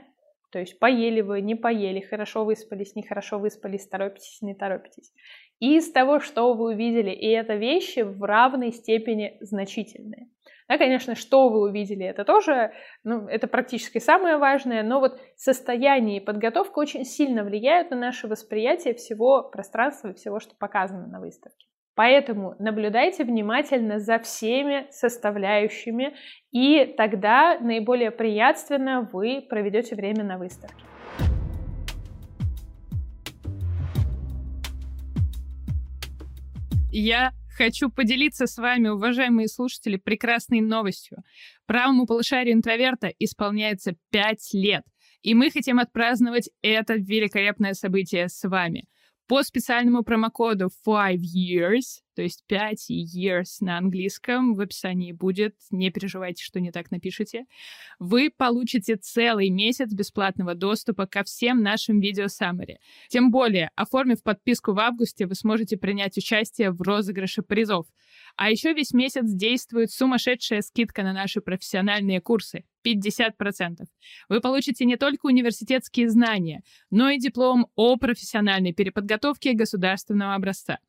то 0.50 0.60
есть 0.60 0.80
поели 0.80 1.20
вы, 1.20 1.42
не 1.42 1.56
поели, 1.56 2.00
хорошо 2.00 2.46
выспались, 2.46 2.96
нехорошо 2.96 3.38
выспались, 3.38 3.86
торопитесь, 3.86 4.42
не 4.42 4.56
торопитесь. 4.56 5.12
Из 5.60 5.92
того, 5.92 6.22
что 6.22 6.54
вы 6.54 6.76
увидели, 6.76 7.12
и 7.12 7.28
это 7.28 7.56
вещи 7.56 8.00
в 8.00 8.24
равной 8.24 8.72
степени 8.72 9.36
значительные. 9.42 10.23
Да, 10.70 10.78
конечно, 10.78 11.16
что 11.16 11.50
вы 11.50 11.62
увидели, 11.70 12.06
это 12.06 12.24
тоже, 12.24 12.72
ну, 13.04 13.28
это 13.28 13.48
практически 13.48 14.00
самое 14.00 14.38
важное, 14.38 14.82
но 14.84 15.00
вот 15.00 15.20
состояние 15.36 16.18
и 16.18 16.26
подготовка 16.26 16.80
очень 16.80 17.04
сильно 17.04 17.44
влияют 17.44 17.92
на 17.92 17.98
наше 17.98 18.28
восприятие 18.28 18.94
всего 18.94 19.44
пространства 19.44 20.10
и 20.10 20.14
всего, 20.14 20.40
что 20.40 20.56
показано 20.56 21.08
на 21.08 21.20
выставке. 21.20 21.68
Поэтому 21.96 22.56
наблюдайте 22.58 23.24
внимательно 23.24 24.00
за 24.00 24.18
всеми 24.18 24.88
составляющими, 24.90 26.16
и 26.52 26.86
тогда 26.98 27.60
наиболее 27.60 28.10
приятственно 28.10 29.08
вы 29.14 29.46
проведете 29.48 29.96
время 29.96 30.24
на 30.24 30.38
выставке. 30.38 30.84
Я 36.92 37.32
хочу 37.56 37.90
поделиться 37.90 38.48
с 38.48 38.58
вами, 38.58 38.90
уважаемые 38.90 39.48
слушатели, 39.48 39.98
прекрасной 39.98 40.62
новостью. 40.62 41.20
Правому 41.66 42.06
полушарию 42.06 42.54
интроверта 42.54 43.12
исполняется 43.20 43.96
5 44.12 44.54
лет. 44.54 44.84
И 45.22 45.34
мы 45.34 45.52
хотим 45.52 45.80
отпраздновать 45.80 46.50
это 46.62 46.96
великолепное 46.96 47.74
событие 47.74 48.28
с 48.28 48.48
вами 48.48 48.86
по 49.28 49.42
специальному 49.42 50.04
промокоду 50.04 50.70
5 50.86 51.16
years, 51.16 52.03
то 52.16 52.22
есть 52.22 52.44
5 52.48 52.90
years 52.90 53.58
на 53.62 53.78
английском, 53.78 54.54
в 54.54 54.62
описании 54.62 55.12
будет, 55.12 55.56
не 55.72 55.92
переживайте, 55.92 56.44
что 56.44 56.60
не 56.60 56.72
так 56.72 56.92
напишите, 56.92 57.46
вы 58.00 58.30
получите 58.30 58.96
целый 58.96 59.50
месяц 59.50 59.92
бесплатного 59.92 60.56
доступа 60.56 61.06
ко 61.08 61.24
всем 61.24 61.62
нашим 61.62 62.00
видео 62.00 62.28
саммари. 62.28 62.80
Тем 63.10 63.32
более, 63.32 63.72
оформив 63.76 64.22
подписку 64.24 64.74
в 64.74 64.80
августе, 64.80 65.26
вы 65.26 65.36
сможете 65.36 65.78
принять 65.78 66.18
участие 66.18 66.72
в 66.72 66.82
розыгрыше 66.82 67.42
призов. 67.42 67.88
А 68.36 68.50
еще 68.50 68.74
весь 68.74 68.94
месяц 68.94 69.26
действует 69.26 69.92
сумасшедшая 69.92 70.62
скидка 70.62 71.04
на 71.04 71.14
наши 71.14 71.42
профессиональные 71.42 72.22
курсы. 72.22 72.66
50%. 72.86 73.86
Вы 74.30 74.42
получите 74.42 74.86
не 74.86 74.98
только 74.98 75.28
университетские 75.28 76.10
знания, 76.10 76.64
но 76.90 77.10
и 77.10 77.18
диплом 77.18 77.68
о 77.76 77.96
профессиональной 77.98 78.74
переподготовке 78.74 79.54
государственного 79.54 80.36
образца. 80.36 80.80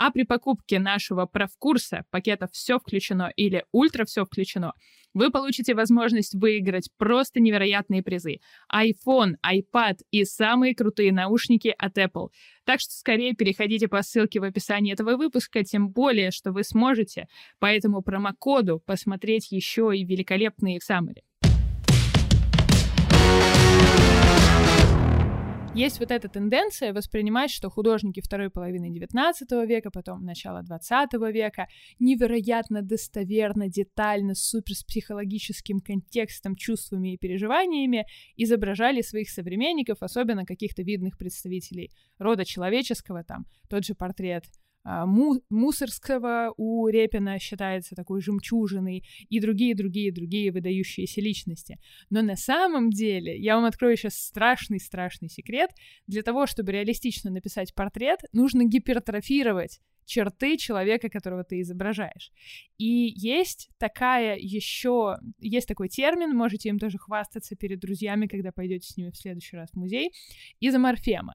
А 0.00 0.12
при 0.12 0.22
покупке 0.22 0.78
нашего 0.78 1.26
правкурса, 1.26 2.04
пакета 2.12 2.46
«Все 2.52 2.78
включено» 2.78 3.32
или 3.34 3.64
«Ультра 3.72 4.04
все 4.04 4.24
включено», 4.24 4.72
вы 5.12 5.32
получите 5.32 5.74
возможность 5.74 6.36
выиграть 6.36 6.88
просто 6.98 7.40
невероятные 7.40 8.04
призы. 8.04 8.36
iPhone, 8.72 9.34
iPad 9.44 9.96
и 10.12 10.24
самые 10.24 10.76
крутые 10.76 11.12
наушники 11.12 11.74
от 11.76 11.98
Apple. 11.98 12.28
Так 12.64 12.78
что 12.78 12.92
скорее 12.92 13.34
переходите 13.34 13.88
по 13.88 14.02
ссылке 14.02 14.38
в 14.38 14.44
описании 14.44 14.92
этого 14.92 15.16
выпуска, 15.16 15.64
тем 15.64 15.90
более, 15.90 16.30
что 16.30 16.52
вы 16.52 16.62
сможете 16.62 17.26
по 17.58 17.66
этому 17.66 18.00
промокоду 18.00 18.80
посмотреть 18.86 19.50
еще 19.50 19.90
и 19.92 20.04
великолепные 20.04 20.78
саммари. 20.80 21.24
Есть 25.74 26.00
вот 26.00 26.10
эта 26.10 26.28
тенденция 26.28 26.92
воспринимать, 26.92 27.50
что 27.50 27.70
художники 27.70 28.20
второй 28.20 28.50
половины 28.50 28.86
XIX 28.86 29.66
века, 29.66 29.90
потом 29.90 30.24
начала 30.24 30.62
XX 30.62 31.30
века 31.30 31.68
невероятно 31.98 32.82
достоверно, 32.82 33.68
детально, 33.68 34.34
супер 34.34 34.74
с 34.74 34.82
психологическим 34.82 35.80
контекстом, 35.80 36.56
чувствами 36.56 37.14
и 37.14 37.18
переживаниями 37.18 38.06
изображали 38.36 39.02
своих 39.02 39.30
современников, 39.30 39.98
особенно 40.00 40.44
каких-то 40.44 40.82
видных 40.82 41.16
представителей 41.16 41.90
рода 42.18 42.44
человеческого, 42.44 43.22
там 43.22 43.44
тот 43.68 43.84
же 43.84 43.94
портрет 43.94 44.44
Мусорского 44.84 46.54
у 46.56 46.88
Репина 46.88 47.38
считается 47.38 47.94
такой 47.94 48.20
жемчужиной, 48.20 49.04
и 49.28 49.40
другие-другие-другие 49.40 50.52
выдающиеся 50.52 51.20
личности. 51.20 51.78
Но 52.10 52.22
на 52.22 52.36
самом 52.36 52.90
деле, 52.90 53.36
я 53.38 53.56
вам 53.56 53.64
открою 53.64 53.96
сейчас 53.96 54.14
страшный-страшный 54.14 55.28
секрет, 55.28 55.70
для 56.06 56.22
того, 56.22 56.46
чтобы 56.46 56.72
реалистично 56.72 57.30
написать 57.30 57.74
портрет, 57.74 58.20
нужно 58.32 58.64
гипертрофировать 58.64 59.80
черты 60.08 60.56
человека, 60.56 61.10
которого 61.10 61.44
ты 61.44 61.60
изображаешь. 61.60 62.32
И 62.78 63.12
есть 63.14 63.68
такая 63.78 64.36
еще, 64.38 65.18
есть 65.38 65.68
такой 65.68 65.88
термин, 65.88 66.34
можете 66.34 66.70
им 66.70 66.78
тоже 66.78 66.96
хвастаться 66.98 67.54
перед 67.56 67.78
друзьями, 67.78 68.26
когда 68.26 68.50
пойдете 68.50 68.88
с 68.88 68.96
ними 68.96 69.10
в 69.10 69.16
следующий 69.16 69.56
раз 69.56 69.70
в 69.70 69.76
музей, 69.76 70.10
изоморфема. 70.60 71.34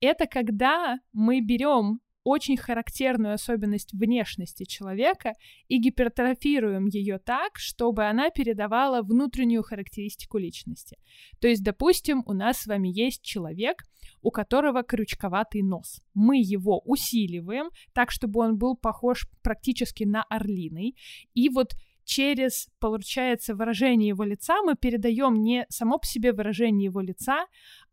Это 0.00 0.26
когда 0.26 0.98
мы 1.12 1.40
берем 1.40 2.00
очень 2.28 2.56
характерную 2.56 3.34
особенность 3.34 3.92
внешности 3.92 4.64
человека 4.64 5.32
и 5.68 5.78
гипертрофируем 5.78 6.86
ее 6.86 7.18
так, 7.18 7.52
чтобы 7.54 8.04
она 8.04 8.30
передавала 8.30 9.02
внутреннюю 9.02 9.62
характеристику 9.62 10.38
личности. 10.38 10.98
То 11.40 11.48
есть, 11.48 11.62
допустим, 11.62 12.22
у 12.26 12.34
нас 12.34 12.58
с 12.58 12.66
вами 12.66 12.88
есть 12.88 13.22
человек, 13.22 13.82
у 14.20 14.30
которого 14.30 14.82
крючковатый 14.82 15.62
нос. 15.62 16.00
Мы 16.14 16.38
его 16.38 16.80
усиливаем 16.84 17.70
так, 17.94 18.10
чтобы 18.10 18.40
он 18.40 18.58
был 18.58 18.76
похож 18.76 19.26
практически 19.42 20.04
на 20.04 20.22
орлиный. 20.24 20.96
И 21.34 21.48
вот 21.48 21.74
через, 22.04 22.68
получается, 22.78 23.54
выражение 23.54 24.08
его 24.08 24.24
лица 24.24 24.62
мы 24.62 24.74
передаем 24.74 25.42
не 25.42 25.66
само 25.68 25.98
по 25.98 26.06
себе 26.06 26.32
выражение 26.32 26.86
его 26.86 27.00
лица, 27.00 27.46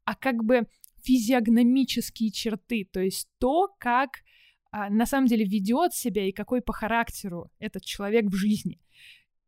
а 0.03 0.15
как 0.15 0.43
бы 0.43 0.67
физиогномические 1.05 2.31
черты, 2.31 2.87
то 2.91 2.99
есть 2.99 3.27
то, 3.39 3.67
как 3.79 4.09
а, 4.71 4.89
на 4.89 5.05
самом 5.05 5.27
деле 5.27 5.45
ведет 5.45 5.93
себя 5.93 6.27
и 6.27 6.33
какой 6.33 6.61
по 6.61 6.73
характеру 6.73 7.49
этот 7.59 7.85
человек 7.85 8.25
в 8.25 8.35
жизни. 8.35 8.79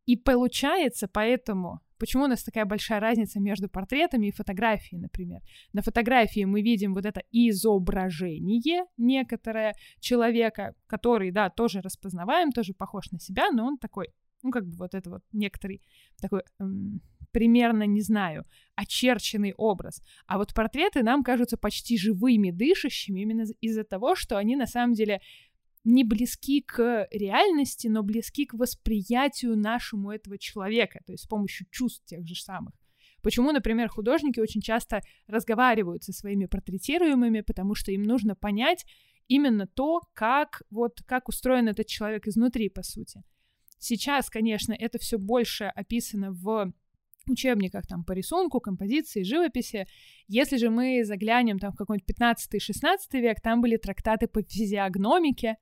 И 0.06 0.16
получается 0.16 1.10
поэтому, 1.12 1.82
почему 2.00 2.24
у 2.24 2.28
нас 2.28 2.44
такая 2.44 2.64
большая 2.64 3.02
разница 3.02 3.42
между 3.42 3.68
портретами 3.68 4.28
и 4.28 4.32
фотографией, 4.32 5.02
например. 5.02 5.42
На 5.74 5.82
фотографии 5.82 6.46
мы 6.46 6.62
видим 6.62 6.94
вот 6.94 7.06
это 7.06 7.22
изображение 7.32 8.86
некоторое 8.96 9.74
человека, 10.00 10.76
который, 10.88 11.32
да, 11.32 11.50
тоже 11.50 11.82
распознаваем, 11.82 12.52
тоже 12.52 12.74
похож 12.74 13.12
на 13.12 13.20
себя, 13.20 13.52
но 13.52 13.66
он 13.66 13.78
такой, 13.78 14.08
ну, 14.44 14.52
как 14.52 14.66
бы 14.66 14.78
вот 14.78 14.94
это 14.94 15.10
вот 15.10 15.24
некоторый 15.34 15.82
такой 16.22 16.44
эм, 16.60 17.02
примерно, 17.32 17.84
не 17.84 18.02
знаю, 18.02 18.46
очерченный 18.76 19.54
образ. 19.58 20.02
А 20.26 20.38
вот 20.38 20.54
портреты 20.54 21.04
нам 21.04 21.24
кажутся 21.24 21.58
почти 21.58 21.98
живыми, 21.98 22.52
дышащими 22.52 23.22
именно 23.22 23.46
из-за 23.62 23.84
того, 23.84 24.16
что 24.16 24.38
они 24.38 24.56
на 24.56 24.68
самом 24.68 24.94
деле 24.94 25.22
не 25.84 26.04
близки 26.04 26.62
к 26.62 27.08
реальности, 27.12 27.88
но 27.88 28.04
близки 28.04 28.46
к 28.46 28.54
восприятию 28.54 29.58
нашему 29.58 30.12
этого 30.12 30.38
человека, 30.38 31.00
то 31.06 31.14
есть 31.14 31.24
с 31.24 31.28
помощью 31.28 31.68
чувств 31.72 32.04
тех 32.06 32.28
же 32.28 32.36
самых. 32.36 32.74
Почему, 33.24 33.52
например, 33.52 33.90
художники 33.90 34.40
очень 34.40 34.62
часто 34.62 35.02
разговаривают 35.28 36.04
со 36.04 36.14
своими 36.14 36.46
портретируемыми, 36.46 37.42
потому 37.42 37.74
что 37.74 37.92
им 37.92 38.04
нужно 38.04 38.36
понять 38.36 38.86
именно 39.28 39.68
то, 39.68 40.02
как, 40.14 40.62
вот, 40.70 41.02
как 41.06 41.30
устроен 41.30 41.68
этот 41.68 41.88
человек 41.88 42.28
изнутри, 42.28 42.70
по 42.70 42.84
сути. 42.84 43.24
Сейчас, 43.80 44.30
конечно, 44.30 44.74
это 44.74 44.98
все 44.98 45.18
больше 45.18 45.66
описано 45.66 46.32
в 46.32 46.74
учебниках 47.30 47.86
там 47.88 48.04
по 48.04 48.14
рисунку, 48.14 48.60
композиции, 48.60 49.24
живописи. 49.24 49.88
Если 50.28 50.58
же 50.58 50.70
мы 50.70 51.04
заглянем 51.04 51.60
там 51.60 51.72
в 51.72 51.76
какой-нибудь 51.76 52.10
15-16 52.10 52.98
век, 53.14 53.42
там 53.42 53.62
были 53.62 53.78
трактаты 53.78 54.28
по 54.28 54.42
физиогномике, 54.42 55.58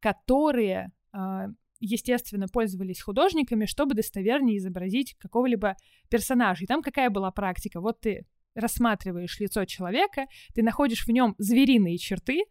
которые, 0.00 0.92
а, 1.12 1.46
естественно, 1.80 2.46
пользовались 2.48 3.00
художниками, 3.00 3.66
чтобы 3.66 3.94
достовернее 3.94 4.58
изобразить 4.58 5.14
какого-либо 5.18 5.76
персонажа. 6.10 6.64
И 6.64 6.66
там 6.66 6.82
какая 6.82 7.10
была 7.10 7.30
практика? 7.30 7.80
Вот 7.80 8.00
ты 8.00 8.26
рассматриваешь 8.54 9.38
лицо 9.38 9.64
человека, 9.64 10.26
ты 10.54 10.62
находишь 10.62 11.06
в 11.06 11.10
нем 11.10 11.34
звериные 11.38 11.98
черты, 11.98 12.44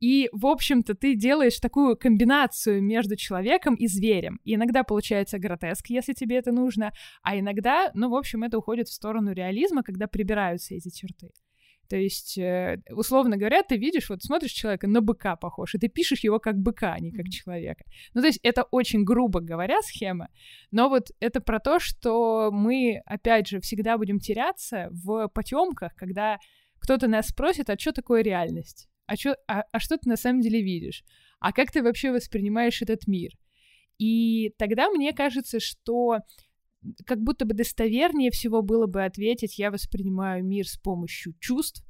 и, 0.00 0.30
в 0.32 0.46
общем-то, 0.46 0.94
ты 0.94 1.14
делаешь 1.14 1.60
такую 1.60 1.96
комбинацию 1.96 2.82
между 2.82 3.16
человеком 3.16 3.74
и 3.74 3.86
зверем. 3.86 4.40
И 4.44 4.54
иногда 4.54 4.82
получается 4.82 5.38
гротеск, 5.38 5.88
если 5.88 6.14
тебе 6.14 6.36
это 6.36 6.52
нужно, 6.52 6.92
а 7.22 7.38
иногда, 7.38 7.90
ну, 7.94 8.08
в 8.08 8.14
общем, 8.14 8.42
это 8.42 8.58
уходит 8.58 8.88
в 8.88 8.92
сторону 8.92 9.32
реализма, 9.32 9.82
когда 9.82 10.06
прибираются 10.06 10.74
эти 10.74 10.88
черты. 10.88 11.30
То 11.90 11.96
есть, 11.96 12.38
э, 12.38 12.80
условно 12.90 13.36
говоря, 13.36 13.62
ты 13.62 13.76
видишь, 13.76 14.10
вот 14.10 14.22
смотришь 14.22 14.52
человека, 14.52 14.86
на 14.86 15.00
быка 15.00 15.34
похож, 15.34 15.74
и 15.74 15.78
ты 15.78 15.88
пишешь 15.88 16.20
его 16.20 16.38
как 16.38 16.56
быка, 16.56 16.94
а 16.94 17.00
не 17.00 17.10
как 17.10 17.28
человека. 17.28 17.84
Ну, 18.14 18.20
то 18.20 18.28
есть 18.28 18.38
это 18.44 18.62
очень 18.70 19.02
грубо 19.04 19.40
говоря 19.40 19.82
схема, 19.82 20.28
но 20.70 20.88
вот 20.88 21.08
это 21.18 21.40
про 21.40 21.58
то, 21.58 21.80
что 21.80 22.50
мы, 22.52 23.02
опять 23.06 23.48
же, 23.48 23.60
всегда 23.60 23.98
будем 23.98 24.20
теряться 24.20 24.88
в 24.92 25.28
потемках, 25.28 25.94
когда 25.96 26.38
кто-то 26.78 27.08
нас 27.08 27.26
спросит, 27.26 27.68
а 27.68 27.78
что 27.78 27.92
такое 27.92 28.22
реальность? 28.22 28.89
А, 29.10 29.16
чё, 29.16 29.34
а, 29.48 29.64
а 29.72 29.80
что 29.80 29.98
ты 29.98 30.08
на 30.08 30.16
самом 30.16 30.40
деле 30.40 30.62
видишь? 30.62 31.02
А 31.40 31.52
как 31.52 31.72
ты 31.72 31.82
вообще 31.82 32.12
воспринимаешь 32.12 32.80
этот 32.80 33.08
мир? 33.08 33.32
И 33.98 34.54
тогда 34.56 34.88
мне 34.88 35.12
кажется, 35.12 35.58
что 35.58 36.18
как 37.04 37.20
будто 37.20 37.44
бы 37.44 37.54
достовернее 37.54 38.30
всего 38.30 38.62
было 38.62 38.86
бы 38.86 39.04
ответить, 39.04 39.58
я 39.58 39.72
воспринимаю 39.72 40.44
мир 40.44 40.68
с 40.68 40.76
помощью 40.76 41.34
чувств, 41.40 41.84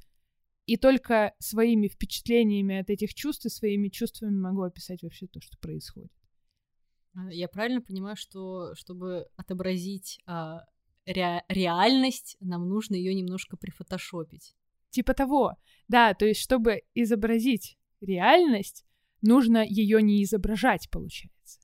и 0.65 0.77
только 0.77 1.35
своими 1.37 1.89
впечатлениями 1.89 2.79
от 2.79 2.89
этих 2.89 3.13
чувств 3.13 3.45
и 3.45 3.49
своими 3.49 3.89
чувствами 3.89 4.35
могу 4.35 4.63
описать 4.63 5.03
вообще 5.03 5.27
то, 5.27 5.39
что 5.41 5.59
происходит. 5.59 6.11
А, 7.13 7.31
я 7.31 7.47
правильно 7.47 7.81
понимаю, 7.81 8.15
что 8.15 8.73
чтобы 8.73 9.27
отобразить 9.35 10.19
а, 10.25 10.65
ре- 11.05 11.43
реальность, 11.49 12.35
нам 12.39 12.67
нужно 12.67 12.95
ее 12.95 13.13
немножко 13.13 13.57
прифотошопить? 13.57 14.55
Типа 14.91 15.13
того. 15.13 15.55
Да, 15.87 16.13
то 16.13 16.25
есть, 16.25 16.41
чтобы 16.41 16.81
изобразить 16.93 17.77
реальность, 18.01 18.85
нужно 19.21 19.65
ее 19.65 20.01
не 20.01 20.23
изображать, 20.23 20.89
получается. 20.91 21.59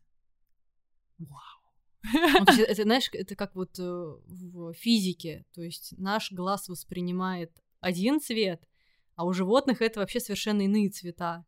Вау. 1.19 1.39
Ну, 2.13 2.63
это, 2.63 2.83
знаешь, 2.83 3.09
это 3.11 3.35
как 3.35 3.53
вот 3.55 3.77
э, 3.79 3.83
в 3.83 4.73
физике. 4.73 5.45
То 5.53 5.61
есть 5.61 5.93
наш 5.97 6.31
глаз 6.31 6.69
воспринимает 6.69 7.51
один 7.81 8.21
цвет, 8.21 8.65
а 9.15 9.25
у 9.25 9.33
животных 9.33 9.81
это 9.81 9.99
вообще 9.99 10.21
совершенно 10.21 10.61
иные 10.61 10.89
цвета. 10.89 11.45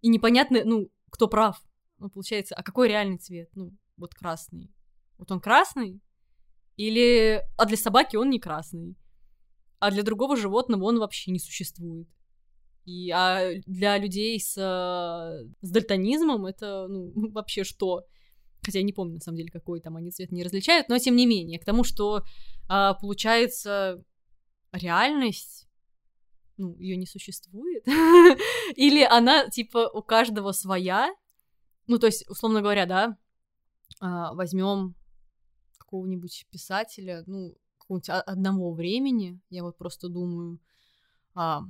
И 0.00 0.08
непонятно, 0.08 0.62
ну, 0.64 0.90
кто 1.10 1.28
прав. 1.28 1.62
Ну, 1.98 2.08
получается, 2.08 2.54
а 2.54 2.62
какой 2.62 2.88
реальный 2.88 3.18
цвет? 3.18 3.50
Ну, 3.54 3.76
вот 3.96 4.14
красный. 4.14 4.72
Вот 5.18 5.30
он 5.30 5.40
красный? 5.40 6.00
Или... 6.76 7.44
А 7.58 7.66
для 7.66 7.76
собаки 7.76 8.16
он 8.16 8.30
не 8.30 8.38
красный 8.38 8.96
а 9.78 9.90
для 9.90 10.02
другого 10.02 10.36
животного 10.36 10.84
он 10.84 10.98
вообще 10.98 11.30
не 11.30 11.38
существует. 11.38 12.08
И, 12.84 13.10
а 13.10 13.52
для 13.66 13.98
людей 13.98 14.40
с, 14.40 14.54
с 14.54 15.70
дальтонизмом 15.70 16.46
это 16.46 16.86
ну, 16.88 17.12
вообще 17.32 17.64
что? 17.64 18.04
Хотя 18.62 18.78
я 18.80 18.84
не 18.84 18.92
помню, 18.92 19.14
на 19.14 19.20
самом 19.20 19.36
деле, 19.36 19.50
какой 19.50 19.80
там 19.80 19.96
они 19.96 20.10
цвет 20.10 20.32
не 20.32 20.42
различают, 20.42 20.88
но 20.88 20.98
тем 20.98 21.14
не 21.14 21.26
менее, 21.26 21.58
к 21.58 21.64
тому, 21.64 21.84
что 21.84 22.24
а, 22.68 22.94
получается 22.94 24.02
реальность, 24.72 25.68
ну, 26.56 26.76
ее 26.78 26.96
не 26.96 27.06
существует. 27.06 27.86
Или 28.76 29.04
она, 29.04 29.48
типа, 29.48 29.88
у 29.92 30.02
каждого 30.02 30.52
своя. 30.52 31.14
Ну, 31.86 31.98
то 31.98 32.06
есть, 32.06 32.28
условно 32.28 32.60
говоря, 32.60 32.84
да, 32.84 33.16
а, 34.00 34.34
возьмем 34.34 34.94
какого-нибудь 35.78 36.46
писателя, 36.50 37.22
ну, 37.26 37.56
какого-нибудь 37.88 38.08
одного 38.26 38.72
времени. 38.72 39.40
Я 39.50 39.62
вот 39.62 39.76
просто 39.76 40.08
думаю, 40.08 40.58
а, 41.34 41.62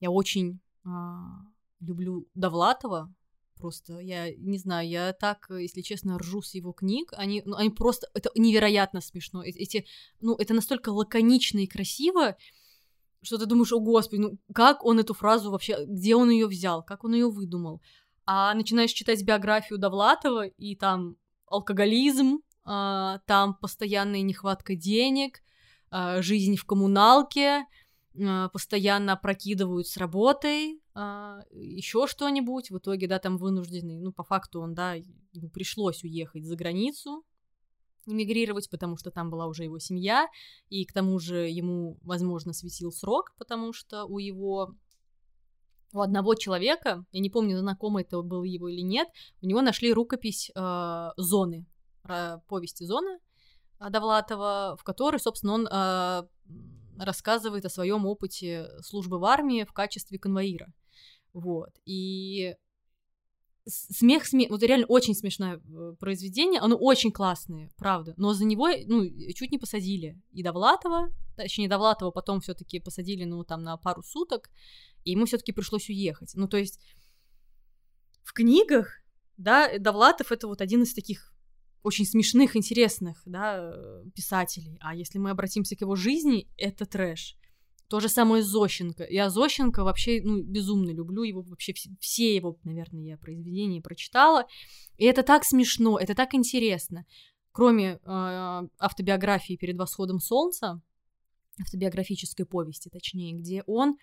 я 0.00 0.10
очень 0.10 0.60
а, 0.84 1.42
люблю 1.80 2.26
Довлатова. 2.34 3.12
Просто 3.56 3.98
я 3.98 4.34
не 4.36 4.58
знаю, 4.58 4.88
я 4.88 5.12
так, 5.12 5.46
если 5.50 5.82
честно, 5.82 6.18
ржу 6.18 6.40
с 6.40 6.54
его 6.54 6.72
книг. 6.72 7.12
Они, 7.16 7.42
ну, 7.44 7.56
они 7.56 7.70
просто 7.70 8.06
это 8.14 8.30
невероятно 8.34 9.00
смешно. 9.00 9.42
Эти, 9.44 9.84
ну, 10.20 10.34
это 10.36 10.54
настолько 10.54 10.90
лаконично 10.90 11.58
и 11.58 11.66
красиво, 11.66 12.36
что 13.22 13.36
ты 13.36 13.44
думаешь, 13.44 13.72
о 13.72 13.80
господи, 13.80 14.20
ну 14.20 14.38
как 14.54 14.82
он 14.82 14.98
эту 14.98 15.12
фразу 15.12 15.50
вообще, 15.50 15.84
где 15.84 16.16
он 16.16 16.30
ее 16.30 16.46
взял, 16.46 16.82
как 16.82 17.04
он 17.04 17.12
ее 17.12 17.28
выдумал. 17.28 17.82
А 18.24 18.54
начинаешь 18.54 18.92
читать 18.92 19.22
биографию 19.22 19.78
Довлатова, 19.78 20.46
и 20.46 20.74
там 20.74 21.16
алкоголизм, 21.46 22.40
там 22.64 23.54
постоянная 23.60 24.22
нехватка 24.22 24.74
денег, 24.74 25.42
а, 25.90 26.22
жизнь 26.22 26.56
в 26.56 26.64
коммуналке, 26.64 27.64
э, 28.14 28.48
постоянно 28.52 29.16
прокидывают 29.16 29.88
с 29.88 29.96
работой, 29.96 30.80
еще 31.52 32.06
что-нибудь. 32.06 32.70
В 32.70 32.78
итоге, 32.78 33.06
да, 33.06 33.18
там 33.18 33.38
вынуждены, 33.38 34.00
ну, 34.00 34.12
по 34.12 34.22
факту 34.22 34.60
он, 34.60 34.74
да, 34.74 34.94
ему 34.94 35.48
пришлось 35.48 36.02
уехать 36.04 36.44
за 36.44 36.56
границу, 36.56 37.24
эмигрировать, 38.06 38.68
потому 38.68 38.96
что 38.96 39.10
там 39.10 39.30
была 39.30 39.46
уже 39.46 39.64
его 39.64 39.78
семья, 39.78 40.28
и 40.68 40.84
к 40.84 40.92
тому 40.92 41.18
же 41.18 41.48
ему, 41.48 41.98
возможно, 42.02 42.52
светил 42.52 42.92
срок, 42.92 43.32
потому 43.38 43.72
что 43.72 44.04
у 44.04 44.18
его 44.18 44.74
у 45.92 46.00
одного 46.00 46.34
человека, 46.34 47.04
я 47.10 47.20
не 47.20 47.30
помню, 47.30 47.58
знакомый 47.58 48.04
это 48.04 48.22
был 48.22 48.44
его 48.44 48.68
или 48.68 48.80
нет, 48.80 49.08
у 49.42 49.46
него 49.46 49.60
нашли 49.60 49.92
рукопись 49.92 50.50
э, 50.54 51.08
«Зоны», 51.16 51.66
повести 52.02 52.84
«Зоны» 52.84 53.18
Довлатова, 53.78 54.76
в 54.78 54.84
которой, 54.84 55.18
собственно, 55.18 55.54
он 55.54 55.66
э, 55.66 56.22
рассказывает 56.98 57.64
о 57.64 57.70
своем 57.70 58.04
опыте 58.04 58.68
службы 58.82 59.18
в 59.18 59.24
армии 59.24 59.64
в 59.64 59.72
качестве 59.72 60.18
конвоира. 60.18 60.72
Вот. 61.32 61.70
И 61.86 62.54
смех, 63.66 64.26
смех, 64.26 64.50
вот 64.50 64.62
реально 64.62 64.86
очень 64.86 65.14
смешное 65.14 65.58
э, 65.58 65.94
произведение, 65.98 66.60
оно 66.60 66.76
очень 66.76 67.12
классное, 67.12 67.70
правда, 67.76 68.14
но 68.16 68.34
за 68.34 68.44
него, 68.44 68.68
ну, 68.86 69.04
чуть 69.34 69.52
не 69.52 69.58
посадили 69.58 70.20
и 70.32 70.42
Довлатова, 70.42 71.08
точнее, 71.36 71.68
Довлатова 71.68 72.10
потом 72.10 72.40
все 72.40 72.54
таки 72.54 72.80
посадили, 72.80 73.24
ну, 73.24 73.44
там, 73.44 73.62
на 73.62 73.76
пару 73.76 74.02
суток, 74.02 74.50
и 75.04 75.12
ему 75.12 75.26
все-таки 75.26 75.52
пришлось 75.52 75.88
уехать. 75.88 76.32
Ну, 76.34 76.48
то 76.48 76.56
есть 76.56 76.80
в 78.22 78.32
книгах, 78.32 78.88
да, 79.36 79.78
Довлатов 79.78 80.32
это 80.32 80.46
вот 80.46 80.60
один 80.60 80.82
из 80.82 80.92
таких 80.92 81.29
очень 81.82 82.04
смешных, 82.04 82.56
интересных, 82.56 83.22
да, 83.24 83.72
писателей. 84.14 84.78
А 84.80 84.94
если 84.94 85.18
мы 85.18 85.30
обратимся 85.30 85.76
к 85.76 85.80
его 85.80 85.96
жизни, 85.96 86.48
это 86.56 86.86
трэш. 86.86 87.36
То 87.88 87.98
же 87.98 88.08
самое 88.08 88.44
Зощенко. 88.44 89.04
Я 89.10 89.30
Зощенко 89.30 89.82
вообще, 89.82 90.20
ну, 90.22 90.42
безумно 90.42 90.90
люблю 90.92 91.24
его, 91.24 91.42
вообще 91.42 91.72
все, 91.72 91.90
все 91.98 92.36
его, 92.36 92.56
наверное, 92.62 93.02
я 93.02 93.18
произведения 93.18 93.80
прочитала. 93.80 94.46
И 94.96 95.04
это 95.04 95.24
так 95.24 95.44
смешно, 95.44 95.98
это 95.98 96.14
так 96.14 96.34
интересно. 96.34 97.04
Кроме 97.50 97.94
э, 97.94 97.98
автобиографии 98.78 99.56
«Перед 99.56 99.76
восходом 99.76 100.20
солнца», 100.20 100.80
автобиографической 101.60 102.46
повести, 102.46 102.88
точнее, 102.90 103.34
где 103.34 103.64
он 103.66 103.96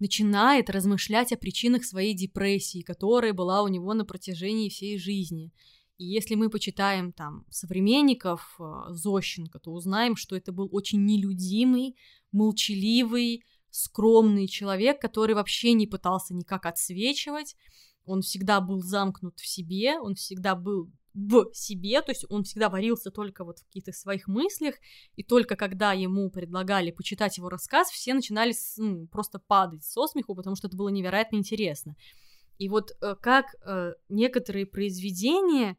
начинает 0.00 0.68
размышлять 0.68 1.32
о 1.32 1.36
причинах 1.36 1.84
своей 1.84 2.14
депрессии, 2.14 2.82
которая 2.82 3.32
была 3.32 3.62
у 3.62 3.68
него 3.68 3.94
на 3.94 4.04
протяжении 4.04 4.68
всей 4.68 4.98
жизни. 4.98 5.52
И 5.98 6.04
если 6.04 6.34
мы 6.34 6.50
почитаем 6.50 7.12
там 7.12 7.44
современников 7.50 8.56
э, 8.58 8.62
Зощенко, 8.88 9.58
то 9.58 9.72
узнаем, 9.72 10.16
что 10.16 10.36
это 10.36 10.52
был 10.52 10.68
очень 10.72 11.04
нелюдимый, 11.04 11.96
молчаливый, 12.32 13.44
скромный 13.70 14.48
человек, 14.48 15.00
который 15.00 15.34
вообще 15.34 15.72
не 15.72 15.86
пытался 15.86 16.34
никак 16.34 16.66
отсвечивать. 16.66 17.56
Он 18.04 18.22
всегда 18.22 18.60
был 18.60 18.80
замкнут 18.80 19.38
в 19.38 19.46
себе, 19.46 19.98
он 19.98 20.14
всегда 20.14 20.54
был 20.54 20.90
в 21.14 21.52
себе, 21.52 22.00
то 22.00 22.10
есть 22.10 22.24
он 22.30 22.44
всегда 22.44 22.68
варился 22.68 23.10
только 23.10 23.44
вот 23.44 23.58
в 23.58 23.64
каких-то 23.66 23.92
своих 23.92 24.28
мыслях, 24.28 24.76
и 25.14 25.22
только 25.22 25.56
когда 25.56 25.92
ему 25.92 26.30
предлагали 26.30 26.90
почитать 26.90 27.36
его 27.36 27.48
рассказ, 27.48 27.90
все 27.90 28.14
начинали 28.14 28.54
ну, 28.78 29.06
просто 29.08 29.38
падать 29.38 29.84
со 29.84 30.06
смеху, 30.06 30.34
потому 30.34 30.56
что 30.56 30.68
это 30.68 30.76
было 30.76 30.88
невероятно 30.88 31.36
интересно. 31.36 31.96
И 32.58 32.68
вот 32.68 32.92
э, 33.00 33.14
как 33.20 33.46
э, 33.64 33.94
некоторые 34.08 34.66
произведения, 34.66 35.76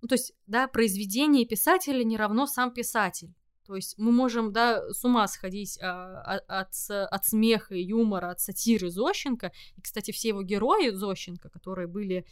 ну, 0.00 0.08
то 0.08 0.14
есть, 0.14 0.32
да, 0.46 0.68
произведение 0.68 1.46
писателя 1.46 2.02
не 2.04 2.16
равно 2.16 2.46
сам 2.46 2.72
писатель. 2.72 3.34
То 3.66 3.76
есть 3.76 3.96
мы 3.96 4.12
можем, 4.12 4.52
да, 4.52 4.82
с 4.92 5.04
ума 5.04 5.26
сходить 5.26 5.78
а, 5.80 6.40
а, 6.46 6.60
от, 6.60 6.74
от 6.90 7.24
смеха 7.24 7.74
и 7.74 7.82
юмора, 7.82 8.30
от 8.30 8.40
сатиры 8.40 8.90
Зощенко. 8.90 9.52
И, 9.76 9.80
кстати, 9.80 10.10
все 10.10 10.28
его 10.28 10.42
герои 10.42 10.90
Зощенко, 10.90 11.48
которые 11.48 11.86
были 11.88 12.26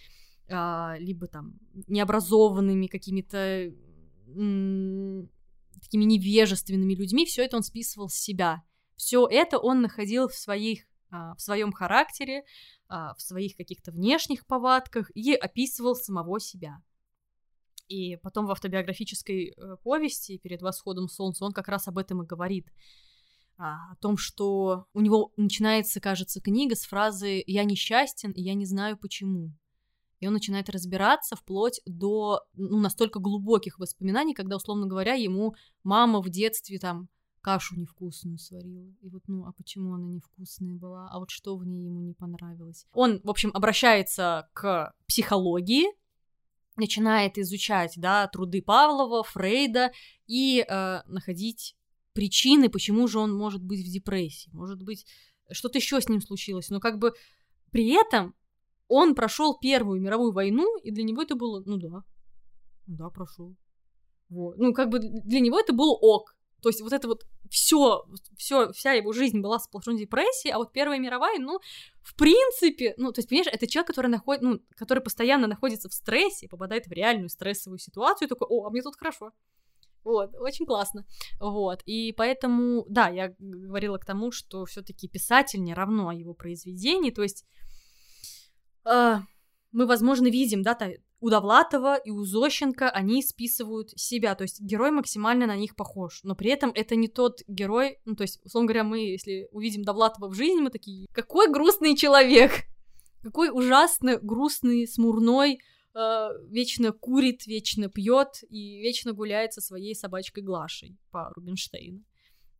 а, 0.51 0.97
либо 0.99 1.27
там 1.27 1.59
необразованными 1.87 2.87
какими-то 2.87 3.73
такими 5.81 6.05
невежественными 6.05 6.95
людьми, 6.95 7.25
все 7.25 7.45
это 7.45 7.57
он 7.57 7.63
списывал 7.63 8.09
с 8.09 8.15
себя. 8.15 8.63
Все 8.97 9.27
это 9.27 9.59
он 9.59 9.81
находил 9.81 10.29
в 10.29 10.35
своих 10.35 10.85
а, 11.15 11.35
в 11.35 11.43
своем 11.43 11.73
характере, 11.73 12.43
в 12.93 13.23
своих 13.23 13.57
каких-то 13.57 13.91
внешних 13.93 14.47
повадках 14.47 15.11
и 15.15 15.35
описывал 15.35 15.95
самого 15.95 16.41
себя. 16.41 16.83
И 17.89 18.17
потом 18.17 18.47
в 18.47 18.51
автобиографической 18.51 19.55
э, 19.57 19.77
повести 19.83 20.39
«Перед 20.39 20.63
восходом 20.63 21.09
солнца» 21.09 21.45
он 21.45 21.53
как 21.53 21.69
раз 21.69 21.89
об 21.89 21.99
этом 21.99 22.23
и 22.23 22.27
говорит. 22.27 22.69
А, 23.59 23.93
о 23.93 23.97
том, 23.97 24.17
что 24.17 24.87
у 24.95 25.01
него 25.01 25.33
начинается, 25.37 26.01
кажется, 26.01 26.41
книга 26.41 26.75
с 26.75 26.85
фразы 26.85 27.43
«Я 27.47 27.65
несчастен, 27.65 28.31
и 28.33 28.43
я 28.43 28.55
не 28.55 28.65
знаю 28.65 28.97
почему». 28.97 29.53
И 30.21 30.27
он 30.27 30.35
начинает 30.35 30.71
разбираться 30.71 31.37
вплоть 31.37 31.81
до 31.85 32.41
ну, 32.55 32.79
настолько 32.79 33.19
глубоких 33.19 33.79
воспоминаний, 33.79 34.35
когда, 34.35 34.57
условно 34.57 34.87
говоря, 34.87 35.15
ему 35.15 35.55
мама 35.83 36.23
в 36.23 36.31
детстве 36.31 36.79
там 36.79 37.09
кашу 37.43 37.77
невкусную 37.77 38.39
сварила. 38.39 38.95
И 39.01 39.09
вот, 39.11 39.23
ну, 39.27 39.45
а 39.47 39.53
почему 39.53 39.93
она 39.95 40.07
невкусная 40.07 40.75
была? 40.75 41.09
А 41.11 41.19
вот 41.19 41.31
что 41.31 41.57
в 41.57 41.67
ней 41.67 41.85
ему 41.85 42.01
не 42.01 42.15
понравилось? 42.15 42.87
Он, 42.93 43.21
в 43.23 43.31
общем, 43.31 43.51
обращается 43.53 44.49
к 44.55 44.95
психологии, 45.07 45.87
начинает 46.77 47.37
изучать, 47.39 47.95
да, 47.97 48.27
труды 48.29 48.63
Павлова, 48.63 49.23
Фрейда 49.25 49.93
и 50.27 50.65
э, 50.67 51.03
находить 51.07 51.77
причины, 52.13 52.71
почему 52.71 53.09
же 53.09 53.19
он 53.19 53.35
может 53.35 53.63
быть 53.63 53.81
в 53.81 53.91
депрессии. 53.91 54.51
Может 54.53 54.83
быть, 54.83 55.05
что-то 55.51 55.79
еще 55.79 56.01
с 56.01 56.09
ним 56.09 56.21
случилось. 56.21 56.71
Но 56.71 56.81
как 56.81 56.99
бы 56.99 57.13
при 57.71 57.89
этом 57.89 58.35
он 58.89 59.15
прошел 59.15 59.59
Первую 59.59 60.01
мировую 60.01 60.33
войну, 60.33 60.79
и 60.79 60.91
для 60.91 61.03
него 61.03 61.23
это 61.23 61.35
было, 61.35 61.63
ну 61.67 61.77
да, 61.77 62.05
да, 62.87 63.11
прошел. 63.11 63.57
Вот. 64.29 64.57
Ну, 64.59 64.73
как 64.73 64.91
бы 64.91 64.99
для 64.99 65.41
него 65.41 65.59
это 65.59 65.73
было 65.73 65.93
ок. 65.93 66.37
То 66.63 66.69
есть 66.69 66.81
вот 66.81 66.93
это 66.93 67.09
вот 67.09 67.27
все, 67.51 68.05
все, 68.37 68.73
вся 68.73 68.93
его 68.93 69.13
жизнь 69.13 69.41
была 69.41 69.59
сплошной 69.59 69.99
депрессией, 69.99 70.55
а 70.55 70.59
вот 70.59 70.73
Первая 70.73 70.99
мировая, 71.01 71.39
ну, 71.39 71.59
в 72.03 72.15
принципе, 72.15 72.95
ну, 72.97 73.13
то 73.13 73.19
есть, 73.19 73.29
понимаешь, 73.29 73.51
это 73.53 73.67
человек, 73.67 73.89
который 73.89 74.07
находит, 74.07 74.43
ну, 74.43 74.61
который 74.77 75.03
постоянно 75.03 75.49
находится 75.49 75.89
в 75.89 75.93
стрессе, 75.93 76.49
попадает 76.49 76.87
в 76.87 76.93
реальную 76.93 77.29
стрессовую 77.29 77.79
ситуацию, 77.79 78.27
и 78.27 78.29
такой, 78.29 78.47
о, 78.49 78.67
а 78.67 78.71
мне 78.71 78.81
тут 78.81 78.97
хорошо. 78.97 79.33
Вот, 80.05 80.35
очень 80.37 80.67
классно. 80.67 81.05
Вот, 81.41 81.83
и 81.85 82.13
поэтому, 82.13 82.87
да, 82.89 83.09
я 83.09 83.35
говорила 83.39 83.99
к 83.99 84.05
тому, 84.05 84.31
что 84.31 84.65
все-таки 84.65 85.09
писатель 85.09 85.63
не 85.63 85.75
равно 85.75 86.13
его 86.13 86.35
произведении, 86.35 87.11
то 87.11 87.23
есть 87.23 87.45
э, 88.85 89.17
мы, 89.73 89.87
возможно, 89.87 90.29
видим, 90.29 90.63
да, 90.63 90.75
у 91.23 91.31
Довлатова 91.31 91.95
и 91.95 92.11
у 92.11 92.25
Зощенко 92.25 92.91
они 92.91 93.23
списывают 93.23 93.91
себя, 93.91 94.35
то 94.35 94.43
есть 94.43 94.61
герой 94.61 94.91
максимально 94.91 95.47
на 95.47 95.55
них 95.55 95.77
похож, 95.77 96.21
но 96.25 96.35
при 96.35 96.51
этом 96.51 96.73
это 96.75 96.97
не 96.97 97.07
тот 97.07 97.43
герой, 97.47 98.01
ну, 98.05 98.17
то 98.17 98.23
есть, 98.23 98.45
условно 98.45 98.67
говоря, 98.67 98.83
мы, 98.83 98.99
если 98.99 99.49
увидим 99.53 99.85
Довлатова 99.85 100.27
в 100.29 100.35
жизни, 100.35 100.61
мы 100.61 100.71
такие, 100.71 101.07
какой 101.13 101.49
грустный 101.49 101.97
человек, 101.97 102.65
какой 103.23 103.51
ужасно 103.53 104.19
грустный, 104.19 104.89
смурной, 104.89 105.61
э, 105.95 106.29
вечно 106.49 106.91
курит, 106.91 107.47
вечно 107.47 107.89
пьет 107.89 108.43
и 108.49 108.81
вечно 108.81 109.13
гуляет 109.13 109.53
со 109.53 109.61
своей 109.61 109.95
собачкой 109.95 110.43
Глашей 110.43 110.99
по 111.13 111.33
Рубинштейну. 111.37 112.03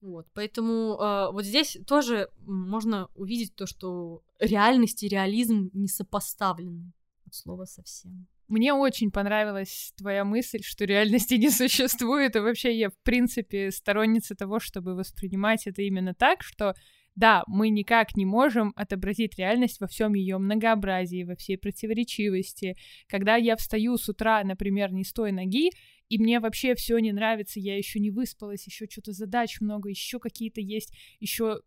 Вот, 0.01 0.29
поэтому 0.35 1.01
э, 1.01 1.33
вот 1.33 1.45
здесь 1.45 1.79
тоже 1.85 2.29
можно 2.47 3.09
увидеть 3.17 3.57
то, 3.57 3.67
что 3.67 4.23
реальность 4.39 5.03
и 5.03 5.09
реализм 5.09 5.71
не 5.73 5.89
сопоставлены 5.89 6.93
от 7.27 7.35
слова 7.35 7.65
совсем. 7.65 8.29
Мне 8.53 8.75
очень 8.75 9.11
понравилась 9.11 9.95
твоя 9.97 10.27
мысль, 10.27 10.61
что 10.63 10.85
реальности 10.85 11.35
не 11.37 11.49
существует, 11.49 12.37
и 12.37 12.41
вообще 12.41 12.77
я, 12.77 12.91
в 12.91 13.03
принципе, 13.03 13.71
сторонница 13.71 14.35
того, 14.35 14.61
чтобы 14.61 14.95
воспринимать 14.95 15.67
это 15.67 15.81
именно 15.81 16.13
так, 16.13 16.43
что 16.43 16.75
да, 17.15 17.45
мы 17.47 17.71
никак 17.71 18.15
не 18.15 18.27
можем 18.27 18.75
отобразить 18.77 19.39
реальность 19.39 19.81
во 19.81 19.87
всем 19.87 20.13
ее 20.13 20.37
многообразии, 20.37 21.25
во 21.25 21.35
всей 21.35 21.57
противоречивости. 21.57 22.77
Когда 23.09 23.37
я 23.37 23.57
встаю 23.57 23.97
с 23.97 24.07
утра, 24.11 24.45
например, 24.45 24.93
не 24.93 25.05
с 25.05 25.15
той 25.15 25.33
ноги, 25.33 25.71
и 26.13 26.19
мне 26.19 26.41
вообще 26.41 26.75
все 26.75 26.99
не 26.99 27.11
нравится, 27.11 27.59
я 27.59 27.75
еще 27.75 27.99
не 27.99 28.11
выспалась, 28.11 28.67
еще 28.67 28.87
что-то 28.87 29.13
задач 29.13 29.63
много, 29.63 29.89
еще 29.89 30.19
какие-то 30.19 30.61
есть, 30.61 30.93
еще 31.21 31.63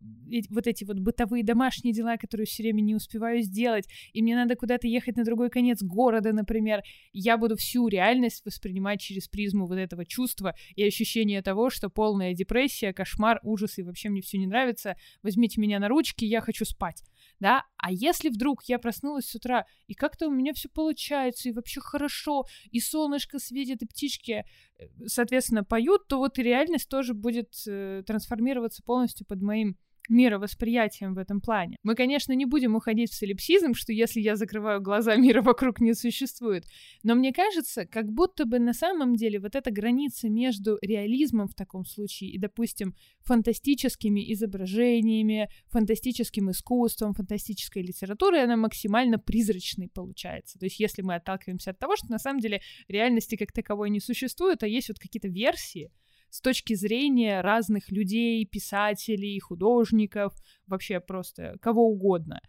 вот 0.51 0.67
эти 0.67 0.83
вот 0.83 0.99
бытовые 0.99 1.43
домашние 1.43 1.95
дела, 1.95 2.17
которые 2.17 2.45
все 2.45 2.61
время 2.61 2.81
не 2.81 2.93
успеваю 2.93 3.41
сделать, 3.41 3.87
и 4.13 4.21
мне 4.21 4.35
надо 4.35 4.55
куда-то 4.55 4.87
ехать 4.87 5.17
на 5.17 5.23
другой 5.23 5.49
конец 5.49 5.81
города, 5.81 6.31
например, 6.31 6.83
я 7.11 7.39
буду 7.39 7.55
всю 7.55 7.87
реальность 7.87 8.45
воспринимать 8.45 9.01
через 9.01 9.27
призму 9.27 9.65
вот 9.65 9.79
этого 9.79 10.05
чувства 10.05 10.53
и 10.75 10.83
ощущения 10.85 11.41
того, 11.41 11.71
что 11.71 11.89
полная 11.89 12.35
депрессия, 12.35 12.93
кошмар, 12.93 13.39
ужас, 13.41 13.79
и 13.79 13.81
вообще 13.81 14.09
мне 14.09 14.21
все 14.21 14.37
не 14.37 14.45
нравится, 14.45 14.95
возьмите 15.23 15.59
меня 15.59 15.79
на 15.79 15.87
ручки, 15.87 16.23
я 16.23 16.41
хочу 16.41 16.65
спать 16.65 17.01
да, 17.39 17.63
а 17.77 17.91
если 17.91 18.29
вдруг 18.29 18.63
я 18.65 18.79
проснулась 18.79 19.25
с 19.25 19.36
утра, 19.36 19.65
и 19.88 19.93
как-то 19.93 20.27
у 20.27 20.31
меня 20.31 20.53
все 20.53 20.69
получается, 20.69 21.49
и 21.49 21.51
вообще 21.51 21.81
хорошо, 21.81 22.45
и 22.71 22.79
солнышко 22.79 23.39
светит, 23.39 23.81
и 23.81 23.86
птички, 23.86 24.45
э, 24.77 24.83
соответственно, 25.05 25.63
поют, 25.63 26.07
то 26.07 26.17
вот 26.17 26.38
и 26.39 26.43
реальность 26.43 26.89
тоже 26.89 27.13
будет 27.13 27.53
э, 27.67 28.03
трансформироваться 28.05 28.83
полностью 28.83 29.25
под 29.25 29.41
моим 29.41 29.77
мировосприятием 30.10 31.14
в 31.14 31.18
этом 31.18 31.41
плане. 31.41 31.78
Мы, 31.84 31.95
конечно, 31.95 32.34
не 32.34 32.45
будем 32.45 32.76
уходить 32.76 33.12
в 33.12 33.16
солипсизм, 33.16 33.74
что 33.74 33.91
если 33.91 34.22
я 34.22 34.36
закрываю 34.36 34.82
глаза, 34.82 35.16
мира 35.16 35.41
вокруг 35.41 35.80
не 35.80 35.93
существует. 35.93 36.66
Но 37.03 37.16
мне 37.16 37.34
кажется, 37.34 37.86
как 37.86 38.12
будто 38.12 38.45
бы 38.45 38.60
на 38.60 38.74
самом 38.74 39.16
деле 39.16 39.39
вот 39.39 39.56
эта 39.56 39.72
граница 39.72 40.30
между 40.30 40.78
реализмом 40.82 41.47
в 41.47 41.56
таком 41.56 41.86
случае 41.86 42.32
и, 42.32 42.38
допустим, 42.38 42.95
фантастическими 43.24 44.32
изображениями, 44.34 45.49
фантастическим 45.70 46.51
искусством, 46.51 47.14
фантастической 47.14 47.82
литературой, 47.82 48.43
она 48.43 48.56
максимально 48.58 49.20
призрачной 49.20 49.89
получается. 49.89 50.60
То 50.60 50.66
есть 50.66 50.80
если 50.80 51.01
мы 51.01 51.16
отталкиваемся 51.16 51.72
от 51.72 51.80
того, 51.80 51.95
что 51.95 52.12
на 52.12 52.20
самом 52.20 52.39
деле 52.39 52.62
реальности 52.88 53.36
как 53.36 53.51
таковой 53.51 53.89
не 53.89 53.99
существует, 53.99 54.64
а 54.64 54.68
есть 54.68 54.89
вот 54.89 54.99
какие-то 54.99 55.28
версии, 55.28 55.91
с 56.36 56.41
точки 56.41 56.73
зрения 56.73 57.39
разных 57.39 57.89
людей, 57.91 58.45
писателей, 58.45 59.39
художников, 59.39 60.33
вообще 60.67 60.99
просто 60.99 61.55
кого 61.61 61.88
угодно. 61.88 62.41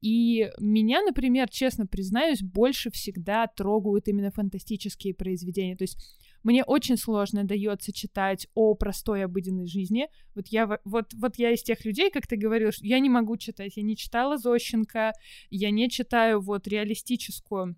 И 0.00 0.50
меня, 0.58 1.02
например, 1.02 1.50
честно 1.50 1.86
признаюсь, 1.86 2.40
больше 2.40 2.90
всегда 2.90 3.46
трогают 3.46 4.08
именно 4.08 4.30
фантастические 4.30 5.12
произведения. 5.12 5.76
То 5.76 5.84
есть 5.84 5.98
мне 6.44 6.64
очень 6.64 6.96
сложно 6.96 7.44
дается 7.44 7.92
читать 7.92 8.46
о 8.54 8.74
простой 8.74 9.26
обыденной 9.26 9.66
жизни. 9.66 10.08
Вот 10.34 10.48
я, 10.48 10.80
вот, 10.84 11.12
вот 11.12 11.36
я 11.36 11.50
из 11.50 11.62
тех 11.62 11.84
людей, 11.84 12.10
как 12.10 12.26
ты 12.26 12.36
говорил, 12.36 12.72
что 12.72 12.86
я 12.86 13.00
не 13.00 13.10
могу 13.10 13.36
читать. 13.36 13.76
Я 13.76 13.82
не 13.82 13.98
читала 13.98 14.38
Зощенко, 14.38 15.12
я 15.50 15.70
не 15.70 15.90
читаю 15.90 16.40
вот 16.40 16.66
реалистическую 16.66 17.76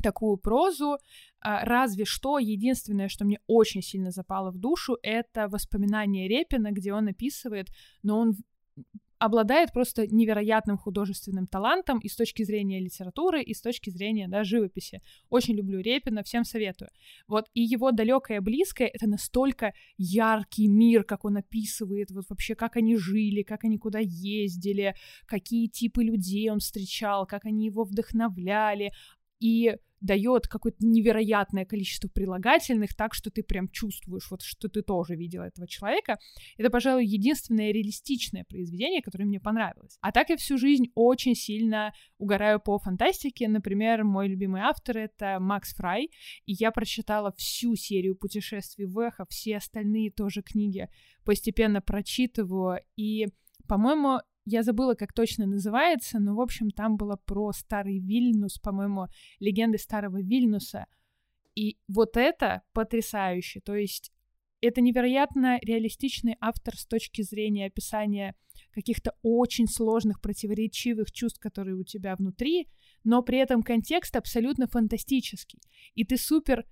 такую 0.00 0.36
прозу. 0.36 0.98
А, 1.40 1.64
разве 1.64 2.04
что 2.04 2.38
единственное, 2.38 3.08
что 3.08 3.24
мне 3.24 3.40
очень 3.46 3.82
сильно 3.82 4.10
запало 4.10 4.50
в 4.50 4.58
душу, 4.58 4.98
это 5.02 5.48
воспоминания 5.48 6.28
Репина, 6.28 6.72
где 6.72 6.92
он 6.92 7.08
описывает, 7.08 7.68
но 8.02 8.18
он 8.18 8.36
обладает 9.20 9.72
просто 9.72 10.06
невероятным 10.06 10.78
художественным 10.78 11.46
талантом 11.46 11.98
и 11.98 12.08
с 12.08 12.16
точки 12.16 12.42
зрения 12.42 12.80
литературы, 12.80 13.42
и 13.42 13.52
с 13.52 13.60
точки 13.60 13.90
зрения 13.90 14.28
да, 14.28 14.44
живописи. 14.44 15.02
Очень 15.28 15.56
люблю 15.56 15.80
Репина, 15.80 16.22
всем 16.22 16.44
советую. 16.44 16.90
Вот, 17.28 17.44
и 17.52 17.60
его 17.60 17.92
далекое 17.92 18.40
близкое— 18.40 18.86
это 18.94 19.06
настолько 19.06 19.74
яркий 19.98 20.68
мир, 20.68 21.04
как 21.04 21.26
он 21.26 21.36
описывает, 21.36 22.10
вот 22.10 22.24
вообще, 22.30 22.54
как 22.54 22.76
они 22.76 22.96
жили, 22.96 23.42
как 23.42 23.64
они 23.64 23.76
куда 23.76 23.98
ездили, 24.00 24.94
какие 25.26 25.68
типы 25.68 26.02
людей 26.02 26.50
он 26.50 26.60
встречал, 26.60 27.26
как 27.26 27.44
они 27.44 27.66
его 27.66 27.84
вдохновляли, 27.84 28.90
и 29.38 29.76
дает 30.00 30.46
какое-то 30.46 30.78
невероятное 30.80 31.64
количество 31.64 32.08
прилагательных, 32.08 32.94
так 32.94 33.14
что 33.14 33.30
ты 33.30 33.42
прям 33.42 33.68
чувствуешь, 33.68 34.30
вот 34.30 34.42
что 34.42 34.68
ты 34.68 34.82
тоже 34.82 35.14
видел 35.14 35.42
этого 35.42 35.68
человека. 35.68 36.18
Это, 36.56 36.70
пожалуй, 36.70 37.04
единственное 37.04 37.72
реалистичное 37.72 38.44
произведение, 38.44 39.02
которое 39.02 39.24
мне 39.24 39.40
понравилось. 39.40 39.98
А 40.00 40.12
так 40.12 40.30
я 40.30 40.36
всю 40.36 40.58
жизнь 40.58 40.86
очень 40.94 41.34
сильно 41.34 41.92
угораю 42.18 42.60
по 42.60 42.78
фантастике. 42.78 43.48
Например, 43.48 44.04
мой 44.04 44.28
любимый 44.28 44.62
автор— 44.62 44.96
это 44.98 45.38
Макс 45.40 45.74
Фрай, 45.74 46.10
и 46.46 46.52
я 46.52 46.70
прочитала 46.70 47.32
всю 47.36 47.74
серию 47.76 48.16
путешествий 48.16 48.86
Эхо, 48.86 49.26
все 49.28 49.56
остальные 49.56 50.10
тоже 50.10 50.42
книги 50.42 50.88
постепенно 51.24 51.80
прочитываю, 51.80 52.80
и 52.96 53.28
по-моему, 53.68 54.20
я 54.44 54.62
забыла, 54.62 54.94
как 54.94 55.12
точно 55.12 55.46
называется, 55.46 56.18
но, 56.18 56.34
в 56.34 56.40
общем, 56.40 56.70
там 56.70 56.96
было 56.96 57.16
про 57.16 57.52
старый 57.52 57.98
Вильнюс, 57.98 58.58
по-моему, 58.58 59.06
легенды 59.38 59.78
старого 59.78 60.20
Вильнюса. 60.20 60.86
И 61.54 61.78
вот 61.88 62.16
это 62.16 62.62
потрясающе. 62.72 63.60
То 63.60 63.74
есть 63.74 64.12
это 64.60 64.80
невероятно 64.80 65.58
реалистичный 65.62 66.36
автор 66.40 66.76
с 66.76 66.86
точки 66.86 67.22
зрения 67.22 67.66
описания 67.66 68.34
каких-то 68.72 69.14
очень 69.22 69.66
сложных, 69.66 70.20
противоречивых 70.20 71.10
чувств, 71.10 71.40
которые 71.40 71.76
у 71.76 71.84
тебя 71.84 72.14
внутри, 72.14 72.68
но 73.04 73.22
при 73.22 73.38
этом 73.38 73.62
контекст 73.62 74.16
абсолютно 74.16 74.68
фантастический. 74.68 75.60
И 75.94 76.04
ты 76.04 76.16
супер 76.16 76.66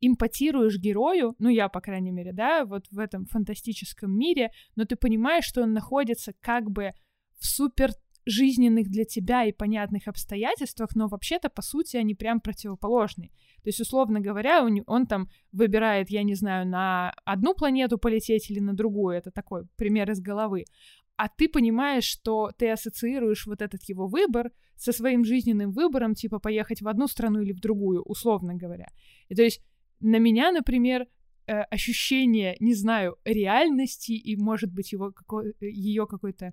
импотируешь 0.00 0.78
герою, 0.78 1.34
ну 1.38 1.48
я, 1.48 1.68
по 1.68 1.80
крайней 1.80 2.10
мере, 2.10 2.32
да, 2.32 2.64
вот 2.64 2.86
в 2.90 2.98
этом 2.98 3.26
фантастическом 3.26 4.16
мире, 4.16 4.50
но 4.74 4.84
ты 4.84 4.96
понимаешь, 4.96 5.44
что 5.44 5.62
он 5.62 5.72
находится 5.72 6.34
как 6.40 6.70
бы 6.70 6.92
в 7.38 7.46
супер 7.46 7.90
жизненных 8.26 8.88
для 8.90 9.04
тебя 9.04 9.44
и 9.44 9.52
понятных 9.52 10.08
обстоятельствах, 10.08 10.96
но 10.96 11.06
вообще-то, 11.06 11.48
по 11.48 11.62
сути, 11.62 11.96
они 11.96 12.14
прям 12.14 12.40
противоположные. 12.40 13.30
То 13.62 13.68
есть, 13.68 13.80
условно 13.80 14.20
говоря, 14.20 14.64
он, 14.64 14.82
он 14.86 15.06
там 15.06 15.28
выбирает, 15.52 16.10
я 16.10 16.24
не 16.24 16.34
знаю, 16.34 16.66
на 16.66 17.14
одну 17.24 17.54
планету 17.54 17.98
полететь 17.98 18.50
или 18.50 18.58
на 18.58 18.74
другую, 18.74 19.16
это 19.16 19.30
такой 19.30 19.66
пример 19.76 20.10
из 20.10 20.20
головы, 20.20 20.64
а 21.16 21.28
ты 21.28 21.48
понимаешь, 21.48 22.04
что 22.04 22.50
ты 22.58 22.70
ассоциируешь 22.70 23.46
вот 23.46 23.62
этот 23.62 23.82
его 23.84 24.06
выбор 24.06 24.52
со 24.74 24.92
своим 24.92 25.24
жизненным 25.24 25.72
выбором, 25.72 26.14
типа 26.14 26.38
поехать 26.38 26.82
в 26.82 26.88
одну 26.88 27.06
страну 27.06 27.40
или 27.40 27.52
в 27.52 27.60
другую, 27.60 28.02
условно 28.02 28.54
говоря. 28.54 28.88
И 29.28 29.34
то 29.34 29.42
есть 29.42 29.62
на 30.00 30.18
меня, 30.18 30.52
например, 30.52 31.06
э, 31.46 31.60
ощущение, 31.70 32.56
не 32.60 32.74
знаю, 32.74 33.16
реальности 33.24 34.12
и, 34.12 34.36
может 34.36 34.72
быть, 34.72 34.92
его 34.92 35.12
какой- 35.12 35.54
ее 35.60 36.06
какой-то 36.06 36.52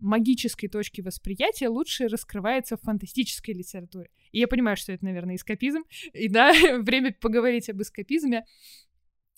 магической 0.00 0.68
точки 0.68 1.00
восприятия 1.00 1.68
лучше 1.68 2.08
раскрывается 2.08 2.76
в 2.76 2.82
фантастической 2.82 3.54
литературе. 3.54 4.10
И 4.32 4.38
я 4.38 4.48
понимаю, 4.48 4.76
что 4.76 4.92
это, 4.92 5.04
наверное, 5.04 5.36
эскапизм. 5.36 5.82
И 6.12 6.28
да, 6.28 6.52
время 6.82 7.14
поговорить 7.20 7.68
об 7.68 7.80
эскапизме. 7.82 8.44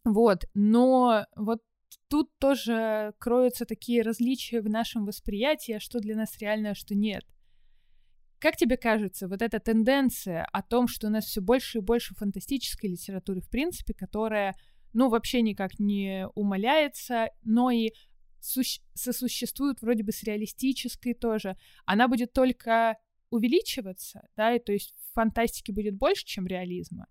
Вот, 0.04 0.44
но 0.54 1.26
вот 1.36 1.62
тут 2.08 2.30
тоже 2.38 3.14
кроются 3.18 3.64
такие 3.64 4.02
различия 4.02 4.60
в 4.60 4.68
нашем 4.68 5.06
восприятии, 5.06 5.72
а 5.72 5.80
что 5.80 6.00
для 6.00 6.16
нас 6.16 6.36
реально, 6.38 6.70
а 6.70 6.74
что 6.74 6.94
нет. 6.94 7.24
Как 8.38 8.56
тебе 8.56 8.76
кажется, 8.76 9.28
вот 9.28 9.40
эта 9.40 9.60
тенденция 9.60 10.44
о 10.52 10.62
том, 10.62 10.88
что 10.88 11.06
у 11.06 11.10
нас 11.10 11.26
все 11.26 11.40
больше 11.40 11.78
и 11.78 11.80
больше 11.80 12.14
фантастической 12.14 12.90
литературы, 12.90 13.40
в 13.40 13.48
принципе, 13.48 13.94
которая, 13.94 14.56
ну, 14.92 15.08
вообще 15.08 15.42
никак 15.42 15.78
не 15.78 16.26
умаляется, 16.34 17.28
но 17.44 17.70
и 17.70 17.92
сосуществует 18.42 19.80
вроде 19.80 20.02
бы 20.02 20.12
с 20.12 20.22
реалистической 20.22 21.14
тоже, 21.14 21.56
она 21.84 22.08
будет 22.08 22.32
только 22.32 22.98
увеличиваться, 23.30 24.28
да, 24.36 24.54
и 24.54 24.58
то 24.58 24.72
есть 24.72 24.94
фантастики 25.14 25.70
будет 25.70 25.94
больше, 25.94 26.24
чем 26.26 26.46
реализма 26.46 27.06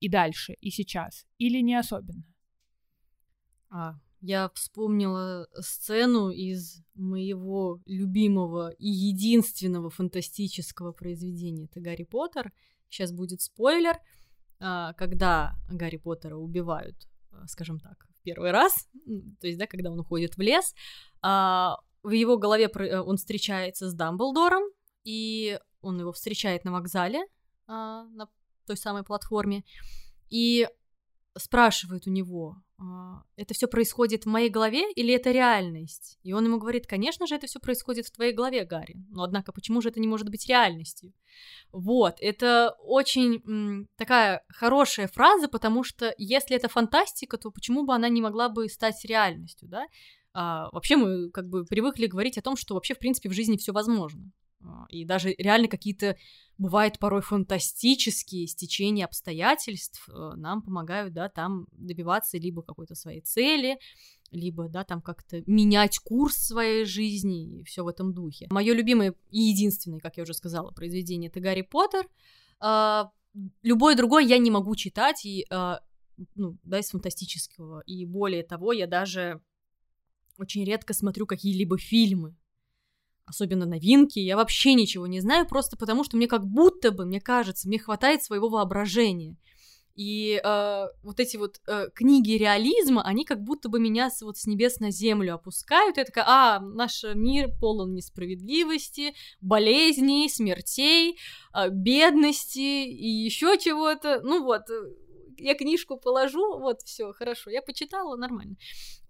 и 0.00 0.08
дальше, 0.08 0.54
и 0.60 0.70
сейчас, 0.70 1.26
или 1.38 1.60
не 1.60 1.74
особенно? 1.74 2.24
А, 3.68 3.98
я 4.20 4.50
вспомнила 4.54 5.48
сцену 5.60 6.30
из 6.30 6.82
моего 6.94 7.80
любимого 7.86 8.70
и 8.70 8.88
единственного 8.88 9.90
фантастического 9.90 10.92
произведения. 10.92 11.66
Это 11.66 11.80
Гарри 11.80 12.04
Поттер. 12.04 12.52
Сейчас 12.88 13.12
будет 13.12 13.42
спойлер. 13.42 13.98
А, 14.58 14.94
когда 14.94 15.54
Гарри 15.70 15.96
Поттера 15.96 16.36
убивают, 16.36 17.08
а, 17.30 17.46
скажем 17.46 17.78
так, 17.78 18.08
первый 18.26 18.50
раз, 18.50 18.72
то 19.40 19.46
есть, 19.46 19.58
да, 19.58 19.66
когда 19.66 19.90
он 19.90 20.00
уходит 20.00 20.36
в 20.36 20.40
лес, 20.40 20.74
а, 21.22 21.76
в 22.02 22.10
его 22.10 22.36
голове 22.36 22.64
э, 22.66 23.00
он 23.00 23.16
встречается 23.16 23.88
с 23.88 23.94
Дамблдором, 23.94 24.64
и 25.04 25.58
он 25.80 26.00
его 26.00 26.12
встречает 26.12 26.64
на 26.64 26.72
вокзале, 26.72 27.20
а, 27.66 28.04
на 28.04 28.28
той 28.66 28.76
самой 28.76 29.04
платформе, 29.04 29.62
и 30.28 30.68
спрашивает 31.36 32.06
у 32.06 32.10
него, 32.10 32.56
а, 32.78 33.22
это 33.36 33.54
все 33.54 33.66
происходит 33.66 34.24
в 34.24 34.28
моей 34.28 34.50
голове 34.50 34.90
или 34.92 35.14
это 35.14 35.30
реальность? 35.30 36.18
И 36.22 36.32
он 36.32 36.44
ему 36.44 36.58
говорит, 36.58 36.86
конечно 36.86 37.26
же, 37.26 37.34
это 37.34 37.46
все 37.46 37.58
происходит 37.58 38.06
в 38.06 38.10
твоей 38.10 38.32
голове, 38.32 38.64
Гарри. 38.64 38.96
Но 39.10 39.22
однако, 39.22 39.52
почему 39.52 39.80
же 39.80 39.88
это 39.88 40.00
не 40.00 40.06
может 40.06 40.28
быть 40.28 40.46
реальностью? 40.46 41.12
Вот, 41.72 42.16
это 42.20 42.74
очень 42.80 43.86
такая 43.96 44.42
хорошая 44.48 45.08
фраза, 45.08 45.48
потому 45.48 45.84
что 45.84 46.14
если 46.18 46.56
это 46.56 46.68
фантастика, 46.68 47.38
то 47.38 47.50
почему 47.50 47.84
бы 47.84 47.94
она 47.94 48.08
не 48.08 48.20
могла 48.20 48.48
бы 48.48 48.68
стать 48.68 49.04
реальностью, 49.04 49.68
да? 49.68 49.86
А, 50.32 50.68
вообще 50.72 50.96
мы 50.96 51.30
как 51.30 51.48
бы 51.48 51.64
привыкли 51.64 52.06
говорить 52.06 52.36
о 52.36 52.42
том, 52.42 52.56
что 52.56 52.74
вообще 52.74 52.94
в 52.94 52.98
принципе 52.98 53.30
в 53.30 53.32
жизни 53.32 53.56
все 53.56 53.72
возможно. 53.72 54.30
А, 54.66 54.86
и 54.88 55.04
даже 55.04 55.34
реально 55.38 55.68
какие-то 55.68 56.16
бывают 56.58 56.98
порой 56.98 57.22
фантастические 57.22 58.46
стечения 58.46 59.04
обстоятельств 59.04 60.08
э, 60.08 60.32
нам 60.36 60.62
помогают, 60.62 61.12
да, 61.12 61.28
там 61.28 61.66
добиваться 61.72 62.38
либо 62.38 62.62
какой-то 62.62 62.94
своей 62.94 63.20
цели, 63.20 63.78
либо, 64.30 64.68
да, 64.68 64.84
там 64.84 65.00
как-то 65.00 65.42
менять 65.46 65.98
курс 65.98 66.36
своей 66.36 66.84
жизни 66.84 67.60
и 67.60 67.64
все 67.64 67.84
в 67.84 67.88
этом 67.88 68.12
духе. 68.12 68.46
Мое 68.50 68.74
любимое 68.74 69.14
и 69.30 69.40
единственное, 69.40 70.00
как 70.00 70.16
я 70.16 70.24
уже 70.24 70.34
сказала, 70.34 70.70
произведение 70.72 71.30
это 71.30 71.40
Гарри 71.40 71.62
Поттер. 71.62 72.08
А, 72.58 73.12
любое 73.62 73.94
другое 73.94 74.24
я 74.24 74.38
не 74.38 74.50
могу 74.50 74.74
читать, 74.74 75.24
и, 75.24 75.46
а, 75.50 75.80
ну, 76.34 76.58
да, 76.64 76.80
из 76.80 76.90
фантастического. 76.90 77.82
И 77.86 78.04
более 78.04 78.42
того, 78.42 78.72
я 78.72 78.86
даже 78.86 79.40
очень 80.38 80.64
редко 80.64 80.94
смотрю 80.94 81.26
какие-либо 81.26 81.78
фильмы 81.78 82.34
особенно 83.26 83.66
новинки, 83.66 84.18
я 84.18 84.36
вообще 84.36 84.74
ничего 84.74 85.06
не 85.06 85.20
знаю, 85.20 85.46
просто 85.46 85.76
потому 85.76 86.04
что 86.04 86.16
мне 86.16 86.28
как 86.28 86.46
будто 86.46 86.92
бы, 86.92 87.04
мне 87.04 87.20
кажется, 87.20 87.68
мне 87.68 87.78
хватает 87.78 88.22
своего 88.22 88.48
воображения. 88.48 89.36
И 89.96 90.38
э, 90.44 90.86
вот 91.02 91.20
эти 91.20 91.38
вот 91.38 91.58
э, 91.66 91.88
книги 91.94 92.32
реализма, 92.32 93.02
они 93.02 93.24
как 93.24 93.42
будто 93.42 93.70
бы 93.70 93.80
меня 93.80 94.10
с, 94.10 94.20
вот 94.20 94.36
с 94.36 94.46
небес 94.46 94.78
на 94.78 94.90
землю 94.90 95.34
опускают. 95.34 95.96
Я 95.96 96.04
такая, 96.04 96.24
а, 96.28 96.60
наш 96.60 97.02
мир 97.14 97.48
полон 97.58 97.94
несправедливости, 97.94 99.14
болезней, 99.40 100.28
смертей, 100.28 101.18
э, 101.54 101.70
бедности 101.70 102.58
и 102.58 103.08
еще 103.08 103.56
чего-то. 103.58 104.20
Ну 104.22 104.44
вот, 104.44 104.68
э, 104.68 104.92
я 105.38 105.54
книжку 105.54 105.96
положу, 105.96 106.58
вот, 106.58 106.82
все, 106.82 107.12
хорошо, 107.14 107.50
я 107.50 107.62
почитала, 107.62 108.16
нормально. 108.16 108.56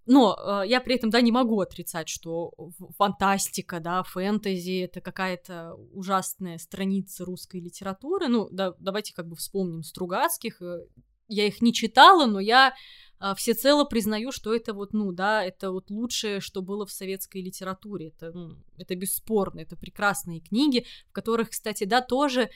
Но 0.07 0.37
э, 0.37 0.67
я 0.67 0.79
при 0.79 0.95
этом, 0.95 1.09
да, 1.09 1.19
не 1.19 1.33
могу 1.33 1.59
отрицать, 1.59 2.07
что 2.07 2.53
фантастика, 2.97 3.81
да, 3.81 4.03
фэнтези— 4.03 4.83
это 4.85 5.01
какая-то 5.01 5.75
ужасная 5.91 6.57
страница 6.57 7.25
русской 7.25 7.59
литературы. 7.59 8.29
Ну, 8.29 8.47
да, 8.49 8.73
давайте 8.79 9.13
как 9.13 9.27
бы 9.27 9.35
вспомним 9.35 9.83
Стругацких. 9.83 10.61
Э, 10.61 10.85
я 11.27 11.45
их 11.45 11.61
не 11.61 11.73
читала, 11.73 12.25
но 12.25 12.39
я 12.39 12.73
э, 13.19 13.33
всецело 13.35 13.83
признаю, 13.83 14.31
что 14.31 14.55
это 14.55 14.73
вот, 14.73 14.93
ну, 14.93 15.11
да, 15.11 15.43
это 15.43 15.71
вот 15.71 15.91
лучшее, 15.91 16.39
что 16.39 16.61
было 16.61 16.85
в 16.85 16.91
советской 16.91 17.41
литературе. 17.41 18.07
Это, 18.07 18.31
ну, 18.31 18.63
это 18.77 18.95
бесспорно, 18.95 19.59
это 19.59 19.75
прекрасные 19.75 20.39
книги, 20.39 20.85
в 21.09 21.11
которых, 21.11 21.49
кстати, 21.49 21.83
да, 21.83 21.99
тоже, 21.99 22.49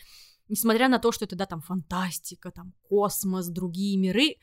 несмотря 0.47 0.87
на 0.87 0.99
то, 0.99 1.11
что 1.11 1.25
это, 1.25 1.35
да, 1.35 1.45
там, 1.45 1.59
фантастика, 1.59 2.49
там, 2.49 2.71
космос, 2.87 3.49
другие 3.49 3.97
миры, 3.97 4.37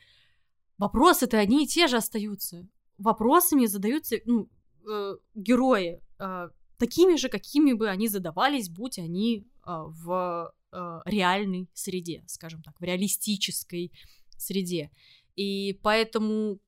вопросы-то 0.77 1.39
одни 1.39 1.63
и 1.63 1.67
те 1.67 1.87
же 1.87 1.97
остаются 1.97 2.67
вопросами 2.99 3.65
задаются 3.65 4.17
ну, 4.25 4.49
э, 4.89 5.15
герои 5.35 6.01
э, 6.19 6.49
такими 6.77 7.15
же, 7.15 7.29
какими 7.29 7.73
бы 7.73 7.89
они 7.89 8.07
задавались, 8.07 8.69
будь 8.69 8.99
они 8.99 9.39
э, 9.39 9.43
в 9.65 10.53
э, 10.71 10.99
реальной 11.05 11.69
среде, 11.73 12.23
скажем 12.27 12.61
так, 12.61 12.79
в 12.79 12.83
реалистической 12.83 13.91
среде. 14.37 14.91
И 15.35 15.79
поэтому 15.81 16.59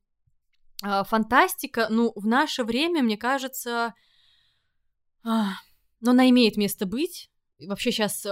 э, 0.83 1.03
фантастика, 1.03 1.87
ну, 1.89 2.11
в 2.15 2.25
наше 2.25 2.63
время, 2.63 3.03
мне 3.03 3.17
кажется, 3.17 3.93
э, 5.23 5.29
но 6.01 6.11
она 6.11 6.29
имеет 6.29 6.57
место 6.57 6.85
быть. 6.85 7.29
И 7.59 7.67
вообще 7.67 7.91
сейчас 7.91 8.25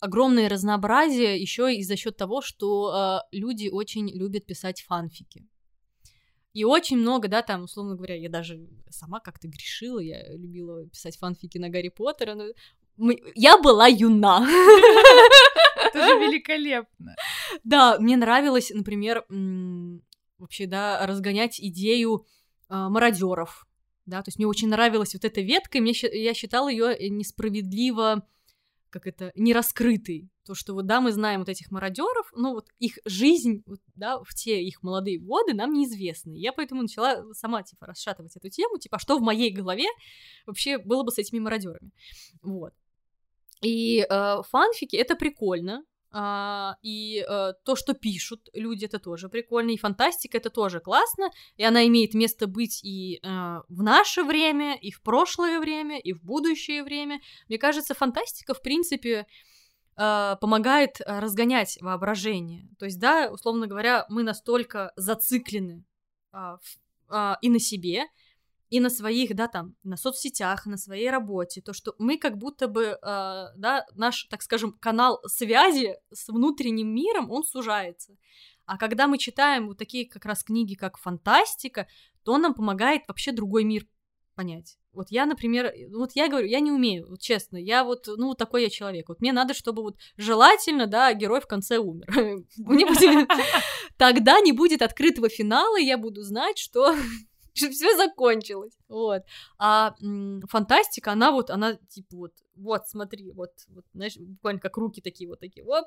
огромное 0.00 0.48
разнообразие 0.48 1.40
еще 1.40 1.74
и 1.74 1.82
за 1.82 1.96
счет 1.96 2.16
того, 2.16 2.40
что 2.40 3.22
э, 3.32 3.36
люди 3.36 3.68
очень 3.68 4.08
любят 4.10 4.46
писать 4.46 4.82
фанфики. 4.82 5.46
И 6.58 6.64
очень 6.64 6.96
много, 6.96 7.28
да, 7.28 7.42
там, 7.42 7.62
условно 7.62 7.94
говоря, 7.94 8.16
я 8.16 8.28
даже 8.28 8.66
сама 8.90 9.20
как-то 9.20 9.46
грешила, 9.46 10.00
я 10.00 10.34
любила 10.34 10.84
писать 10.88 11.16
фанфики 11.16 11.56
на 11.56 11.68
Гарри 11.68 11.88
Поттера, 11.88 12.34
но 12.34 13.12
я 13.36 13.58
была 13.58 13.86
юна. 13.86 14.40
Это 15.84 16.04
же 16.04 16.18
великолепно. 16.18 17.14
Да, 17.62 17.96
мне 18.00 18.16
нравилось, 18.16 18.72
например, 18.74 19.24
вообще, 20.38 20.66
да, 20.66 21.06
разгонять 21.06 21.60
идею 21.60 22.26
а, 22.68 22.88
мародеров. 22.88 23.64
Да, 24.04 24.20
то 24.24 24.30
есть 24.30 24.38
мне 24.38 24.48
очень 24.48 24.68
нравилась 24.68 25.14
вот 25.14 25.24
эта 25.24 25.40
ветка, 25.40 25.78
и 25.78 25.80
мне, 25.80 25.92
я 26.12 26.34
считала 26.34 26.68
ее 26.68 27.08
несправедливо 27.08 28.26
как 28.90 29.06
это, 29.06 29.32
не 29.34 29.52
раскрытый. 29.52 30.28
То, 30.44 30.54
что 30.54 30.74
вот, 30.74 30.86
да, 30.86 31.00
мы 31.00 31.12
знаем 31.12 31.40
вот 31.40 31.48
этих 31.48 31.70
мародеров, 31.70 32.30
но 32.34 32.52
вот 32.52 32.68
их 32.78 32.98
жизнь, 33.04 33.62
вот, 33.66 33.80
да, 33.94 34.18
в 34.22 34.34
те 34.34 34.62
их 34.62 34.82
молодые 34.82 35.18
годы 35.18 35.54
нам 35.54 35.72
неизвестна. 35.72 36.32
Я 36.32 36.52
поэтому 36.52 36.82
начала 36.82 37.24
сама, 37.34 37.62
типа, 37.62 37.86
расшатывать 37.86 38.36
эту 38.36 38.48
тему, 38.48 38.78
типа, 38.78 38.96
а 38.96 38.98
что 38.98 39.18
в 39.18 39.22
моей 39.22 39.52
голове 39.52 39.86
вообще 40.46 40.78
было 40.78 41.02
бы 41.02 41.10
с 41.10 41.18
этими 41.18 41.38
мародерами. 41.38 41.92
Вот. 42.42 42.72
И 43.60 44.06
э, 44.08 44.42
фанфики— 44.48 44.96
это 44.96 45.16
прикольно, 45.16 45.84
а, 46.10 46.76
и 46.82 47.20
а, 47.20 47.52
то, 47.64 47.76
что 47.76 47.94
пишут 47.94 48.48
люди, 48.52 48.86
это 48.86 48.98
тоже 48.98 49.28
прикольно. 49.28 49.70
И 49.70 49.78
фантастика 49.78 50.38
это 50.38 50.50
тоже 50.50 50.80
классно. 50.80 51.30
И 51.56 51.64
она 51.64 51.86
имеет 51.86 52.14
место 52.14 52.46
быть 52.46 52.82
и 52.84 53.20
а, 53.22 53.62
в 53.68 53.82
наше 53.82 54.22
время, 54.22 54.76
и 54.76 54.90
в 54.90 55.02
прошлое 55.02 55.60
время, 55.60 55.98
и 55.98 56.12
в 56.12 56.22
будущее 56.22 56.82
время. 56.82 57.20
Мне 57.48 57.58
кажется, 57.58 57.94
фантастика, 57.94 58.54
в 58.54 58.62
принципе, 58.62 59.26
а, 59.96 60.36
помогает 60.36 61.00
разгонять 61.04 61.78
воображение. 61.80 62.68
То 62.78 62.86
есть, 62.86 62.98
да, 62.98 63.30
условно 63.30 63.66
говоря, 63.66 64.06
мы 64.08 64.22
настолько 64.22 64.92
зациклены 64.96 65.84
а, 66.32 66.56
в, 66.58 66.78
а, 67.08 67.38
и 67.42 67.48
на 67.48 67.58
себе, 67.58 68.04
и 68.70 68.80
на 68.80 68.90
своих, 68.90 69.34
да, 69.34 69.48
там, 69.48 69.74
на 69.82 69.96
соцсетях, 69.96 70.66
на 70.66 70.76
своей 70.76 71.10
работе, 71.10 71.62
то, 71.62 71.72
что 71.72 71.94
мы 71.98 72.18
как 72.18 72.36
будто 72.36 72.68
бы, 72.68 72.84
э, 72.84 72.96
да, 73.02 73.86
наш, 73.94 74.24
так 74.24 74.42
скажем, 74.42 74.72
канал 74.72 75.20
связи 75.26 75.96
с 76.12 76.28
внутренним 76.28 76.94
миром, 76.94 77.30
он 77.30 77.44
сужается. 77.44 78.16
А 78.66 78.76
когда 78.76 79.06
мы 79.06 79.16
читаем 79.16 79.68
вот 79.68 79.78
такие 79.78 80.06
как 80.06 80.26
раз 80.26 80.44
книги, 80.44 80.74
как 80.74 80.98
фантастика, 80.98 81.86
то 82.22 82.32
он 82.32 82.42
нам 82.42 82.54
помогает 82.54 83.02
вообще 83.08 83.32
другой 83.32 83.64
мир 83.64 83.86
понять. 84.34 84.76
Вот 84.92 85.10
я, 85.10 85.26
например, 85.26 85.72
вот 85.90 86.12
я 86.14 86.28
говорю, 86.28 86.46
я 86.46 86.60
не 86.60 86.70
умею, 86.70 87.08
вот 87.08 87.20
честно, 87.20 87.56
я 87.56 87.84
вот, 87.84 88.06
ну, 88.06 88.34
такой 88.34 88.62
я 88.62 88.70
человек. 88.70 89.08
Вот 89.08 89.20
мне 89.20 89.32
надо, 89.32 89.54
чтобы 89.54 89.82
вот 89.82 89.96
желательно, 90.16 90.86
да, 90.86 91.12
герой 91.12 91.40
в 91.40 91.46
конце 91.46 91.78
умер. 91.78 92.06
Тогда 93.96 94.40
не 94.40 94.52
будет 94.52 94.82
открытого 94.82 95.28
финала, 95.28 95.78
и 95.80 95.84
я 95.84 95.98
буду 95.98 96.22
знать, 96.22 96.58
что 96.58 96.94
все 97.70 97.96
закончилось. 97.96 98.76
Вот. 98.88 99.22
А 99.58 99.94
м, 100.02 100.42
фантастика, 100.48 101.12
она 101.12 101.32
вот, 101.32 101.50
она 101.50 101.74
типа 101.88 102.16
вот, 102.16 102.32
вот, 102.54 102.88
смотри, 102.88 103.30
вот, 103.32 103.52
вот, 103.68 103.84
знаешь, 103.94 104.16
буквально 104.16 104.60
как 104.60 104.76
руки 104.76 105.00
такие 105.00 105.28
вот 105.28 105.40
такие, 105.40 105.64
оп, 105.64 105.86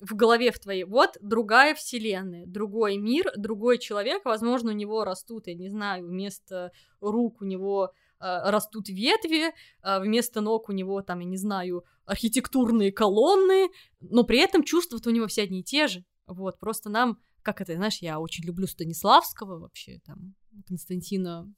в 0.00 0.14
голове 0.14 0.52
в 0.52 0.58
твоей, 0.58 0.84
вот 0.84 1.16
другая 1.20 1.74
вселенная, 1.74 2.46
другой 2.46 2.96
мир, 2.96 3.32
другой 3.36 3.78
человек, 3.78 4.24
возможно, 4.24 4.70
у 4.70 4.74
него 4.74 5.04
растут, 5.04 5.46
я 5.46 5.54
не 5.54 5.70
знаю, 5.70 6.06
вместо 6.06 6.70
рук 7.00 7.40
у 7.40 7.44
него 7.44 7.92
э, 8.20 8.50
растут 8.50 8.88
ветви, 8.88 9.52
э, 9.82 10.00
вместо 10.00 10.40
ног 10.40 10.68
у 10.68 10.72
него 10.72 11.00
там, 11.02 11.20
я 11.20 11.26
не 11.26 11.38
знаю, 11.38 11.84
архитектурные 12.04 12.92
колонны, 12.92 13.68
но 14.00 14.24
при 14.24 14.38
этом 14.38 14.62
чувства-то 14.62 15.08
у 15.08 15.12
него 15.12 15.26
все 15.28 15.42
одни 15.42 15.60
и 15.60 15.64
те 15.64 15.88
же. 15.88 16.04
Вот, 16.26 16.58
просто 16.58 16.90
нам, 16.90 17.18
как 17.42 17.60
это, 17.60 17.74
знаешь, 17.74 17.98
я 17.98 18.20
очень 18.20 18.44
люблю 18.44 18.66
Станиславского 18.66 19.58
вообще, 19.58 20.00
там, 20.04 20.34
Константина 20.66 21.52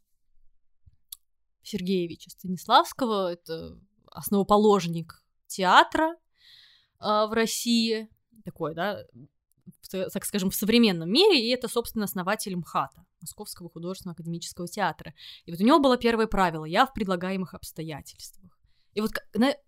Сергеевича 1.62 2.30
Станиславского. 2.30 3.32
Это 3.32 3.78
основоположник 4.10 5.22
театра 5.46 6.12
э, 6.12 6.16
в 7.00 7.30
России, 7.32 8.08
такой, 8.44 8.74
да, 8.74 9.04
так 9.90 10.24
скажем, 10.24 10.50
в 10.50 10.54
современном 10.54 11.10
мире, 11.10 11.40
и 11.40 11.50
это, 11.50 11.68
собственно, 11.68 12.04
основатель 12.04 12.56
МХАТа, 12.56 13.04
Московского 13.20 13.70
художественного 13.70 14.14
академического 14.14 14.68
театра. 14.68 15.14
И 15.44 15.50
вот 15.50 15.60
у 15.60 15.64
него 15.64 15.78
было 15.78 15.96
первое 15.96 16.26
правило 16.26 16.64
«я 16.64 16.86
в 16.86 16.92
предлагаемых 16.92 17.54
обстоятельствах». 17.54 18.58
И 18.94 19.00
вот, 19.00 19.12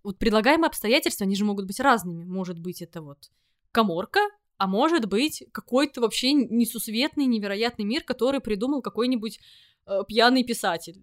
вот 0.03 0.19
предлагаемые 0.19 0.69
обстоятельства, 0.69 1.25
они 1.25 1.37
же 1.37 1.45
могут 1.45 1.67
быть 1.67 1.79
разными. 1.79 2.25
Может 2.25 2.59
быть, 2.59 2.83
это 2.83 3.01
вот 3.03 3.31
коморка, 3.71 4.21
а 4.61 4.67
может 4.67 5.07
быть 5.07 5.43
какой-то 5.53 6.03
вообще 6.03 6.35
несусветный, 6.35 7.25
невероятный 7.25 7.87
мир, 7.87 8.05
который 8.05 8.41
придумал 8.41 8.83
какой-нибудь 8.83 9.41
э, 9.87 10.01
пьяный 10.07 10.45
писатель. 10.45 11.03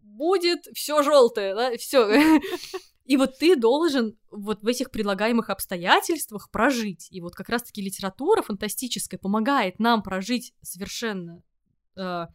Будет 0.00 0.64
все 0.72 1.02
желтое, 1.02 1.54
да, 1.54 1.76
все. 1.76 2.40
И 3.04 3.18
вот 3.18 3.36
ты 3.36 3.54
должен 3.54 4.16
вот 4.30 4.62
в 4.62 4.66
этих 4.66 4.90
предлагаемых 4.90 5.50
обстоятельствах 5.50 6.50
прожить. 6.50 7.08
И 7.10 7.20
вот 7.20 7.34
как 7.34 7.50
раз-таки 7.50 7.82
литература 7.82 8.40
фантастическая 8.40 9.20
помогает 9.20 9.78
нам 9.78 10.02
прожить 10.02 10.54
совершенно 10.62 11.42
э, 11.96 12.26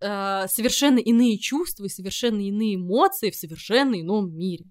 э, 0.00 0.48
совершенно 0.48 0.98
иные 0.98 1.38
чувства 1.38 1.84
и 1.84 1.88
совершенно 1.88 2.40
иные 2.40 2.74
эмоции 2.74 3.30
в 3.30 3.36
совершенно 3.36 4.00
ином 4.00 4.36
мире. 4.36 4.64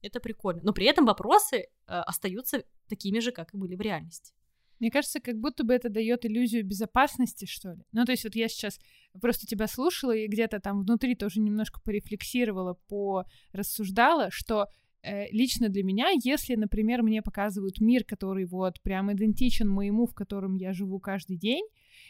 Это 0.00 0.20
прикольно. 0.20 0.62
Но 0.64 0.72
при 0.72 0.86
этом 0.86 1.04
вопросы 1.04 1.56
э, 1.56 1.66
остаются 1.86 2.64
такими 2.88 3.18
же, 3.18 3.30
как 3.30 3.52
и 3.52 3.58
были 3.58 3.74
в 3.74 3.82
реальности. 3.82 4.32
Мне 4.80 4.90
кажется, 4.90 5.20
как 5.20 5.38
будто 5.38 5.64
бы 5.64 5.74
это 5.74 5.88
дает 5.88 6.24
иллюзию 6.24 6.64
безопасности, 6.64 7.46
что 7.46 7.72
ли. 7.72 7.82
Ну, 7.92 8.04
то 8.04 8.12
есть 8.12 8.24
вот 8.24 8.34
я 8.34 8.48
сейчас 8.48 8.78
просто 9.20 9.46
тебя 9.46 9.66
слушала 9.66 10.14
и 10.14 10.26
где-то 10.26 10.60
там 10.60 10.82
внутри 10.82 11.14
тоже 11.14 11.40
немножко 11.40 11.80
порефлексировала, 11.80 12.78
порассуждала, 13.52 14.30
что 14.30 14.68
лично 15.30 15.68
для 15.68 15.82
меня, 15.82 16.08
если, 16.22 16.54
например, 16.54 17.02
мне 17.02 17.22
показывают 17.22 17.80
мир, 17.80 18.04
который 18.04 18.46
вот 18.46 18.80
прям 18.82 19.12
идентичен 19.12 19.68
моему, 19.68 20.06
в 20.06 20.14
котором 20.14 20.56
я 20.56 20.72
живу 20.72 20.98
каждый 21.00 21.36
день, 21.36 21.64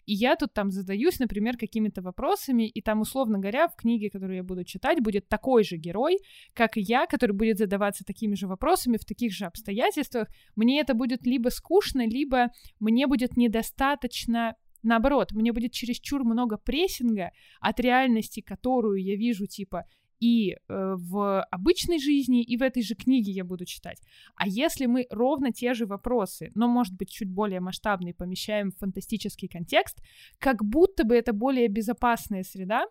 и 0.06 0.14
я 0.14 0.36
тут 0.36 0.52
там 0.52 0.70
задаюсь, 0.70 1.18
например, 1.18 1.56
какими-то 1.56 2.02
вопросами, 2.02 2.68
и 2.68 2.80
там, 2.80 3.00
условно 3.00 3.38
говоря, 3.38 3.68
в 3.68 3.76
книге, 3.76 4.10
которую 4.10 4.36
я 4.36 4.42
буду 4.42 4.64
читать, 4.64 5.02
будет 5.02 5.28
такой 5.28 5.64
же 5.64 5.76
герой, 5.76 6.18
как 6.52 6.76
и 6.76 6.80
я, 6.80 7.06
который 7.06 7.32
будет 7.32 7.58
задаваться 7.58 8.04
такими 8.04 8.34
же 8.34 8.46
вопросами 8.46 8.96
в 8.96 9.04
таких 9.04 9.32
же 9.32 9.46
обстоятельствах, 9.46 10.28
мне 10.56 10.80
это 10.80 10.94
будет 10.94 11.26
либо 11.26 11.48
скучно, 11.48 12.06
либо 12.06 12.48
мне 12.80 13.06
будет 13.06 13.36
недостаточно 13.36 14.54
Наоборот, 14.86 15.32
мне 15.32 15.50
будет 15.54 15.72
чересчур 15.72 16.24
много 16.24 16.58
прессинга 16.58 17.30
от 17.58 17.80
реальности, 17.80 18.40
которую 18.40 19.02
я 19.02 19.16
вижу, 19.16 19.46
типа, 19.46 19.86
и 20.20 20.52
э, 20.52 20.56
в 20.68 21.42
обычной 21.50 21.98
жизни, 21.98 22.42
и 22.42 22.56
в 22.56 22.62
этой 22.62 22.82
же 22.82 22.94
книге 22.94 23.32
я 23.32 23.44
буду 23.44 23.64
читать. 23.64 24.00
А 24.34 24.46
если 24.46 24.86
мы 24.86 25.06
ровно 25.10 25.52
те 25.52 25.74
же 25.74 25.86
вопросы, 25.86 26.50
но, 26.54 26.68
может 26.68 26.94
быть, 26.94 27.10
чуть 27.10 27.30
более 27.30 27.60
масштабные, 27.60 28.14
помещаем 28.14 28.70
в 28.70 28.78
фантастический 28.78 29.48
контекст, 29.48 30.02
как 30.38 30.64
будто 30.64 31.04
бы 31.04 31.14
это 31.14 31.32
более 31.32 31.68
безопасная 31.68 32.42
среда, 32.42 32.86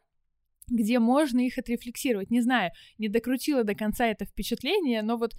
где 0.70 1.00
можно 1.00 1.40
их 1.40 1.58
отрефлексировать. 1.58 2.30
Не 2.32 2.42
знаю, 2.42 2.72
не 2.98 3.10
докрутила 3.10 3.64
до 3.64 3.76
конца 3.76 4.08
это 4.08 4.26
впечатление, 4.26 5.02
но 5.02 5.18
вот, 5.18 5.34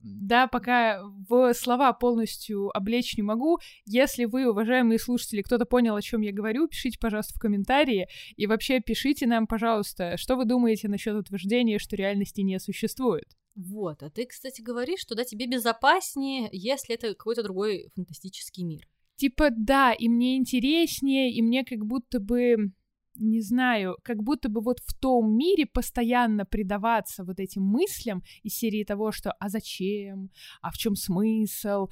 да, 0.00 0.46
пока 0.46 1.02
в 1.28 1.52
слова 1.54 1.92
полностью 1.92 2.76
облечь 2.76 3.16
не 3.16 3.22
могу. 3.22 3.58
Если 3.84 4.24
вы, 4.24 4.48
уважаемые 4.48 4.98
слушатели, 4.98 5.42
кто-то 5.42 5.64
понял, 5.64 5.96
о 5.96 6.02
чем 6.02 6.20
я 6.20 6.32
говорю, 6.32 6.68
пишите, 6.68 6.98
пожалуйста, 7.00 7.34
в 7.34 7.40
комментарии. 7.40 8.08
И 8.36 8.46
вообще 8.46 8.80
пишите 8.80 9.26
нам, 9.26 9.46
пожалуйста, 9.46 10.16
что 10.16 10.36
вы 10.36 10.44
думаете 10.44 10.88
насчет 10.88 11.14
утверждения, 11.14 11.78
что 11.78 11.96
реальности 11.96 12.40
не 12.40 12.58
существует. 12.58 13.26
Вот, 13.54 14.02
а 14.02 14.10
ты, 14.10 14.26
кстати, 14.26 14.62
говоришь, 14.62 15.00
что 15.00 15.14
да, 15.14 15.24
тебе 15.24 15.46
безопаснее, 15.46 16.48
если 16.52 16.94
это 16.94 17.08
какой-то 17.08 17.42
другой 17.42 17.90
фантастический 17.94 18.64
мир. 18.64 18.88
Типа, 19.16 19.50
да, 19.50 19.92
и 19.92 20.08
мне 20.08 20.36
интереснее, 20.36 21.30
и 21.32 21.42
мне 21.42 21.64
как 21.64 21.84
будто 21.84 22.18
бы 22.18 22.72
не 23.14 23.40
знаю, 23.40 23.96
как 24.02 24.22
будто 24.22 24.48
бы 24.48 24.60
вот 24.60 24.78
в 24.80 24.94
том 24.98 25.36
мире 25.36 25.66
постоянно 25.66 26.44
предаваться 26.44 27.24
вот 27.24 27.40
этим 27.40 27.62
мыслям 27.62 28.22
из 28.42 28.54
серии 28.54 28.84
того, 28.84 29.12
что 29.12 29.32
«а 29.32 29.48
зачем?», 29.48 30.30
«а 30.60 30.70
в 30.70 30.78
чем 30.78 30.94
смысл?», 30.94 31.88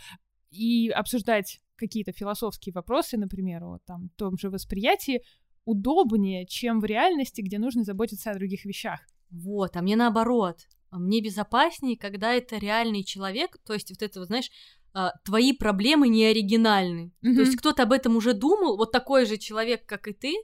и 0.51 0.89
обсуждать 0.89 1.61
какие-то 1.77 2.13
философские 2.13 2.73
вопросы, 2.73 3.17
например, 3.17 3.65
о 3.65 3.79
там, 3.87 4.11
том 4.17 4.37
же 4.37 4.51
восприятии, 4.51 5.23
удобнее, 5.65 6.47
чем 6.47 6.81
в 6.81 6.85
реальности, 6.85 7.41
где 7.41 7.59
нужно 7.59 7.85
заботиться 7.85 8.31
о 8.31 8.35
других 8.35 8.65
вещах. 8.65 9.01
Вот, 9.31 9.77
а 9.77 9.83
мне 9.83 9.97
наоборот. 9.97 10.59
Мне 10.91 11.23
безопаснее, 11.23 11.97
когда 11.97 12.33
это 12.35 12.59
реальный 12.59 13.05
человек, 13.05 13.59
то 13.65 13.75
есть 13.75 13.91
вот 13.91 14.03
это, 14.03 14.19
вот, 14.19 14.27
знаешь, 14.27 14.51
а, 14.93 15.13
твои 15.25 15.53
проблемы 15.53 16.09
не 16.09 16.25
оригинальны. 16.25 17.13
Mm-hmm. 17.23 17.35
То 17.35 17.41
есть 17.41 17.57
кто-то 17.57 17.85
об 17.85 17.93
этом 17.93 18.17
уже 18.17 18.35
думал, 18.35 18.77
вот 18.77 18.91
такой 18.91 19.25
же 19.25 19.37
человек, 19.37 19.87
как 19.87 20.09
и 20.09 20.13
ты, 20.13 20.35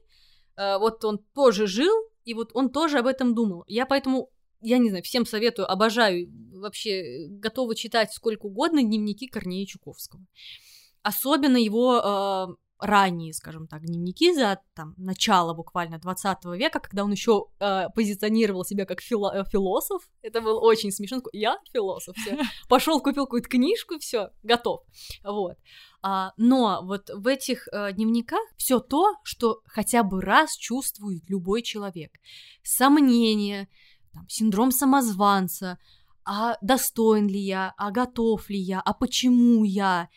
вот 0.57 1.05
он 1.05 1.19
тоже 1.35 1.67
жил, 1.67 1.95
и 2.25 2.35
вот 2.35 2.51
он 2.55 2.71
тоже 2.71 2.99
об 2.99 3.07
этом 3.07 3.35
думал. 3.35 3.65
Я 3.67 3.87
поэтому, 3.87 4.31
я 4.61 4.79
не 4.79 4.89
знаю, 4.89 5.05
всем 5.05 5.27
советую, 5.27 5.71
обожаю, 5.71 6.29
вообще 6.55 7.27
готова 7.29 7.75
читать 7.75 8.13
сколько 8.13 8.47
угодно 8.47 8.83
дневники 8.83 9.27
Корнея 9.27 9.67
Чуковского. 9.67 10.23
Особенно 11.03 11.57
его 11.57 12.01
э, 12.03 12.47
ранние, 12.79 13.33
скажем 13.33 13.67
так, 13.69 13.83
дневники 13.83 14.35
за 14.35 14.61
там, 14.75 14.95
начало 14.97 15.55
буквально 15.55 15.99
20 15.99 16.45
века, 16.57 16.81
когда 16.81 17.05
он 17.05 17.13
еще 17.13 17.47
э, 17.59 17.89
позиционировал 17.95 18.65
себя 18.65 18.85
как 18.87 19.01
фило- 19.01 19.33
э, 19.33 19.45
философ. 19.51 20.03
Это 20.23 20.41
было 20.41 20.61
очень 20.61 20.91
смешно. 20.91 21.21
Я 21.33 21.59
философ, 21.73 22.17
все. 22.17 22.37
Пошел, 22.69 23.01
купил 23.01 23.27
какую-то 23.27 23.49
книжку, 23.49 23.99
все, 23.99 24.31
готов. 24.43 24.83
Вот. 25.25 25.57
А, 26.09 26.35
но 26.37 26.83
вот 26.85 27.11
в 27.13 27.27
этих 27.27 27.67
а, 27.73 27.91
дневниках 27.91 28.39
все 28.57 28.79
то, 28.79 29.17
что 29.25 29.63
хотя 29.67 30.05
бы 30.05 30.21
раз 30.21 30.57
чувствует 30.57 31.29
любой 31.29 31.63
человек. 31.63 32.13
Сомнения, 32.63 33.69
там, 34.13 34.25
синдром 34.29 34.71
самозванца, 34.71 35.81
а 36.25 36.59
достоин 36.61 37.27
ли 37.27 37.41
я, 37.41 37.75
а 37.77 37.91
готов 37.91 38.49
ли 38.49 38.57
я, 38.57 38.81
а 38.81 38.95
почему 38.95 39.65
я, 39.65 40.09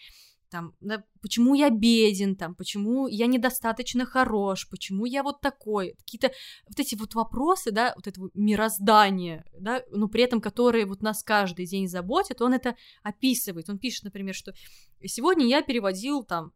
там, 0.49 0.75
да, 0.79 1.03
почему 1.21 1.55
я 1.55 1.69
беден, 1.69 2.35
там, 2.35 2.55
почему 2.55 3.07
я 3.07 3.27
недостаточно 3.27 4.05
хорош, 4.05 4.67
почему 4.69 5.05
я 5.05 5.23
вот 5.23 5.41
такой, 5.41 5.93
какие-то 5.97 6.31
вот 6.67 6.79
эти 6.79 6.95
вот 6.95 7.15
вопросы, 7.15 7.71
да, 7.71 7.93
вот 7.95 8.07
этого 8.07 8.29
мироздания, 8.33 9.45
да, 9.57 9.83
но 9.91 10.07
при 10.07 10.23
этом 10.23 10.41
которые 10.41 10.85
вот 10.85 11.01
нас 11.01 11.23
каждый 11.23 11.65
день 11.65 11.87
заботят, 11.87 12.41
он 12.41 12.53
это 12.53 12.75
описывает, 13.03 13.69
он 13.69 13.77
пишет, 13.77 14.03
например, 14.03 14.35
что 14.35 14.53
сегодня 15.05 15.45
я 15.45 15.61
переводил 15.61 16.23
там 16.23 16.51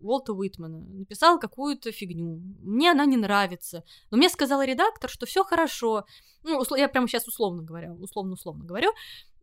Уолта 0.00 0.32
Уитмана, 0.32 0.80
написал 0.80 1.38
какую-то 1.38 1.92
фигню, 1.92 2.40
мне 2.62 2.90
она 2.90 3.04
не 3.04 3.16
нравится, 3.16 3.84
но 4.10 4.16
мне 4.16 4.28
сказал 4.28 4.62
редактор, 4.62 5.10
что 5.10 5.26
все 5.26 5.44
хорошо, 5.44 6.04
ну, 6.42 6.62
я 6.76 6.88
прямо 6.88 7.06
сейчас 7.08 7.28
условно 7.28 7.62
говорю, 7.62 7.94
условно-условно 7.94 8.64
говорю, 8.64 8.90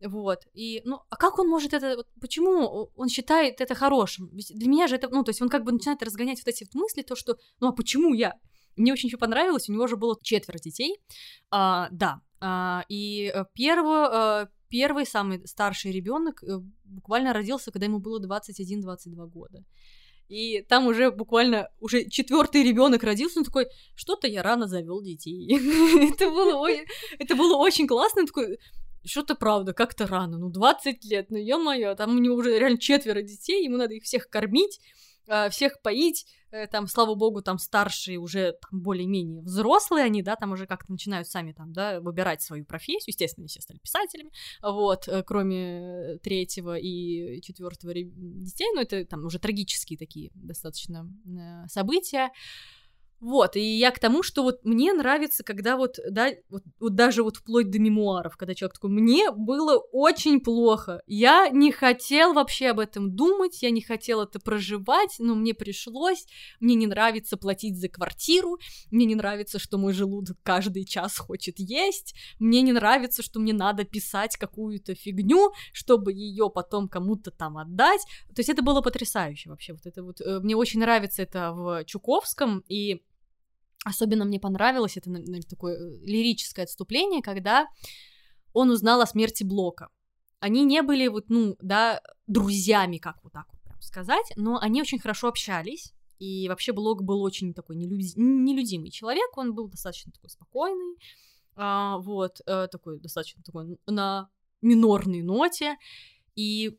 вот, 0.00 0.40
и, 0.52 0.82
ну, 0.84 1.00
а 1.08 1.16
как 1.16 1.38
он 1.38 1.48
может 1.48 1.74
это, 1.74 2.04
почему 2.20 2.90
он 2.94 3.08
считает 3.08 3.60
это 3.60 3.74
хорошим? 3.74 4.28
Ведь 4.32 4.52
для 4.54 4.68
меня 4.68 4.86
же 4.86 4.96
это, 4.96 5.08
ну, 5.08 5.24
то 5.24 5.30
есть 5.30 5.42
он 5.42 5.48
как 5.48 5.64
бы 5.64 5.72
начинает 5.72 6.02
разгонять 6.02 6.38
вот 6.44 6.48
эти 6.48 6.64
вот 6.64 6.74
мысли, 6.74 7.02
то, 7.02 7.16
что, 7.16 7.36
ну, 7.60 7.68
а 7.68 7.72
почему 7.72 8.14
я? 8.14 8.34
Мне 8.76 8.92
очень 8.92 9.08
еще 9.08 9.18
понравилось, 9.18 9.68
у 9.68 9.72
него 9.72 9.86
же 9.86 9.96
было 9.96 10.16
четверо 10.22 10.58
детей, 10.58 10.98
а, 11.50 11.88
да, 11.90 12.20
а, 12.40 12.84
и 12.88 13.32
э, 13.34 13.44
первого, 13.54 14.42
а, 14.42 14.48
первый, 14.68 15.06
самый 15.06 15.46
старший 15.46 15.92
ребенок 15.92 16.42
э, 16.42 16.58
буквально 16.84 17.32
родился, 17.32 17.72
когда 17.72 17.86
ему 17.86 17.98
было 17.98 18.20
21-22 18.20 19.26
года. 19.26 19.64
И 20.28 20.60
там 20.68 20.86
уже 20.86 21.10
буквально 21.10 21.70
уже 21.80 22.04
четвертый 22.08 22.62
ребенок 22.62 23.02
родился, 23.02 23.38
он 23.38 23.44
такой, 23.46 23.68
что-то 23.94 24.26
я 24.28 24.42
рано 24.42 24.66
завел 24.68 25.00
детей. 25.02 25.48
это 26.12 26.28
было 26.30 26.68
это 27.18 27.34
было 27.34 27.56
очень 27.56 27.86
классно, 27.86 28.26
такой, 28.26 28.58
что-то 29.06 29.34
правда, 29.34 29.72
как-то 29.72 30.06
рано, 30.06 30.36
ну 30.38 30.50
20 30.50 31.04
лет, 31.06 31.30
ну 31.30 31.38
ё-моё, 31.38 31.94
там 31.94 32.14
у 32.16 32.18
него 32.18 32.36
уже 32.36 32.58
реально 32.58 32.78
четверо 32.78 33.22
детей, 33.22 33.64
ему 33.64 33.78
надо 33.78 33.94
их 33.94 34.04
всех 34.04 34.28
кормить, 34.28 34.80
а, 35.26 35.48
всех 35.48 35.80
поить, 35.80 36.26
там, 36.70 36.86
слава 36.86 37.14
богу, 37.14 37.42
там 37.42 37.58
старшие 37.58 38.18
уже 38.18 38.56
более-менее 38.70 39.42
взрослые 39.42 40.04
они, 40.04 40.22
да, 40.22 40.36
там 40.36 40.52
уже 40.52 40.66
как-то 40.66 40.92
начинают 40.92 41.28
сами 41.28 41.52
там, 41.52 41.72
да, 41.72 42.00
выбирать 42.00 42.42
свою 42.42 42.64
профессию, 42.64 43.08
естественно, 43.08 43.42
они 43.42 43.48
все 43.48 43.60
стали 43.60 43.78
писателями, 43.78 44.30
вот, 44.62 45.08
э, 45.08 45.22
кроме 45.22 46.18
третьего 46.22 46.76
и 46.76 47.40
четвертого 47.42 47.92
детей, 47.94 48.68
но 48.74 48.82
это 48.82 49.04
там 49.04 49.24
уже 49.24 49.38
трагические 49.38 49.98
такие 49.98 50.30
достаточно 50.34 51.06
э, 51.26 51.68
события, 51.68 52.30
вот, 53.20 53.56
и 53.56 53.60
я 53.60 53.90
к 53.90 53.98
тому, 53.98 54.22
что 54.22 54.44
вот 54.44 54.64
мне 54.64 54.92
нравится, 54.92 55.42
когда 55.42 55.76
вот, 55.76 55.96
да, 56.08 56.30
вот, 56.48 56.62
вот 56.78 56.94
даже 56.94 57.24
вот 57.24 57.38
вплоть 57.38 57.68
до 57.68 57.80
мемуаров, 57.80 58.36
когда 58.36 58.54
человек 58.54 58.74
такой, 58.74 58.90
мне 58.90 59.32
было 59.32 59.76
очень 59.90 60.40
плохо, 60.40 61.02
я 61.06 61.48
не 61.48 61.72
хотел 61.72 62.32
вообще 62.32 62.68
об 62.68 62.78
этом 62.78 63.16
думать, 63.16 63.60
я 63.60 63.70
не 63.70 63.80
хотел 63.80 64.20
это 64.20 64.38
проживать, 64.38 65.16
но 65.18 65.34
мне 65.34 65.52
пришлось, 65.52 66.26
мне 66.60 66.76
не 66.76 66.86
нравится 66.86 67.36
платить 67.36 67.80
за 67.80 67.88
квартиру, 67.88 68.58
мне 68.92 69.04
не 69.04 69.16
нравится, 69.16 69.58
что 69.58 69.78
мой 69.78 69.94
желудок 69.94 70.38
каждый 70.44 70.84
час 70.84 71.18
хочет 71.18 71.58
есть, 71.58 72.14
мне 72.38 72.62
не 72.62 72.72
нравится, 72.72 73.24
что 73.24 73.40
мне 73.40 73.52
надо 73.52 73.82
писать 73.82 74.36
какую-то 74.36 74.94
фигню, 74.94 75.50
чтобы 75.72 76.12
ее 76.12 76.50
потом 76.54 76.88
кому-то 76.88 77.32
там 77.32 77.58
отдать, 77.58 78.02
то 78.28 78.38
есть 78.38 78.48
это 78.48 78.62
было 78.62 78.80
потрясающе 78.80 79.50
вообще, 79.50 79.72
вот 79.72 79.86
это 79.86 80.04
вот, 80.04 80.20
э, 80.20 80.38
мне 80.38 80.54
очень 80.54 80.78
нравится 80.78 81.22
это 81.22 81.52
в 81.52 81.84
Чуковском, 81.84 82.62
и 82.68 83.02
Особенно 83.84 84.24
мне 84.24 84.40
понравилось 84.40 84.96
это 84.96 85.10
такое 85.48 85.76
э, 85.76 85.98
лирическое 86.04 86.64
отступление, 86.64 87.22
когда 87.22 87.68
он 88.52 88.70
узнал 88.70 89.00
о 89.00 89.06
смерти 89.06 89.44
Блока. 89.44 89.88
Они 90.40 90.64
не 90.64 90.82
были 90.82 91.08
вот, 91.08 91.26
ну, 91.28 91.56
да, 91.60 92.00
друзьями, 92.26 92.98
как 92.98 93.22
вот 93.22 93.32
так 93.32 93.46
вот 93.52 93.60
прям 93.62 93.80
сказать, 93.80 94.32
но 94.36 94.58
они 94.58 94.80
очень 94.80 94.98
хорошо 94.98 95.28
общались. 95.28 95.92
И 96.18 96.48
вообще 96.48 96.72
Блок 96.72 97.02
был 97.02 97.22
очень 97.22 97.54
такой 97.54 97.76
нелюди... 97.76 98.12
нелюдимый 98.16 98.90
человек, 98.90 99.36
он 99.36 99.54
был 99.54 99.68
достаточно 99.68 100.12
такой 100.12 100.30
спокойный, 100.30 100.96
а, 101.54 101.98
вот, 101.98 102.40
а, 102.46 102.66
такой 102.66 102.98
достаточно 102.98 103.42
такой 103.42 103.78
на 103.86 104.28
минорной 104.60 105.22
ноте. 105.22 105.76
И 106.34 106.78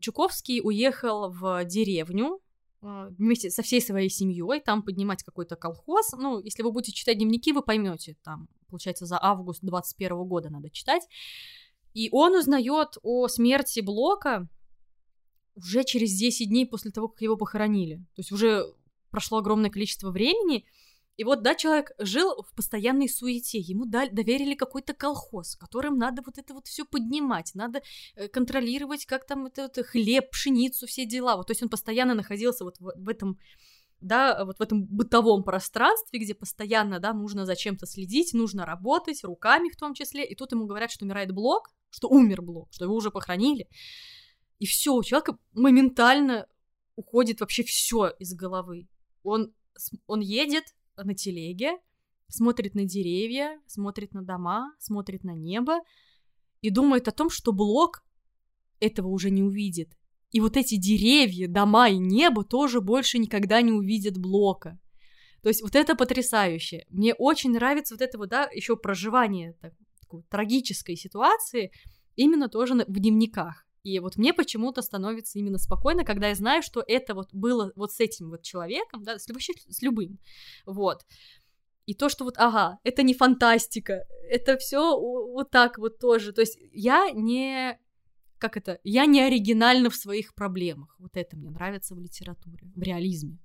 Чуковский 0.00 0.60
уехал 0.62 1.30
в 1.30 1.64
деревню, 1.64 2.40
вместе 2.80 3.50
со 3.50 3.62
всей 3.62 3.80
своей 3.80 4.10
семьей, 4.10 4.60
там 4.60 4.82
поднимать 4.82 5.22
какой-то 5.22 5.56
колхоз. 5.56 6.12
Ну, 6.12 6.40
если 6.40 6.62
вы 6.62 6.72
будете 6.72 6.92
читать 6.92 7.18
дневники, 7.18 7.52
вы 7.52 7.62
поймете, 7.62 8.16
там, 8.22 8.48
получается, 8.68 9.06
за 9.06 9.18
август 9.20 9.60
21 9.62 10.24
года 10.24 10.50
надо 10.50 10.70
читать. 10.70 11.06
И 11.94 12.08
он 12.12 12.34
узнает 12.34 12.98
о 13.02 13.28
смерти 13.28 13.80
Блока 13.80 14.48
уже 15.54 15.84
через 15.84 16.12
10 16.12 16.48
дней 16.48 16.66
после 16.66 16.90
того, 16.90 17.08
как 17.08 17.22
его 17.22 17.36
похоронили. 17.36 17.96
То 18.14 18.20
есть 18.20 18.32
уже 18.32 18.66
прошло 19.10 19.38
огромное 19.38 19.70
количество 19.70 20.10
времени, 20.10 20.66
и 21.16 21.24
вот, 21.24 21.42
да, 21.42 21.54
человек 21.54 21.92
жил 21.98 22.42
в 22.42 22.54
постоянной 22.54 23.08
суете, 23.08 23.58
ему 23.58 23.86
доверили 23.86 24.54
какой-то 24.54 24.92
колхоз, 24.92 25.56
которым 25.56 25.96
надо 25.96 26.22
вот 26.24 26.36
это 26.36 26.52
вот 26.52 26.66
все 26.66 26.84
поднимать, 26.84 27.52
надо 27.54 27.82
э, 28.16 28.28
контролировать, 28.28 29.06
как 29.06 29.26
там 29.26 29.46
это, 29.46 29.62
это 29.62 29.82
хлеб, 29.82 30.30
пшеницу, 30.30 30.86
все 30.86 31.06
дела. 31.06 31.36
Вот, 31.36 31.46
то 31.46 31.52
есть 31.52 31.62
он 31.62 31.70
постоянно 31.70 32.14
находился 32.14 32.64
вот 32.64 32.78
в, 32.78 32.92
в 32.96 33.08
этом 33.08 33.38
да, 34.02 34.44
вот 34.44 34.58
в 34.58 34.60
этом 34.60 34.84
бытовом 34.84 35.42
пространстве, 35.42 36.20
где 36.20 36.34
постоянно, 36.34 37.00
да, 37.00 37.14
нужно 37.14 37.46
за 37.46 37.56
чем-то 37.56 37.86
следить, 37.86 38.34
нужно 38.34 38.66
работать, 38.66 39.24
руками 39.24 39.70
в 39.70 39.76
том 39.76 39.94
числе, 39.94 40.24
и 40.24 40.34
тут 40.34 40.52
ему 40.52 40.66
говорят, 40.66 40.90
что 40.90 41.06
умирает 41.06 41.32
Блок, 41.32 41.70
что 41.88 42.08
умер 42.08 42.42
Блок, 42.42 42.68
что 42.72 42.84
его 42.84 42.94
уже 42.94 43.10
похоронили, 43.10 43.68
и 44.58 44.66
все, 44.66 44.94
у 44.94 45.02
человека 45.02 45.38
моментально 45.52 46.46
уходит 46.94 47.40
вообще 47.40 47.62
все 47.62 48.08
из 48.18 48.34
головы. 48.34 48.86
Он, 49.22 49.54
он 50.06 50.20
едет 50.20 50.64
на 51.04 51.14
телеге, 51.14 51.78
смотрит 52.28 52.74
на 52.74 52.84
деревья, 52.84 53.60
смотрит 53.66 54.12
на 54.12 54.22
дома, 54.22 54.74
смотрит 54.78 55.24
на 55.24 55.34
небо 55.34 55.80
и 56.60 56.70
думает 56.70 57.08
о 57.08 57.12
том, 57.12 57.30
что 57.30 57.52
Блок 57.52 58.04
этого 58.80 59.08
уже 59.08 59.30
не 59.30 59.42
увидит. 59.42 59.96
И 60.30 60.40
вот 60.40 60.56
эти 60.56 60.76
деревья, 60.76 61.48
дома 61.48 61.88
и 61.88 61.98
небо 61.98 62.44
тоже 62.44 62.80
больше 62.80 63.18
никогда 63.18 63.62
не 63.62 63.72
увидят 63.72 64.18
Блока. 64.18 64.78
То 65.42 65.48
есть 65.48 65.62
вот 65.62 65.76
это 65.76 65.94
потрясающе. 65.94 66.84
Мне 66.88 67.14
очень 67.14 67.52
нравится 67.52 67.94
вот 67.94 68.00
это 68.00 68.18
вот, 68.18 68.28
да, 68.30 68.48
еще 68.52 68.76
проживание 68.76 69.54
так, 69.60 69.72
такой 70.00 70.22
трагической 70.28 70.96
ситуации 70.96 71.70
именно 72.16 72.48
тоже 72.48 72.74
в 72.74 72.98
дневниках. 72.98 73.65
И 73.86 74.00
вот 74.00 74.16
мне 74.16 74.34
почему-то 74.34 74.82
становится 74.82 75.38
именно 75.38 75.58
спокойно, 75.58 76.04
когда 76.04 76.26
я 76.26 76.34
знаю, 76.34 76.60
что 76.60 76.82
это 76.84 77.14
вот 77.14 77.32
было 77.32 77.72
вот 77.76 77.92
с 77.92 78.00
этим 78.00 78.30
вот 78.30 78.42
человеком, 78.42 79.04
да, 79.04 79.16
с, 79.16 79.28
вообще 79.28 79.52
с 79.68 79.80
любым, 79.80 80.18
вот. 80.66 81.06
И 81.84 81.94
то, 81.94 82.08
что 82.08 82.24
вот, 82.24 82.34
ага, 82.36 82.80
это 82.82 83.04
не 83.04 83.14
фантастика, 83.14 84.04
это 84.28 84.58
все 84.58 84.98
вот 84.98 85.52
так 85.52 85.78
вот 85.78 86.00
тоже. 86.00 86.32
То 86.32 86.40
есть 86.40 86.58
я 86.72 87.12
не, 87.12 87.78
как 88.38 88.56
это, 88.56 88.80
я 88.82 89.06
не 89.06 89.20
оригинальна 89.20 89.88
в 89.88 89.94
своих 89.94 90.34
проблемах. 90.34 90.96
Вот 90.98 91.16
это 91.16 91.36
мне 91.36 91.50
нравится 91.50 91.94
в 91.94 92.00
литературе, 92.00 92.66
в 92.74 92.82
реализме. 92.82 93.38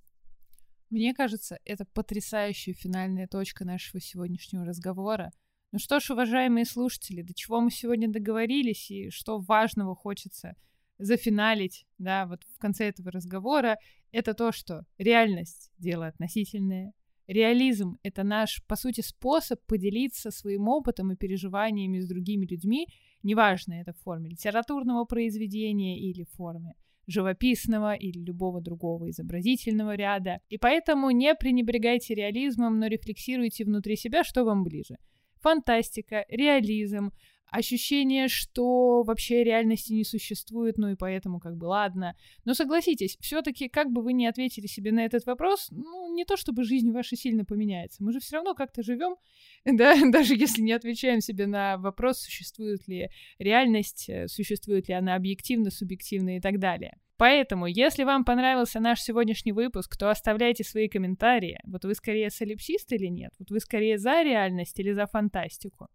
Мне 0.89 1.14
кажется, 1.14 1.60
это 1.66 1.86
потрясающая 1.86 2.74
финальная 2.74 3.28
точка 3.28 3.64
нашего 3.64 4.02
сегодняшнего 4.02 4.66
разговора. 4.66 5.32
Ну 5.72 5.80
что 5.80 6.02
ж, 6.02 6.12
уважаемые 6.12 6.66
слушатели, 6.66 7.22
до 7.22 7.34
чего 7.34 7.62
мы 7.62 7.72
сегодня 7.72 8.10
договорились 8.10 8.92
и 8.92 9.10
что 9.10 9.40
важного 9.40 9.96
хочется 9.96 10.56
зафиналить, 10.98 11.86
да, 11.98 12.26
вот 12.26 12.44
в 12.44 12.58
конце 12.60 12.90
этого 12.90 13.10
разговора, 13.10 13.78
это 14.12 14.34
то, 14.34 14.52
что 14.52 14.84
реальность— 14.98 15.72
дело 15.78 16.08
относительное, 16.08 16.92
реализм— 17.26 17.98
это 18.04 18.24
наш, 18.24 18.62
по 18.68 18.76
сути, 18.76 19.00
способ 19.00 19.66
поделиться 19.66 20.30
своим 20.30 20.68
опытом 20.68 21.14
и 21.14 21.16
переживаниями 21.16 22.00
с 22.00 22.08
другими 22.08 22.46
людьми, 22.46 22.88
неважно, 23.24 23.76
это 23.76 23.94
в 23.94 24.00
форме 24.00 24.30
литературного 24.30 25.06
произведения 25.06 25.98
или 25.98 26.26
в 26.26 26.32
форме 26.32 26.74
живописного 27.08 27.94
или 27.94 28.20
любого 28.20 28.60
другого 28.60 29.10
изобразительного 29.10 29.96
ряда. 29.96 30.40
И 30.50 30.58
поэтому 30.58 31.12
не 31.12 31.34
пренебрегайте 31.34 32.14
реализмом, 32.14 32.78
но 32.78 32.88
рефлексируйте 32.88 33.64
внутри 33.64 33.96
себя, 33.96 34.26
что 34.26 34.44
вам 34.44 34.64
ближе. 34.64 34.98
Фантастика, 35.42 36.26
реализм, 36.30 37.12
ощущение, 37.52 38.30
что 38.30 39.04
вообще 39.04 39.44
реальности 39.44 39.92
не 39.92 40.06
существует, 40.06 40.78
ну 40.78 40.89
и 40.89 40.96
поэтому 40.96 41.39
как 41.39 41.58
бы 41.58 41.66
ладно. 41.66 42.16
Но 42.46 42.54
согласитесь, 42.54 43.18
все-таки 43.20 43.68
как 43.68 43.92
бы 43.92 44.02
вы 44.02 44.14
не 44.14 44.26
ответили 44.26 44.68
себе 44.68 44.92
на 44.94 45.06
этот 45.06 45.26
вопрос, 45.26 45.68
ну 45.70 46.14
не 46.16 46.24
то 46.24 46.38
чтобы 46.38 46.64
жизнь 46.64 46.92
ваша 46.92 47.18
сильно 47.18 47.44
поменяется, 47.44 48.04
мы 48.04 48.14
же 48.14 48.20
все 48.22 48.38
равно 48.38 48.56
как-то 48.56 48.84
живем, 48.84 49.18
да, 49.66 49.96
даже 50.10 50.36
если 50.36 50.62
не 50.62 50.72
отвечаем 50.72 51.20
себе 51.20 51.46
на 51.46 51.78
вопрос, 51.78 52.22
существует 52.22 52.88
ли 52.88 53.10
реальность, 53.38 54.10
э, 54.10 54.28
существует 54.28 54.88
ли 54.88 54.94
она 54.94 55.16
объективно, 55.16 55.72
субъективно 55.72 56.38
и 56.38 56.39
так 56.39 56.58
далее. 56.58 56.98
Поэтому, 57.22 57.68
если 57.68 58.04
вам 58.04 58.26
понравился 58.26 58.80
наш 58.80 59.00
сегодняшний 59.00 59.52
выпуск, 59.52 59.96
то 59.96 60.10
оставляйте 60.10 60.64
свои 60.64 60.90
комментарии. 60.90 61.60
Вот 61.66 61.86
вы 61.86 61.94
скорее 61.94 62.32
солипсист 62.32 62.92
или 62.94 63.06
нет? 63.06 63.32
Вот 63.38 63.52
вы 63.52 63.60
скорее 63.60 64.00
за 64.00 64.24
реальность 64.24 64.80
или 64.80 64.92
за 64.92 65.06
фантастику? 65.06 65.90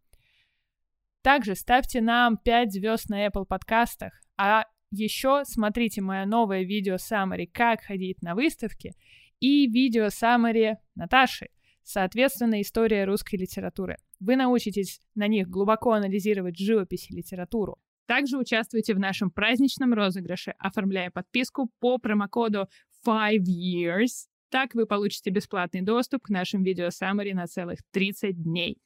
Также 1.22 1.56
ставьте 1.56 2.00
нам 2.00 2.36
5 2.36 2.74
звезд 2.74 3.08
на 3.08 3.26
Apple 3.26 3.44
подкастах, 3.44 4.12
а 4.36 4.66
еще 4.92 5.42
смотрите 5.44 6.00
мое 6.00 6.26
новое 6.26 6.62
видео 6.62 6.94
Summary 6.94 7.48
«Как 7.52 7.80
ходить 7.80 8.22
на 8.22 8.36
выставке» 8.36 8.92
и 9.40 9.66
видео 9.66 10.06
Summary 10.06 10.76
Наташи, 10.94 11.48
соответственно, 11.82 12.60
история 12.60 13.04
русской 13.04 13.34
литературы. 13.34 13.96
Вы 14.20 14.36
научитесь 14.36 15.00
на 15.16 15.26
них 15.26 15.48
глубоко 15.48 15.90
анализировать 15.90 16.56
живопись 16.56 17.10
и 17.10 17.16
литературу. 17.16 17.80
Также 18.06 18.38
участвуйте 18.38 18.94
в 18.94 19.00
нашем 19.00 19.30
праздничном 19.30 19.92
розыгрыше, 19.92 20.54
оформляя 20.58 21.10
подписку 21.10 21.70
по 21.80 21.98
промокоду 21.98 22.68
5 23.04 23.42
years. 23.48 24.28
Так 24.48 24.74
вы 24.74 24.86
получите 24.86 25.30
бесплатный 25.30 25.82
доступ 25.82 26.22
к 26.22 26.28
нашим 26.28 26.62
видео 26.62 26.86
Summary 26.86 27.34
на 27.34 27.48
целых 27.48 27.80
30 27.90 28.40
дней. 28.40 28.78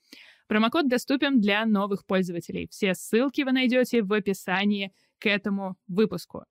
Промокод 0.48 0.88
доступен 0.88 1.38
для 1.38 1.66
новых 1.66 2.06
пользователей. 2.06 2.66
Все 2.70 2.94
ссылки 2.94 3.42
вы 3.42 3.52
найдете 3.52 4.02
в 4.02 4.10
описании 4.12 4.90
к 5.18 5.26
этому 5.26 5.76
выпуску. 5.86 6.44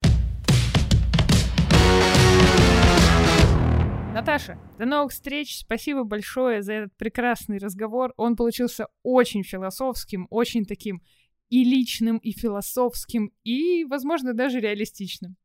Наташа, 4.13 4.59
до 4.77 4.85
новых 4.85 5.11
встреч. 5.11 5.59
Спасибо 5.59 6.03
большое 6.03 6.61
за 6.61 6.73
этот 6.73 6.97
прекрасный 6.97 7.57
разговор. 7.57 8.13
Он 8.15 8.35
получился 8.35 8.87
очень 9.01 9.43
философским, 9.43 10.27
очень 10.29 10.65
таким 10.65 11.01
и 11.49 11.63
личным, 11.63 12.17
и 12.17 12.31
философским, 12.31 13.31
и, 13.43 13.83
возможно, 13.85 14.33
даже 14.33 14.59
реалистичным. 14.59 15.35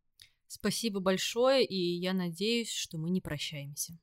Спасибо 0.47 1.01
большое, 1.01 1.65
и 1.65 1.77
я 1.77 2.13
надеюсь, 2.13 2.71
что 2.71 2.99
мы 2.99 3.11
не 3.11 3.21
прощаемся. 3.21 3.99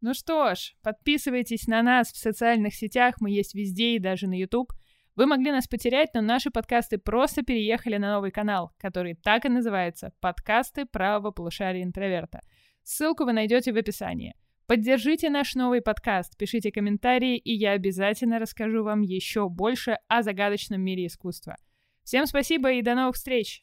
Ну 0.00 0.14
что 0.14 0.54
ж, 0.54 0.74
подписывайтесь 0.82 1.66
на 1.66 1.82
нас 1.82 2.12
в 2.12 2.16
социальных 2.16 2.74
сетях, 2.74 3.16
мы 3.20 3.30
есть 3.30 3.54
везде 3.54 3.96
и 3.96 3.98
даже 3.98 4.26
на 4.26 4.38
YouTube. 4.38 4.72
Вы 5.14 5.26
могли 5.26 5.50
нас 5.50 5.66
потерять, 5.66 6.10
но 6.14 6.20
наши 6.20 6.50
подкасты 6.50 6.98
просто 6.98 7.42
переехали 7.42 7.96
на 7.96 8.14
новый 8.14 8.30
канал, 8.30 8.72
который 8.78 9.14
так 9.14 9.46
и 9.46 9.48
называется 9.48 10.12
«Подкасты 10.20 10.84
правого 10.84 11.30
полушария 11.30 11.82
интроверта». 11.82 12.40
Ссылку 12.82 13.24
вы 13.24 13.32
найдете 13.32 13.72
в 13.72 13.76
описании. 13.76 14.34
Поддержите 14.66 15.30
наш 15.30 15.54
новый 15.54 15.80
подкаст, 15.80 16.36
пишите 16.36 16.72
комментарии, 16.72 17.38
и 17.38 17.54
я 17.54 17.72
обязательно 17.72 18.40
расскажу 18.40 18.82
вам 18.82 19.02
еще 19.02 19.48
больше 19.48 19.98
о 20.08 20.22
загадочном 20.22 20.80
мире 20.80 21.06
искусства. 21.06 21.56
Всем 22.02 22.26
спасибо 22.26 22.72
и 22.72 22.82
до 22.82 22.96
новых 22.96 23.14
встреч! 23.14 23.62